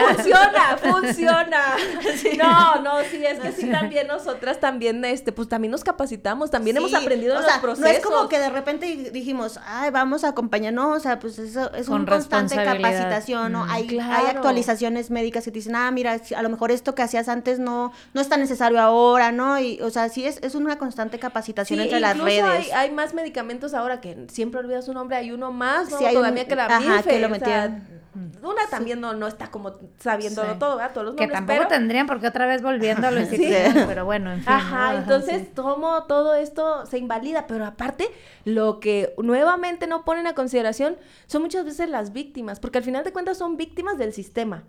pero 0.52 0.94
funciona, 0.94 1.76
funciona. 2.02 2.36
No, 2.36 2.82
no, 2.82 3.04
sí, 3.10 3.24
es 3.24 3.40
que 3.40 3.52
sí 3.52 3.70
también 3.70 4.06
nosotras 4.06 4.60
también, 4.60 5.04
este, 5.04 5.32
pues 5.32 5.48
también 5.48 5.70
nos 5.70 5.82
capacitamos, 5.82 6.50
también 6.50 6.76
hemos 6.76 6.92
aprendido 6.92 7.34
o 7.34 7.36
los 7.38 7.46
sea, 7.46 7.60
procesos. 7.60 7.90
No 7.90 7.96
es 7.96 8.04
como 8.04 8.28
que 8.28 8.38
de 8.38 8.50
repente 8.50 8.86
dijimos, 9.10 9.58
ay, 9.66 9.90
vamos 9.90 10.22
a 10.22 10.28
acompañar, 10.28 10.74
no, 10.74 10.90
o 10.90 11.00
sea, 11.00 11.18
pues 11.18 11.38
eso 11.38 11.72
es 11.72 11.86
Con 11.86 12.02
una 12.02 12.12
constante 12.12 12.56
capacitación, 12.56 13.52
¿no? 13.52 13.64
Mm. 13.64 13.70
Hay, 13.70 13.98
actualizaciones 14.28 15.10
médicas 15.10 15.44
que 15.44 15.50
te 15.50 15.60
dicen, 15.60 15.76
ah, 15.76 15.90
mira, 15.90 16.20
a 16.36 16.42
lo 16.42 16.48
mejor 16.50 16.70
esto 16.70 16.94
que 16.94 17.02
hacías 17.02 17.28
antes 17.28 17.58
no, 17.58 17.92
no 18.12 18.20
es 18.20 18.28
tan 18.28 18.40
necesario 18.40 18.80
ahora, 18.80 19.32
¿no? 19.32 19.58
Y, 19.58 19.80
o 19.80 19.90
sea, 19.90 20.08
sí 20.08 20.26
es, 20.26 20.38
es 20.42 20.54
una 20.54 20.76
constante 20.76 21.18
capacitación 21.18 21.78
Sí, 21.78 21.84
entre 21.84 22.00
las 22.00 22.18
redes. 22.18 22.44
Hay, 22.44 22.70
hay 22.72 22.90
más 22.90 23.14
medicamentos 23.14 23.72
ahora 23.72 24.00
que 24.00 24.26
siempre 24.28 24.60
olvidas 24.60 24.84
su 24.84 24.92
nombre, 24.92 25.05
hay 25.14 25.30
uno 25.30 25.52
más, 25.52 25.90
¿no? 25.90 25.98
Sí, 25.98 26.04
hay 26.04 26.16
un- 26.16 26.22
Todavía 26.22 26.48
que 26.48 26.56
la 26.56 26.66
ajá, 26.66 26.80
Milfe, 26.80 27.10
que 27.10 27.18
lo 27.20 27.26
o 27.26 27.30
sea, 27.30 27.38
metieron. 27.38 27.96
una 28.42 28.66
también 28.70 29.00
no, 29.00 29.12
no 29.12 29.26
está 29.26 29.50
como 29.50 29.76
sabiéndolo 29.98 30.54
Sí. 30.54 30.58
todo, 30.58 30.76
¿verdad? 30.76 30.92
Todos 30.94 31.06
los 31.08 31.14
Que 31.16 31.22
nombres, 31.26 31.38
tampoco 31.38 31.58
pero... 31.58 31.68
tendrían 31.68 32.06
porque 32.06 32.26
otra 32.26 32.46
vez 32.46 32.62
volviendo 32.62 33.06
a 33.06 33.10
lo 33.10 33.20
institucional, 33.20 33.84
pero 33.86 34.04
bueno, 34.04 34.32
en 34.32 34.40
fin. 34.40 34.52
Ajá, 34.52 34.92
¿no? 34.92 34.98
entonces 34.98 35.42
sí. 35.42 35.50
como 35.54 36.04
todo 36.04 36.34
esto 36.34 36.86
se 36.86 36.98
invalida, 36.98 37.46
pero 37.46 37.66
aparte 37.66 38.08
lo 38.44 38.80
que 38.80 39.14
nuevamente 39.18 39.86
no 39.86 40.04
ponen 40.04 40.26
a 40.26 40.34
consideración 40.34 40.96
son 41.26 41.42
muchas 41.42 41.64
veces 41.64 41.90
las 41.90 42.12
víctimas, 42.12 42.58
porque 42.58 42.78
al 42.78 42.84
final 42.84 43.04
de 43.04 43.12
cuentas 43.12 43.36
son 43.38 43.56
víctimas 43.56 43.98
del 43.98 44.12
sistema. 44.14 44.64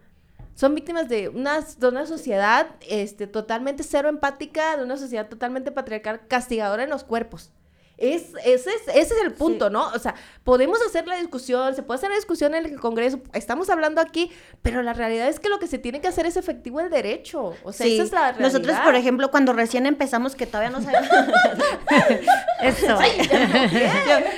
Son 0.56 0.74
víctimas 0.74 1.08
de 1.08 1.30
una, 1.30 1.60
de 1.62 1.88
una 1.88 2.08
sociedad 2.08 2.68
este, 2.90 3.28
totalmente 3.28 3.84
cero 3.84 4.10
empática, 4.10 4.76
de 4.76 4.84
una 4.84 4.98
sociedad 4.98 5.28
totalmente 5.30 5.72
patriarcal, 5.72 6.22
castigadora 6.28 6.84
en 6.84 6.90
los 6.90 7.04
cuerpos. 7.04 7.52
Es, 7.98 8.26
ese, 8.45 8.70
es, 8.70 8.88
ese 8.93 9.16
es 9.16 9.22
el 9.24 9.34
punto, 9.34 9.72
¿no? 9.72 9.88
O 9.88 10.00
sea, 10.00 10.14
podemos 10.43 10.80
hacer 10.86 11.08
la 11.08 11.16
discusión, 11.16 11.74
se 11.74 11.82
puede 11.82 11.98
hacer 11.98 12.10
la 12.12 12.16
discusión 12.16 12.54
en 12.54 12.66
el 12.66 12.80
Congreso, 12.80 13.20
estamos 13.34 13.72
hablando 13.72 14.02
aquí, 14.02 14.32
pero 14.62 14.84
la 14.84 14.93
realidad 14.93 15.28
es 15.28 15.39
que 15.39 15.50
lo 15.50 15.58
que 15.58 15.66
se 15.66 15.80
tiene 15.80 16.00
que 16.00 16.08
hacer 16.08 16.28
es 16.28 16.38
efectivo 16.38 16.80
el 16.80 16.91
derecho. 16.91 17.56
O 17.64 17.74
sea, 17.74 17.88
Sí, 17.88 17.95
esa 17.95 18.04
es 18.04 18.12
la 18.12 18.22
realidad. 18.34 18.45
Nosotros, 18.45 18.78
por 18.86 18.93
ejemplo, 18.93 19.32
cuando 19.32 19.54
recién 19.54 19.88
empezamos, 19.88 20.36
que 20.36 20.45
todavía 20.45 20.70
no 20.70 20.82
sabíamos, 20.82 21.10
Eso. 22.62 22.98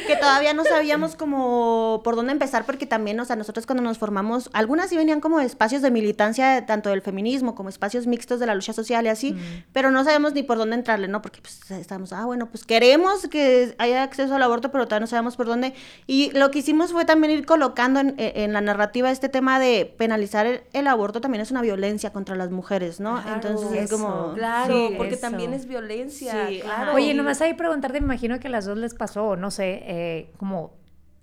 que 0.08 0.16
todavía 0.16 0.54
no 0.54 0.64
sabíamos 0.64 1.16
como 1.16 2.02
por 2.04 2.16
dónde 2.16 2.32
empezar, 2.32 2.66
porque 2.66 2.86
también, 2.86 3.20
o 3.20 3.26
sea, 3.26 3.36
nosotros 3.36 3.66
cuando 3.66 3.84
nos 3.84 3.98
formamos, 3.98 4.50
algunas 4.54 4.90
sí 4.90 4.96
venían 4.96 5.20
como 5.20 5.42
espacios 5.42 5.82
de 5.82 5.92
militancia, 5.92 6.66
tanto 6.66 6.90
del 6.90 7.02
feminismo 7.02 7.56
como 7.56 7.68
espacios 7.70 8.08
mixtos 8.08 8.40
de 8.40 8.46
la 8.46 8.56
lucha 8.56 8.72
social 8.72 9.06
y 9.06 9.10
así, 9.10 9.36
pero 9.74 9.92
no 9.92 10.04
sabemos 10.04 10.34
ni 10.34 10.44
por 10.44 10.58
dónde 10.58 10.76
entrarle, 10.76 11.08
¿no? 11.08 11.22
Porque 11.22 11.42
pues 11.42 11.70
estábamos, 11.72 12.14
ah, 12.14 12.26
bueno, 12.26 12.48
pues 12.48 12.66
queremos 12.66 13.28
que 13.28 13.49
haya 13.78 14.04
acceso 14.04 14.36
al 14.36 14.44
aborto, 14.44 14.72
pero 14.72 14.86
todavía 14.86 15.02
no 15.02 15.08
sabemos 15.08 15.36
por 15.36 15.46
dónde. 15.48 15.74
Y 16.08 16.32
lo 16.38 16.52
que 16.52 16.60
hicimos 16.60 16.92
fue 16.92 17.06
también 17.06 17.32
ir 17.32 17.46
colocando 17.46 18.00
en, 18.00 18.16
en 18.18 18.54
la 18.54 18.62
narrativa 18.62 19.12
este 19.12 19.30
tema 19.30 19.60
de 19.60 19.86
penalizar 19.98 20.46
el, 20.46 20.62
el 20.74 20.88
aborto 20.88 21.22
también 21.22 21.42
es 21.42 21.52
una 21.52 21.62
violencia 21.62 22.12
contra 22.12 22.36
las 22.36 22.52
mujeres, 22.52 23.00
¿no? 23.00 23.22
Claro, 23.22 23.36
Entonces 23.36 23.84
es 23.84 23.92
como... 23.92 24.34
Claro, 24.34 24.74
Sí, 24.90 24.94
porque 24.98 25.14
eso. 25.14 25.22
también 25.22 25.54
es 25.54 25.66
violencia. 25.68 26.48
Sí, 26.48 26.60
claro. 26.62 26.94
Oye, 26.94 27.14
nomás 27.14 27.42
ahí 27.42 27.54
preguntarte, 27.54 28.00
me 28.00 28.06
imagino 28.06 28.40
que 28.40 28.48
a 28.48 28.52
las 28.52 28.66
dos 28.66 28.78
les 28.78 28.94
pasó, 28.94 29.36
no 29.36 29.52
sé, 29.52 29.82
eh, 29.84 30.32
como 30.38 30.79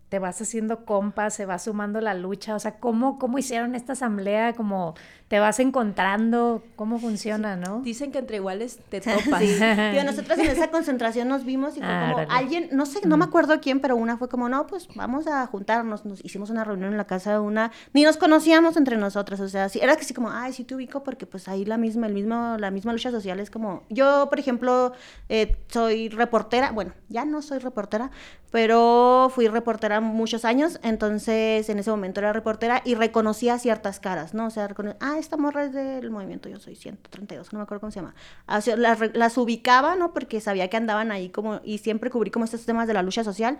te 0.09 0.18
vas 0.18 0.40
haciendo 0.40 0.84
compas, 0.84 1.34
se 1.34 1.46
va 1.46 1.59
sumando 1.59 2.00
la 2.00 2.14
lucha, 2.14 2.54
o 2.54 2.59
sea, 2.59 2.78
¿cómo, 2.78 3.18
cómo 3.18 3.38
hicieron 3.38 3.74
esta 3.74 3.94
asamblea? 3.94 4.52
Como 4.52 4.94
te 5.28 5.40
vas 5.40 5.59
encontrando, 5.59 6.62
¿cómo 6.76 7.00
funciona, 7.00 7.57
no? 7.57 7.80
Dicen 7.80 8.12
que 8.12 8.18
entre 8.18 8.36
iguales 8.36 8.78
te 8.88 9.00
topas. 9.02 9.40
Sí. 9.40 9.48
Digo, 9.48 10.04
nosotros 10.04 10.38
en 10.38 10.46
esa 10.46 10.70
concentración 10.70 11.26
nos 11.26 11.44
vimos 11.44 11.76
y 11.76 11.80
fue 11.80 11.88
como 11.88 12.18
Árale. 12.18 12.28
alguien, 12.30 12.68
no 12.70 12.86
sé, 12.86 13.00
no 13.07 13.16
me 13.16 13.24
acuerdo 13.24 13.61
quién, 13.61 13.80
pero 13.80 13.96
una 13.96 14.16
fue 14.16 14.28
como, 14.28 14.48
no, 14.48 14.68
pues 14.68 14.86
vamos 14.94 15.26
a 15.26 15.44
juntarnos. 15.46 16.04
Nos 16.04 16.24
hicimos 16.24 16.50
una 16.50 16.62
reunión 16.62 16.92
en 16.92 16.96
la 16.96 17.07
casa 17.07 17.32
de 17.32 17.38
una, 17.40 17.72
ni 17.92 18.04
nos 18.04 18.16
conocíamos 18.16 18.76
entre 18.76 18.96
nosotras, 18.96 19.40
o 19.40 19.48
sea, 19.48 19.68
sí, 19.68 19.80
era 19.82 19.96
que 19.96 20.04
sí 20.04 20.14
como, 20.14 20.30
ay, 20.30 20.52
sí 20.52 20.62
te 20.62 20.76
ubico 20.76 21.02
porque 21.02 21.26
pues 21.26 21.48
ahí 21.48 21.64
la 21.64 21.78
misma, 21.78 22.07
el 22.07 22.14
mismo, 22.14 22.57
la 22.59 22.70
misma 22.70 22.92
lucha 22.92 23.11
social 23.11 23.40
es 23.40 23.50
como, 23.50 23.82
yo, 23.90 24.28
por 24.28 24.38
ejemplo, 24.38 24.92
eh, 25.28 25.57
soy 25.66 26.09
reportera, 26.09 26.70
bueno, 26.70 26.92
ya 27.09 27.24
no 27.24 27.42
soy 27.42 27.59
reportera, 27.59 28.12
pero 28.52 29.30
fui 29.34 29.48
reportera 29.48 29.95
muchos 30.01 30.44
años, 30.44 30.78
entonces 30.82 31.68
en 31.68 31.78
ese 31.78 31.90
momento 31.90 32.20
era 32.20 32.32
reportera 32.32 32.82
y 32.84 32.94
reconocía 32.94 33.59
ciertas 33.59 34.01
caras, 34.01 34.34
¿no? 34.34 34.47
O 34.47 34.51
sea, 34.51 34.68
recono- 34.68 34.97
ah, 35.01 35.16
esta 35.18 35.36
morra 35.36 35.64
es 35.64 35.72
del 35.72 36.11
movimiento, 36.11 36.49
yo 36.49 36.59
soy 36.61 36.76
132, 36.76 37.53
no 37.53 37.59
me 37.59 37.62
acuerdo 37.64 37.80
cómo 37.80 37.90
se 37.90 38.01
llama. 38.01 38.14
Ah, 38.47 38.61
las, 38.76 38.99
las 39.14 39.38
ubicaba, 39.38 39.97
¿no? 39.97 40.12
Porque 40.12 40.40
sabía 40.40 40.68
que 40.68 40.76
andaban 40.76 41.11
ahí 41.12 41.28
como, 41.30 41.61
y 41.64 41.78
siempre 41.78 42.11
cubrí 42.11 42.30
como 42.30 42.44
estos 42.44 42.64
temas 42.66 42.86
de 42.88 42.94
la 42.94 43.03
lucha 43.03 43.24
social. 43.24 43.59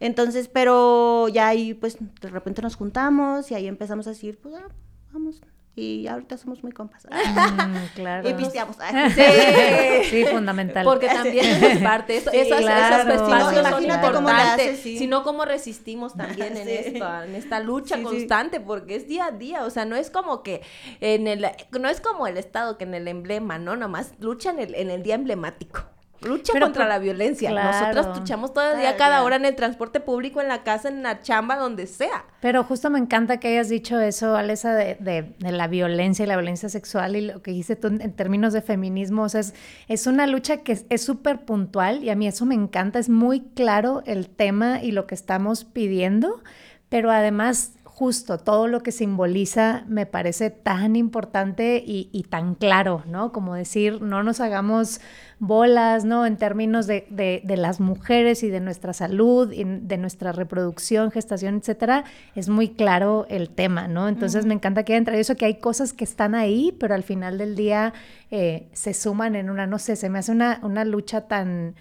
Entonces, 0.00 0.48
pero 0.48 1.28
ya 1.28 1.48
ahí, 1.48 1.74
pues, 1.74 1.96
de 2.20 2.28
repente 2.28 2.62
nos 2.62 2.76
juntamos 2.76 3.50
y 3.50 3.54
ahí 3.54 3.66
empezamos 3.66 4.06
a 4.06 4.10
decir, 4.10 4.38
pues, 4.40 4.54
ah, 4.56 4.68
vamos. 5.12 5.40
Y 5.78 6.08
ahorita 6.08 6.36
somos 6.36 6.62
muy 6.64 6.72
compas. 6.72 7.06
Mm, 7.06 7.76
claro. 7.94 8.28
y 8.28 8.34
pisteamos. 8.34 8.76
Sí, 10.10 10.24
fundamental. 10.24 10.84
Porque 10.84 11.06
también 11.06 11.44
es 11.62 11.78
parte, 11.82 12.16
eso- 12.16 12.30
Sí, 12.30 12.38
esas, 12.38 12.60
esas 12.60 13.04
claro. 13.04 13.28
No, 13.28 13.50
son 13.52 13.58
imagínate 13.60 14.12
cómo 14.12 14.28
haces, 14.28 14.80
sí. 14.80 14.98
sino 14.98 15.22
cómo 15.22 15.44
resistimos 15.44 16.14
también 16.16 16.56
en, 16.56 16.64
Sí. 16.68 16.72
esta, 16.94 17.24
en 17.24 17.34
esta 17.36 17.60
lucha 17.60 17.94
Sí, 17.96 18.00
sí. 18.02 18.06
constante, 18.08 18.60
porque 18.60 18.96
es 18.96 19.06
día 19.06 19.26
a 19.26 19.30
día, 19.30 19.64
o 19.64 19.70
sea, 19.70 19.84
no 19.84 19.94
es 19.96 20.10
como 20.10 20.42
que 20.42 20.62
en 21.00 21.28
el, 21.28 21.46
no 21.78 21.88
es 21.88 22.00
como 22.00 22.26
el 22.26 22.36
Estado 22.38 22.76
que 22.76 22.84
en 22.84 22.94
el 22.94 23.06
emblema, 23.06 23.58
¿no? 23.58 23.76
Nomás 23.76 24.14
lucha 24.18 24.50
en 24.50 24.58
el, 24.58 24.74
en 24.74 24.90
el 24.90 25.02
día 25.04 25.14
emblemático. 25.14 25.82
Lucha 26.20 26.52
Pero 26.52 26.66
contra 26.66 26.84
por- 26.84 26.88
la 26.88 26.98
violencia. 26.98 27.50
claro. 27.50 27.78
Nosotros 27.92 28.18
luchamos 28.18 28.52
todo 28.52 28.64
el 28.64 28.70
Cada 28.72 28.80
día, 28.82 28.96
cada 28.96 29.16
día. 29.18 29.24
hora 29.24 29.36
en 29.36 29.44
el 29.44 29.54
transporte 29.54 30.00
público, 30.00 30.40
en 30.40 30.48
la 30.48 30.64
casa, 30.64 30.88
en 30.88 31.02
la 31.02 31.20
chamba, 31.22 31.56
donde 31.56 31.86
sea. 31.86 32.24
Pero 32.40 32.64
justo 32.64 32.90
me 32.90 32.98
encanta 32.98 33.38
que 33.38 33.48
hayas 33.48 33.68
dicho 33.68 34.00
eso, 34.00 34.36
Alesa, 34.36 34.74
de, 34.74 34.96
de- 35.00 35.34
de 35.38 35.52
la 35.52 35.68
violencia 35.68 36.24
y 36.24 36.28
la 36.28 36.36
violencia 36.36 36.68
sexual 36.68 37.14
y 37.16 37.20
lo 37.20 37.40
que 37.42 37.52
dijiste 37.52 37.76
tú 37.76 37.86
en, 37.88 38.12
términos 38.14 38.52
de 38.52 38.62
feminismo. 38.62 39.22
O 39.22 39.28
sea, 39.28 39.40
es, 39.40 39.54
es 39.86 40.06
una 40.06 40.26
lucha 40.26 40.58
que 40.58 40.72
es- 40.72 40.86
es 40.88 41.02
súper 41.04 41.44
puntual 41.44 42.02
y 42.02 42.10
a 42.10 42.16
mí 42.16 42.26
eso 42.26 42.46
me 42.46 42.54
encanta. 42.56 42.98
Es 42.98 43.08
muy 43.08 43.40
claro 43.54 44.02
el 44.06 44.28
tema 44.28 44.82
y 44.82 44.90
lo 44.92 45.06
que 45.06 45.14
estamos 45.14 45.64
pidiendo, 45.64 46.42
pero 46.88 47.10
además 47.10 47.72
justo 47.98 48.38
todo 48.38 48.68
lo 48.68 48.84
que 48.84 48.92
simboliza 48.92 49.82
me 49.88 50.06
parece 50.06 50.50
tan 50.50 50.94
importante 50.94 51.82
y, 51.84 52.08
y, 52.12 52.22
tan 52.22 52.54
claro, 52.54 53.02
¿no? 53.08 53.32
Como 53.32 53.56
decir, 53.56 54.00
no 54.00 54.22
nos 54.22 54.38
hagamos 54.38 55.00
bolas, 55.40 56.04
¿no? 56.04 56.24
En 56.24 56.36
términos 56.36 56.86
de, 56.86 57.08
de, 57.10 57.42
de 57.42 57.56
las 57.56 57.80
mujeres 57.80 58.44
y 58.44 58.50
de 58.50 58.60
nuestra 58.60 58.92
salud, 58.92 59.50
y 59.52 59.64
de 59.64 59.98
nuestra 59.98 60.30
reproducción, 60.30 61.10
gestación, 61.10 61.56
etcétera, 61.56 62.04
es 62.36 62.48
muy 62.48 62.68
claro 62.68 63.26
el 63.30 63.50
tema, 63.50 63.88
¿no? 63.88 64.06
Entonces 64.06 64.46
me 64.46 64.54
encanta 64.54 64.84
que 64.84 64.92
haya 64.92 64.98
entre 64.98 65.18
eso 65.18 65.34
que 65.34 65.46
hay 65.46 65.58
cosas 65.58 65.92
que 65.92 66.04
están 66.04 66.36
ahí, 66.36 66.76
pero 66.78 66.94
al 66.94 67.02
final 67.02 67.36
del 67.36 67.56
día 67.56 67.94
eh, 68.30 68.68
se 68.74 68.94
suman 68.94 69.34
en 69.34 69.50
una, 69.50 69.66
no 69.66 69.80
sé, 69.80 69.96
se 69.96 70.08
me 70.08 70.20
hace 70.20 70.30
una, 70.30 70.60
una 70.62 70.84
lucha 70.84 71.22
tan 71.22 71.74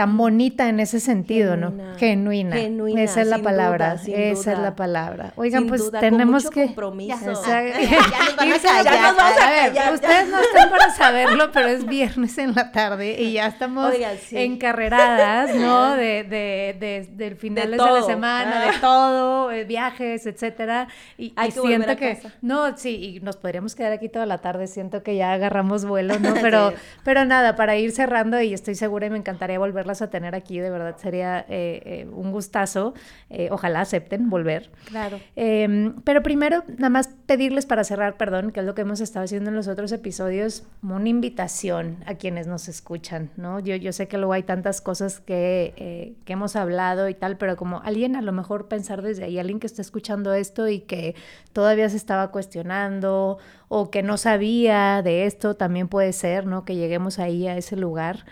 tan 0.00 0.16
bonita 0.16 0.70
en 0.70 0.80
ese 0.80 0.98
sentido, 0.98 1.52
Genuina. 1.52 1.84
¿no? 1.92 1.98
Genuina. 1.98 2.56
Genuina, 2.56 3.02
Esa 3.02 3.20
es 3.20 3.26
la 3.26 3.36
palabra. 3.40 3.96
duda, 3.96 4.16
esa 4.16 4.52
es 4.54 4.58
la 4.58 4.74
palabra. 4.74 5.34
Oigan, 5.36 5.60
Sin 5.64 5.68
pues 5.68 5.82
duda, 5.82 6.00
con 6.00 6.08
tenemos 6.08 6.44
mucho 6.44 6.54
que 6.54 6.64
compromiso. 6.64 7.32
O 7.32 7.34
sea, 7.34 7.62
Ya 7.90 7.98
nos 8.00 8.36
van 8.36 8.38
a 8.38 8.46
irse 8.54 8.66
callar. 8.66 8.84
Ya 8.94 9.02
nos 9.02 9.16
vamos 9.18 9.38
a 9.38 9.46
a 9.46 9.50
ver, 9.50 9.72
ya. 9.74 9.92
ustedes 9.92 10.28
no 10.30 10.40
están 10.40 10.70
para 10.70 10.90
saberlo, 10.90 11.52
pero 11.52 11.68
es 11.68 11.84
viernes 11.84 12.38
en 12.38 12.54
la 12.54 12.72
tarde 12.72 13.20
y 13.20 13.32
ya 13.34 13.46
estamos 13.48 13.92
Oigan, 13.94 14.16
sí. 14.16 14.38
encarreradas, 14.38 15.54
¿no? 15.54 15.96
De, 15.96 16.24
de, 16.24 16.76
de, 16.80 17.08
del 17.12 17.36
finales 17.36 17.78
de, 17.78 17.90
la 17.90 18.02
semana, 18.02 18.72
de 18.72 18.78
todo, 18.80 19.50
eh, 19.52 19.64
viajes, 19.64 20.24
etcétera. 20.24 20.88
Y, 21.18 21.34
Hay 21.36 21.50
y 21.50 21.52
que 21.52 21.60
volver 21.60 21.76
siento 21.76 21.92
a 21.92 21.96
que, 21.96 22.14
casa. 22.16 22.34
no, 22.40 22.74
sí, 22.78 23.16
y 23.16 23.20
nos 23.20 23.36
podríamos 23.36 23.74
quedar 23.74 23.92
aquí 23.92 24.08
toda 24.08 24.24
la 24.24 24.38
tarde. 24.38 24.66
Siento 24.66 25.02
que 25.02 25.14
ya 25.16 25.32
agarramos 25.34 25.84
vuelo, 25.84 26.18
¿no? 26.18 26.32
Pero, 26.40 26.72
pero 27.04 27.26
nada, 27.26 27.54
para 27.54 27.76
ir 27.76 27.92
cerrando, 27.92 28.40
y 28.40 28.54
estoy 28.54 28.74
segura 28.74 29.06
y 29.06 29.10
me 29.10 29.18
encantaría 29.18 29.58
volverlas 29.90 30.02
a 30.02 30.10
tener 30.10 30.34
aquí, 30.34 30.58
de 30.58 30.70
verdad 30.70 30.96
sería 30.98 31.40
eh, 31.48 31.82
eh, 31.84 32.06
un 32.12 32.30
gustazo. 32.30 32.94
Eh, 33.28 33.48
ojalá 33.50 33.80
acepten 33.80 34.30
volver. 34.30 34.70
Claro. 34.84 35.18
Eh, 35.36 35.92
pero 36.04 36.22
primero, 36.22 36.62
nada 36.68 36.90
más 36.90 37.08
pedirles 37.26 37.66
para 37.66 37.84
cerrar, 37.84 38.16
perdón, 38.16 38.52
que 38.52 38.60
es 38.60 38.66
lo 38.66 38.74
que 38.74 38.82
hemos 38.82 39.00
estado 39.00 39.24
haciendo 39.24 39.50
en 39.50 39.56
los 39.56 39.68
otros 39.68 39.92
episodios, 39.92 40.64
como 40.80 40.96
una 40.96 41.08
invitación 41.08 41.96
a 42.06 42.14
quienes 42.14 42.46
nos 42.46 42.68
escuchan, 42.68 43.30
¿no? 43.36 43.60
Yo, 43.60 43.76
yo 43.76 43.92
sé 43.92 44.06
que 44.06 44.18
luego 44.18 44.32
hay 44.32 44.42
tantas 44.42 44.80
cosas 44.80 45.20
que, 45.20 46.14
que 46.24 46.32
hemos 46.32 46.56
hablado 46.56 47.08
y 47.08 47.14
tal, 47.14 47.36
pero 47.36 47.56
como 47.56 47.80
alguien 47.84 48.16
a 48.16 48.22
lo 48.22 48.32
mejor 48.32 48.68
pensar 48.68 49.02
desde 49.02 49.24
ahí, 49.24 49.38
alguien 49.38 49.60
que 49.60 49.66
está 49.66 49.82
escuchando 49.82 50.34
esto 50.34 50.68
y 50.68 50.80
que 50.80 51.14
todavía 51.52 51.88
se 51.88 51.96
estaba 51.96 52.30
cuestionando 52.30 53.38
o 53.68 53.90
que 53.90 54.02
no 54.02 54.16
sabía 54.16 55.02
de 55.02 55.26
esto, 55.26 55.54
también 55.54 55.88
puede 55.88 56.12
ser, 56.12 56.46
¿no? 56.46 56.64
Que 56.64 56.76
lleguemos 56.76 57.18
ahí 57.18 57.46
a 57.46 57.56
ese 57.56 57.76
lugar. 57.76 58.24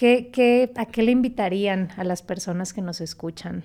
¿Qué, 0.00 0.30
qué, 0.32 0.72
¿A 0.76 0.86
qué 0.86 1.02
le 1.02 1.12
invitarían 1.12 1.90
a 1.98 2.04
las 2.04 2.22
personas 2.22 2.72
que 2.72 2.80
nos 2.80 3.02
escuchan? 3.02 3.64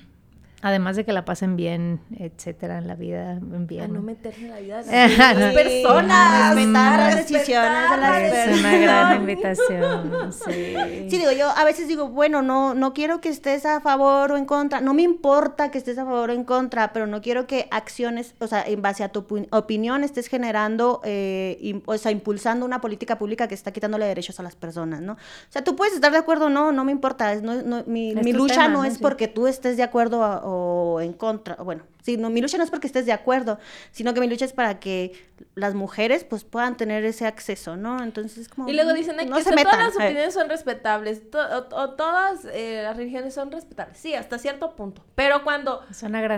Además 0.68 0.95
de 0.95 1.05
que 1.05 1.13
la 1.13 1.26
pasen 1.26 1.55
bien, 1.55 1.99
etcétera, 2.18 2.80
en 2.80 2.88
la 2.88 2.95
vida, 2.95 3.38
bien. 3.39 3.84
A 3.84 3.88
no 3.88 4.01
meterse 4.01 4.41
en 4.41 4.49
la 4.49 4.57
vida 4.59 4.82
de 4.82 4.91
las 5.18 5.38
no. 5.38 5.53
personas. 5.53 6.55
Respetar 6.55 6.99
las 6.99 7.16
decisiones 7.18 7.91
de 7.91 7.97
las 7.97 8.20
respetar 8.20 8.49
Es 8.49 8.59
una 8.59 8.78
gran 8.80 9.16
invitación, 9.22 10.34
sí. 10.34 10.76
Sí, 11.09 11.18
digo, 11.20 11.32
yo 11.34 11.49
a 11.55 11.63
veces 11.66 11.88
digo, 11.88 12.09
bueno, 12.09 12.41
no, 12.41 12.74
no 12.74 12.93
quiero 12.93 13.22
que 13.22 13.30
estés 13.30 13.63
a 13.68 13.80
favor 13.80 14.32
o 14.32 14.38
en 14.38 14.45
contra, 14.45 14.82
no 14.82 14.95
me 14.95 15.03
importa 15.03 15.70
que 15.70 15.78
estés 15.78 15.99
a 15.99 16.05
favor 16.05 16.32
o 16.32 16.34
en 16.34 16.43
contra, 16.43 16.93
pero 16.93 17.05
no 17.05 17.22
quiero 17.22 17.45
que 17.45 17.68
acciones, 17.70 18.34
o 18.39 18.47
sea, 18.47 18.63
en 18.66 18.82
base 18.82 19.03
a 19.03 19.09
tu 19.09 19.22
opi- 19.22 19.47
opinión 19.51 20.03
estés 20.03 20.28
generando, 20.30 20.99
eh, 21.03 21.80
o 21.86 21.95
sea, 21.99 22.11
impulsando 22.11 22.66
una 22.66 22.82
política 22.82 23.20
pública 23.20 23.47
que 23.47 23.53
está 23.53 23.72
quitándole 23.72 24.05
derechos 24.07 24.39
a 24.39 24.43
las 24.43 24.55
personas, 24.55 25.01
¿no? 25.01 25.13
O 25.13 25.18
sea, 25.49 25.63
tú 25.63 25.76
puedes 25.76 25.93
estar 25.93 26.11
de 26.11 26.18
acuerdo 26.18 26.47
o 26.47 26.49
no, 26.49 26.72
no 26.72 26.84
me 26.86 26.91
importa, 26.91 27.34
es, 27.34 27.43
no, 27.43 27.53
no- 27.61 27.84
mi, 27.86 28.16
lucha 28.34 28.55
tema, 28.55 28.68
no 28.70 28.78
¿no? 28.80 28.84
es 28.86 28.95
Sí. 28.95 28.99
porque 29.01 29.28
tú 29.28 29.45
estés 29.47 29.78
de 29.78 29.84
acuerdo 29.84 30.24
a- 30.24 30.43
o 30.43 30.55
en 31.01 31.14
contra, 31.14 31.56
bueno, 31.56 31.84
sí, 32.03 32.18
no, 32.18 32.30
mi 32.30 32.41
lucha 32.41 32.58
no 32.58 32.64
es 32.64 32.70
porque 32.70 32.88
estés 32.88 33.06
de 33.06 33.12
acuerdo, 33.14 33.60
sino 33.91 34.14
que 34.14 34.20
mi 34.20 34.28
lucha 34.28 34.45
es 34.45 34.53
para 34.53 34.80
que 34.80 35.14
las 35.56 35.74
mujeres 35.74 36.24
pues 36.24 36.43
puedan 36.43 36.78
tener 36.78 37.03
ese 37.06 37.26
acceso, 37.26 37.76
¿no? 37.76 38.01
Entonces 38.03 38.38
es 38.38 38.49
como... 38.49 38.70
Y 38.70 38.74
luego 38.74 38.93
dicen 38.93 39.16
ay, 39.20 39.26
no 39.28 39.36
que 39.38 39.43
se 39.43 39.51
metan. 39.56 39.72
todas 39.74 39.88
las 39.88 39.95
opiniones 39.95 40.34
son 40.34 40.49
respetables, 40.49 41.30
to- 41.32 41.39
o, 41.39 41.76
o 41.76 41.89
todas 41.91 42.45
eh, 42.51 42.82
las 42.84 42.95
religiones 42.97 43.34
son 43.34 43.51
respetables, 43.51 43.97
sí, 43.97 44.14
hasta 44.14 44.38
cierto 44.38 44.76
punto. 44.76 45.03
Pero 45.16 45.43
cuando 45.43 45.82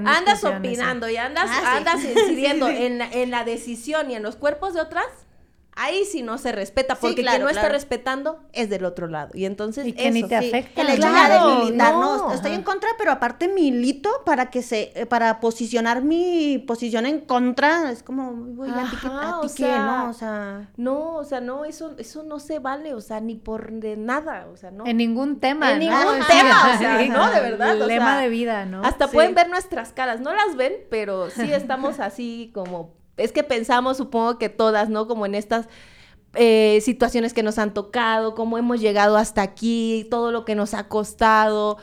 andas 0.07 0.39
esa. 0.39 0.57
opinando 0.57 1.09
y 1.09 1.17
andas, 1.17 1.49
Ah, 1.51 1.59
sí. 1.61 1.77
andas 1.77 2.03
incidiendo 2.05 2.67
En, 2.67 2.97
la, 2.99 3.11
en 3.11 3.31
la 3.31 3.43
decisión 3.43 4.09
y 4.11 4.15
en 4.15 4.23
los 4.23 4.35
cuerpos 4.35 4.73
de 4.73 4.81
otras, 4.81 5.05
ahí 5.77 6.05
sí 6.05 6.21
no 6.23 6.37
se 6.37 6.51
respeta, 6.51 6.95
Sí, 6.95 6.99
porque 7.01 7.21
claro, 7.21 7.37
quien 7.37 7.43
no 7.43 7.49
está 7.49 7.69
respetando 7.69 8.39
es 8.53 8.69
del 8.69 8.83
otro 8.85 9.07
lado. 9.07 9.31
Y 9.33 9.45
entonces 9.45 9.87
Y 9.87 9.93
que 9.93 10.11
ni 10.11 10.19
eso 10.19 10.27
te 10.27 10.39
sí. 10.41 10.47
afecta. 10.49 10.81
El 10.81 10.89
hecho 10.89 11.01
Claro, 11.07 11.47
de 11.49 11.65
militar, 11.65 11.93
no, 11.93 12.17
no, 12.27 12.33
estoy 12.33 12.51
en 12.53 12.63
contra, 12.63 12.89
pero 12.97 13.11
aparte 13.11 13.47
milito 13.47 14.09
para 14.25 14.49
que 14.49 14.61
se, 14.61 14.91
eh, 14.95 15.05
para 15.05 15.39
posicionar 15.39 16.01
mi 16.03 16.57
posición 16.67 17.05
en 17.05 17.21
contra, 17.21 17.91
es 17.91 18.03
como, 18.03 18.33
güey, 18.33 18.71
¿a 18.71 18.89
ti 18.89 18.97
qué, 19.01 19.07
a 19.07 19.41
ti 19.55 19.63
no? 19.63 20.09
O 20.09 20.13
sea, 20.13 20.69
No, 20.77 21.15
o 21.15 21.23
sea, 21.23 21.39
no, 21.41 21.65
eso, 21.65 21.95
eso 21.97 22.23
no 22.23 22.39
se 22.39 22.59
vale, 22.59 22.93
o 22.93 23.01
sea, 23.01 23.19
ni 23.21 23.35
por 23.35 23.71
de 23.71 23.97
nada, 23.97 24.47
o 24.51 24.57
sea, 24.57 24.71
no. 24.71 24.85
En 24.85 24.97
ningún 24.97 25.39
tema, 25.39 25.71
En 25.73 25.79
¿no? 25.79 25.85
ningún 25.85 26.21
Sí, 26.23 26.27
tema, 26.27 26.73
o 26.75 26.77
sea, 26.77 26.99
sí, 26.99 27.09
no, 27.09 27.29
de 27.31 27.41
verdad, 27.41 27.75
El 27.75 27.81
o 27.83 27.87
lema 27.87 28.13
sea, 28.13 28.21
de 28.21 28.29
vida, 28.29 28.65
¿no? 28.65 28.81
Hasta 28.83 29.07
Sí. 29.07 29.13
pueden 29.13 29.35
ver 29.35 29.49
nuestras 29.49 29.93
caras, 29.93 30.19
no 30.21 30.33
las 30.33 30.55
ven, 30.55 30.73
pero 30.89 31.29
sí 31.29 31.41
estamos 31.53 31.99
así 31.99 32.51
como, 32.53 32.95
es 33.17 33.31
que 33.31 33.43
pensamos, 33.43 33.97
supongo 33.97 34.37
que 34.37 34.49
todas, 34.49 34.89
¿no? 34.89 35.07
Como 35.07 35.25
en 35.25 35.35
estas 35.35 35.67
eh, 36.33 36.79
situaciones 36.81 37.33
que 37.33 37.43
nos 37.43 37.57
han 37.57 37.73
tocado, 37.73 38.35
cómo 38.35 38.57
hemos 38.57 38.79
llegado 38.79 39.17
hasta 39.17 39.41
aquí, 39.41 40.07
todo 40.09 40.31
lo 40.31 40.45
que 40.45 40.55
nos 40.55 40.73
ha 40.73 40.87
costado. 40.87 41.77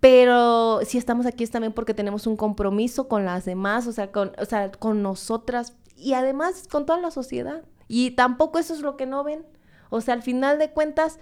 Pero 0.00 0.80
si 0.84 0.98
estamos 0.98 1.24
aquí 1.24 1.44
es 1.44 1.50
también 1.50 1.72
porque 1.72 1.94
tenemos 1.94 2.26
un 2.26 2.36
compromiso 2.36 3.08
con 3.08 3.24
las 3.24 3.46
demás, 3.46 3.86
o 3.86 3.92
sea, 3.92 4.12
con, 4.12 4.32
o 4.38 4.44
sea, 4.44 4.70
con 4.70 5.02
nosotras 5.02 5.74
y 5.96 6.12
además 6.12 6.68
con 6.70 6.84
toda 6.84 7.00
la 7.00 7.10
sociedad. 7.10 7.62
Y 7.88 8.10
tampoco 8.12 8.58
eso 8.58 8.74
es 8.74 8.80
lo 8.80 8.96
que 8.96 9.06
no 9.06 9.24
ven. 9.24 9.46
O 9.88 10.00
sea, 10.00 10.14
al 10.14 10.22
final 10.22 10.58
de 10.58 10.70
cuentas, 10.70 11.18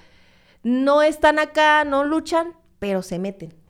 no 0.63 1.03
están 1.03 1.39
acá, 1.39 1.85
no 1.85 2.05
luchan, 2.05 2.55
pero 2.79 3.03
se 3.03 3.19
meten. 3.19 3.62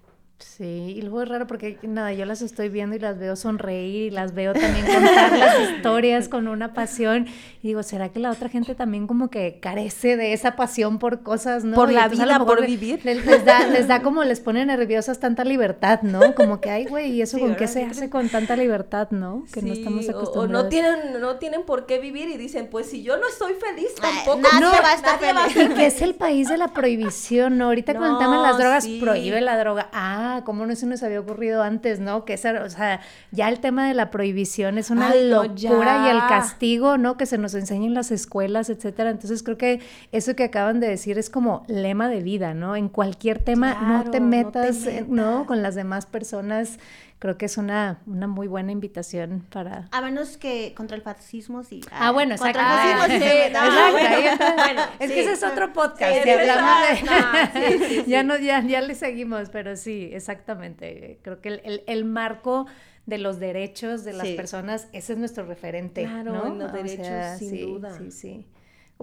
Sí, 0.45 0.95
y 0.97 1.01
luego 1.03 1.22
es 1.22 1.28
raro 1.28 1.47
porque 1.47 1.78
nada, 1.82 2.12
yo 2.12 2.24
las 2.26 2.43
estoy 2.43 2.68
viendo 2.68 2.95
y 2.97 2.99
las 2.99 3.18
veo 3.18 3.36
sonreír 3.36 4.03
y 4.07 4.11
las 4.11 4.34
veo 4.34 4.53
también 4.53 4.84
contar 4.84 5.38
las 5.38 5.70
historias 5.76 6.28
con 6.28 6.49
una 6.49 6.74
pasión 6.74 7.26
y 7.62 7.68
digo, 7.68 7.82
¿será 7.82 8.09
que 8.11 8.18
la 8.18 8.30
otra 8.30 8.49
gente 8.49 8.74
también 8.74 9.07
como 9.07 9.30
que 9.30 9.59
carece 9.61 10.16
de 10.16 10.32
esa 10.32 10.57
pasión 10.57 10.99
por 10.99 11.22
cosas, 11.22 11.64
no? 11.64 11.74
Por 11.76 11.90
Y 11.90 11.95
la 11.95 12.09
vida, 12.09 12.38
por 12.45 12.61
le- 12.61 12.66
vivir. 12.66 13.01
Les, 13.05 13.24
les 13.24 13.45
da, 13.45 13.66
les 13.66 13.86
da 13.88 14.03
como 14.03 14.24
les 14.24 14.40
pone 14.40 14.66
nerviosas 14.66 15.20
tanta 15.20 15.45
libertad, 15.45 16.03
¿no? 16.03 16.34
Como 16.34 16.61
que, 16.61 16.70
ay, 16.70 16.84
güey, 16.86 17.12
¿y 17.12 17.22
eso 17.22 17.36
Sí, 17.38 17.43
con 17.43 17.55
qué 17.55 17.66
se 17.68 17.84
hace 17.84 18.11
con 18.11 18.28
tanta 18.28 18.57
libertad, 18.57 19.09
no? 19.11 19.45
Que 19.53 19.62
no 19.62 19.72
estamos 19.72 20.09
acostumbrados. 20.09 20.51
O, 20.51 20.64
no 20.64 20.68
tienen, 20.68 21.20
no 21.20 21.36
tienen 21.36 21.62
por 21.62 21.86
qué 21.86 21.99
vivir 21.99 22.28
y 22.28 22.36
dicen, 22.36 22.68
pues 22.70 22.90
si 22.90 23.03
yo 23.03 23.16
no 23.16 23.26
estoy 23.28 23.55
feliz 23.55 23.93
Ay, 24.03 24.11
tampoco. 24.24 24.40
nadie 24.53 24.61
no, 24.61 24.70
va 24.72 24.90
a 24.90 24.95
estar 24.95 25.20
nadie 25.20 25.32
va 25.34 25.45
a 25.45 25.49
feliz. 25.49 25.70
Y 25.70 25.74
que 25.74 25.86
es 25.86 26.03
el 26.03 26.14
país 26.14 26.49
de 26.49 26.57
la 26.59 26.68
prohibición, 26.68 27.59
¿no? 27.59 27.66
Ahorita 27.66 27.95
con 27.95 28.05
el 28.05 28.18
tema 28.18 28.36
de 28.36 28.43
las 28.43 28.53
No, 28.53 28.59
drogas, 28.59 28.84
sí. 28.84 28.99
prohíbe 29.01 29.40
la 29.40 29.57
droga. 29.59 29.88
Ah, 29.93 30.32
¿cómo 30.45 30.64
no 30.66 30.74
se 30.74 30.87
nos 30.87 31.03
había 31.03 31.20
ocurrido 31.20 31.62
antes, 31.62 32.01
no? 32.01 32.24
Que 32.24 32.35
esa, 32.35 32.62
o 32.64 32.70
sea, 32.70 33.01
ya 33.30 33.49
el 33.49 33.61
tema 33.61 33.87
de 33.87 33.95
la 33.95 34.11
prohibición 34.11 34.78
es 34.78 34.91
una 34.91 35.11
Ay, 35.11 35.28
no, 35.28 35.45
locura 35.45 36.07
y 36.07 36.11
el 36.11 36.18
castigo, 36.28 36.97
¿no? 36.97 37.16
Que 37.16 37.26
se 37.26 37.39
nos 37.39 37.55
enseña 37.55 37.87
en 37.87 37.95
las 37.95 38.11
escuelas, 38.11 38.70
etcétera. 38.70 39.11
Entonces 39.11 39.43
creo 39.43 39.59
que 39.59 39.80
eso 40.12 40.35
que 40.35 40.45
acaban 40.45 40.80
de 40.80 40.89
decir 40.89 41.18
es 41.18 41.28
como 41.28 41.64
lema 41.68 42.09
de 42.09 42.20
vida, 42.20 42.55
¿no? 42.55 42.76
En 42.76 42.89
cualquier 42.89 43.39
tema 43.39 43.74
no 43.74 44.05
te 44.05 44.05
no 44.05 44.11
te 44.11 44.20
metas, 44.20 44.87
¿no? 45.09 45.30
metas. 45.30 45.47
Con 45.47 45.62
las 45.62 45.74
demás 45.74 46.07
personas. 46.07 46.78
Creo 47.22 47.38
que 47.38 47.46
es 47.46 47.56
una, 47.56 48.00
una 48.06 48.26
muy 48.26 48.48
buena 48.48 48.72
invitación 48.72 49.46
para... 49.52 49.86
a 49.92 50.00
menos 50.00 50.36
que 50.38 50.74
contra 50.76 50.96
el 50.96 51.02
fascismo, 51.04 51.62
sí. 51.62 51.80
Ah, 51.92 52.10
bueno, 52.10 52.34
exacto. 52.34 52.58
Contra 52.58 52.82
el 52.84 52.90
Ah, 52.90 52.98
fascismo, 52.98 53.24
sí, 53.26 53.30
sí, 53.30 53.52
no, 53.52 53.64
Exacto, 53.64 54.54
bueno, 54.56 54.82
es 54.98 55.08
sí. 55.08 55.14
que 55.14 55.20
ese 55.20 55.32
es 55.34 55.42
otro 55.44 55.72
podcast. 55.72 56.12
Sí, 56.14 56.20
ya 56.26 56.40
hablamos 56.40 57.54
de- 57.54 58.04
sí, 58.04 58.24
no, 58.24 58.36
ya, 58.38 58.60
ya 58.66 58.80
le 58.80 58.94
seguimos, 58.96 59.50
pero 59.50 59.76
sí, 59.76 60.10
exactamente. 60.12 61.20
Creo 61.22 61.40
que 61.40 61.48
el, 61.50 61.60
el- 61.64 61.84
el 61.86 62.04
marco 62.04 62.66
de 63.06 63.18
los 63.18 63.38
derechos 63.38 64.02
de 64.02 64.14
las 64.14 64.26
personas, 64.30 64.88
ese 64.92 65.12
es 65.12 65.18
nuestro 65.20 65.44
referente. 65.46 66.02
Claro, 66.02 66.52
los 66.54 66.70
O 66.70 66.72
derechos, 66.72 67.06
sea, 67.06 67.36
sin 67.38 67.60
duda. 67.60 67.96
Sí, 67.98 68.10
sí. 68.10 68.46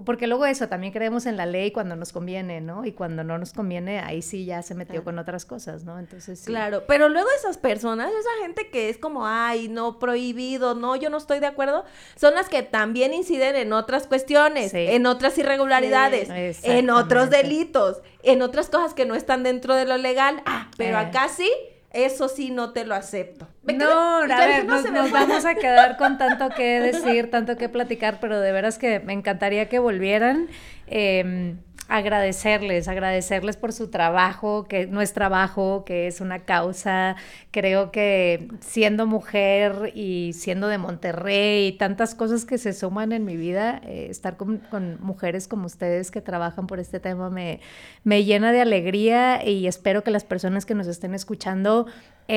Porque 0.04 0.26
luego 0.26 0.46
eso, 0.46 0.68
también 0.68 0.92
creemos 0.92 1.26
en 1.26 1.36
la 1.36 1.46
ley 1.46 1.70
cuando 1.72 1.96
nos 1.96 2.12
conviene, 2.12 2.60
¿no? 2.60 2.84
Y 2.84 2.92
cuando 2.92 3.24
no 3.24 3.38
nos 3.38 3.52
conviene, 3.52 4.00
ahí 4.00 4.22
sí 4.22 4.44
ya 4.44 4.62
se 4.62 4.74
metió 4.74 4.94
Claro. 4.94 5.04
con 5.04 5.18
otras 5.18 5.44
cosas, 5.44 5.84
¿no? 5.84 5.98
Entonces 5.98 6.38
sí. 6.40 6.46
Claro, 6.46 6.84
pero 6.86 7.08
luego 7.08 7.28
esas 7.36 7.58
personas, 7.58 8.10
esa 8.10 8.42
gente 8.42 8.68
que 8.70 8.88
es 8.88 8.98
como, 8.98 9.26
ay, 9.26 9.68
no, 9.68 9.98
prohibido, 9.98 10.74
no, 10.74 10.96
yo 10.96 11.10
no 11.10 11.16
estoy 11.18 11.40
de 11.40 11.46
acuerdo, 11.46 11.84
son 12.16 12.34
las 12.34 12.48
que 12.48 12.62
también 12.62 13.12
inciden 13.14 13.56
en 13.56 13.72
otras 13.72 14.06
cuestiones, 14.06 14.70
Sí. 14.72 14.78
en 14.88 15.06
otras 15.06 15.36
irregularidades, 15.38 16.28
Sí, 16.58 16.70
en 16.70 16.90
otros 16.90 17.30
delitos, 17.30 18.00
en 18.22 18.42
otras 18.42 18.68
cosas 18.68 18.94
que 18.94 19.04
no 19.06 19.14
están 19.14 19.42
dentro 19.42 19.74
de 19.74 19.84
lo 19.86 19.96
legal. 19.96 20.42
Ah, 20.46 20.70
pero 20.76 20.98
Eh. 20.98 21.00
acá 21.06 21.28
sí, 21.28 21.50
eso 21.92 22.28
sí 22.28 22.50
no 22.50 22.72
te 22.72 22.84
lo 22.84 22.94
acepto. 22.94 23.48
¿Me 23.62 23.72
No, 23.72 24.22
a 24.22 24.26
ver, 24.26 24.64
no 24.64 24.80
nos, 24.80 25.10
vamos 25.10 25.44
a 25.44 25.54
quedar 25.54 25.96
con 25.96 26.18
tanto 26.18 26.50
que 26.50 26.80
decir, 26.80 27.30
tanto 27.30 27.56
que 27.56 27.68
platicar, 27.68 28.18
pero 28.20 28.40
de 28.40 28.52
veras 28.52 28.78
que 28.78 29.00
me 29.00 29.12
encantaría 29.12 29.68
que 29.68 29.78
volvieran. 29.78 30.48
Eh, 30.86 31.56
agradecerles, 31.90 32.86
agradecerles 32.86 33.56
por 33.56 33.72
su 33.72 33.88
trabajo, 33.88 34.64
que 34.68 34.86
no 34.86 35.02
es 35.02 35.12
trabajo, 35.12 35.84
que 35.84 36.06
es 36.06 36.20
una 36.20 36.44
causa. 36.44 37.16
Creo 37.50 37.90
que 37.90 38.48
siendo 38.60 39.06
mujer 39.06 39.90
y 39.94 40.32
siendo 40.34 40.68
de 40.68 40.78
Monterrey 40.78 41.66
y 41.66 41.72
tantas 41.72 42.14
cosas 42.14 42.44
que 42.44 42.58
se 42.58 42.72
suman 42.72 43.10
en 43.10 43.24
mi 43.24 43.36
vida, 43.36 43.80
eh, 43.84 44.06
estar 44.08 44.36
con, 44.36 44.58
con, 44.70 44.98
mujeres 45.00 45.48
como 45.48 45.66
ustedes 45.66 46.12
que 46.12 46.20
trabajan 46.20 46.68
por 46.68 46.78
este 46.78 47.00
tema 47.00 47.28
me, 47.28 47.60
me 48.04 48.24
llena 48.24 48.52
de 48.52 48.60
alegría 48.60 49.44
y 49.44 49.66
espero 49.66 50.04
que 50.04 50.12
las 50.12 50.24
personas 50.24 50.66
que 50.66 50.74
nos 50.74 50.86
estén 50.86 51.12
escuchando 51.12 51.86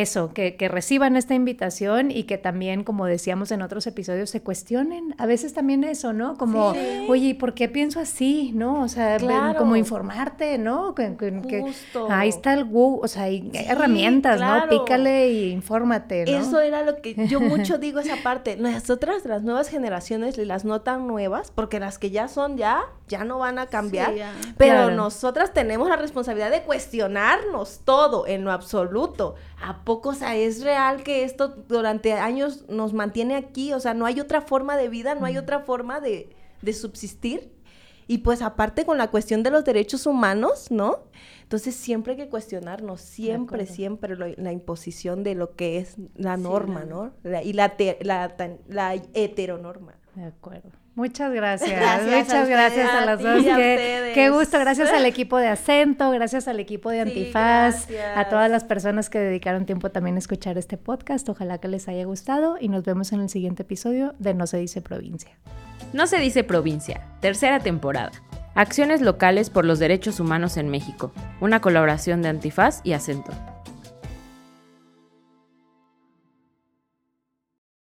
eso, 0.02 0.34
que, 0.34 0.56
que, 0.56 0.68
reciban 0.68 1.16
esta 1.16 1.36
invitación 1.36 2.10
y 2.10 2.24
que 2.24 2.38
también, 2.38 2.84
como 2.84 3.06
decíamos 3.06 3.52
en 3.52 3.62
otros 3.62 3.86
episodios, 3.86 4.30
se 4.30 4.42
cuestionen. 4.42 5.14
A 5.18 5.26
veces 5.26 5.54
también 5.54 5.84
eso, 5.84 6.14
¿no? 6.14 6.36
Como, 6.38 6.74
sí. 6.74 7.06
oye, 7.10 7.36
¿por 7.36 7.54
qué 7.54 7.70
pienso 7.70 8.00
así? 8.00 8.52
¿No? 8.56 8.82
O 8.82 8.88
sea, 8.88 9.18
claro. 9.18 9.60
como 9.60 9.76
informarte, 9.76 10.58
¿no? 10.58 10.96
Que, 10.96 11.16
que, 11.16 11.64
ahí 12.10 12.30
está 12.30 12.54
el 12.54 12.66
Google, 12.66 13.02
o 13.04 13.08
sea, 13.08 13.24
hay 13.24 13.52
sí, 13.54 13.60
herramientas, 13.68 14.38
claro. 14.38 14.66
¿no? 14.66 14.84
Pícale 14.84 15.30
y 15.30 15.52
infórmate, 15.52 16.26
¿no? 16.26 16.40
Eso 16.40 16.60
era 16.60 16.82
lo 16.82 17.02
que 17.02 17.28
yo 17.28 17.40
mucho 17.42 17.78
digo 17.78 18.00
esa 18.00 18.18
parte. 18.24 18.58
Nosotras, 18.58 19.26
las 19.26 19.44
nuevas 19.44 19.70
generaciones, 19.70 20.38
las 20.38 20.66
no 20.66 20.82
tan 20.82 21.08
nuevas, 21.08 21.52
porque 21.52 21.80
las 21.80 22.00
que 22.00 22.10
ya 22.10 22.28
son 22.28 22.58
ya, 22.58 22.82
ya 23.08 23.24
no 23.24 23.40
van 23.40 23.60
a 23.60 23.68
cambiar. 23.68 24.14
Sí, 24.14 24.54
pero 24.58 24.92
nosotras 24.92 25.54
tenemos 25.54 25.88
la 25.88 25.98
responsabilidad 25.98 26.52
de 26.52 26.64
cuestionarnos 26.64 27.82
todo 27.86 28.26
en 28.28 28.44
lo 28.44 28.52
absoluto. 28.52 29.36
¿A 29.84 29.86
poco, 29.86 30.10
o 30.10 30.14
sea, 30.14 30.34
es 30.38 30.64
real 30.64 31.04
que 31.04 31.26
esto 31.26 31.50
durante 31.68 32.14
años 32.14 32.64
nos 32.70 32.94
mantiene 32.94 33.36
aquí? 33.36 33.74
O 33.74 33.82
sea, 33.82 33.94
no 33.94 34.06
hay 34.06 34.22
otra 34.22 34.40
forma 34.40 34.78
de 34.78 34.88
vida, 34.88 35.14
no 35.14 35.26
hay 35.26 35.38
otra 35.38 35.60
forma 35.60 36.00
de, 36.00 36.30
de 36.62 36.72
subsistir. 36.72 37.52
Y 38.08 38.20
pues 38.20 38.42
aparte 38.42 38.86
con 38.86 38.98
la 38.98 39.12
cuestión 39.12 39.44
de 39.44 39.52
los 39.52 39.66
derechos 39.66 40.06
humanos, 40.06 40.72
¿no? 40.72 41.00
Entonces 41.42 41.76
siempre 41.76 42.14
hay 42.14 42.18
que 42.18 42.30
cuestionarnos, 42.30 43.02
siempre, 43.02 43.66
siempre 43.66 44.16
lo, 44.16 44.28
la 44.38 44.54
imposición 44.54 45.22
de 45.22 45.36
lo 45.36 45.54
que 45.58 45.80
es 45.80 45.98
la 46.16 46.38
norma, 46.38 46.84
sí, 46.84 46.88
¿no? 46.90 47.12
La, 47.24 47.44
y 47.44 47.52
la, 47.52 47.76
te, 47.76 48.00
la, 48.04 48.34
la, 48.70 48.94
heteronorma. 49.14 49.96
De 50.16 50.26
acuerdo. 50.26 50.70
Muchas 50.96 51.34
gracias. 51.34 51.72
gracias 51.72 52.28
Muchas 52.28 52.34
a 52.34 52.46
gracias 52.46 52.90
a, 52.90 53.00
a 53.00 53.06
las 53.06 53.20
dos. 53.20 53.44
Qué, 53.44 54.12
qué, 54.14 54.30
gusto. 54.30 54.60
Gracias 54.60 54.92
al 54.92 55.06
equipo 55.06 55.38
de 55.38 55.48
Acento, 55.48 56.12
gracias 56.12 56.48
al 56.48 56.60
equipo 56.60 56.92
de 56.92 57.02
Antifaz, 57.02 57.86
sí, 57.86 57.96
a 57.98 58.30
todas 58.30 58.50
las 58.52 58.64
personas 58.64 59.10
que 59.10 59.18
dedicaron 59.18 59.66
tiempo 59.66 59.90
también 59.90 60.18
a 60.18 60.20
escuchar 60.20 60.58
este 60.60 60.78
podcast. 60.78 61.28
Ojalá 61.30 61.58
que 61.58 61.68
les 61.68 61.88
haya 61.88 62.06
gustado 62.06 62.58
y 62.60 62.70
nos 62.70 62.84
vemos 62.84 63.12
en 63.12 63.22
el 63.22 63.30
siguiente 63.30 63.64
episodio 63.64 64.14
de 64.20 64.36
No 64.36 64.46
se 64.46 64.58
dice 64.58 64.82
provincia. 64.82 65.32
No 65.94 66.06
se 66.06 66.18
dice 66.18 66.44
provincia, 66.44 67.08
tercera 67.20 67.60
temporada. 67.60 68.12
Acciones 68.54 69.02
locales 69.02 69.50
por 69.50 69.66
los 69.66 69.80
derechos 69.80 70.20
humanos 70.20 70.58
en 70.58 70.70
México. 70.70 71.12
Una 71.42 71.60
colaboración 71.60 72.22
de 72.22 72.30
Antifaz 72.30 72.82
y 72.84 72.94
Acento. 72.94 73.32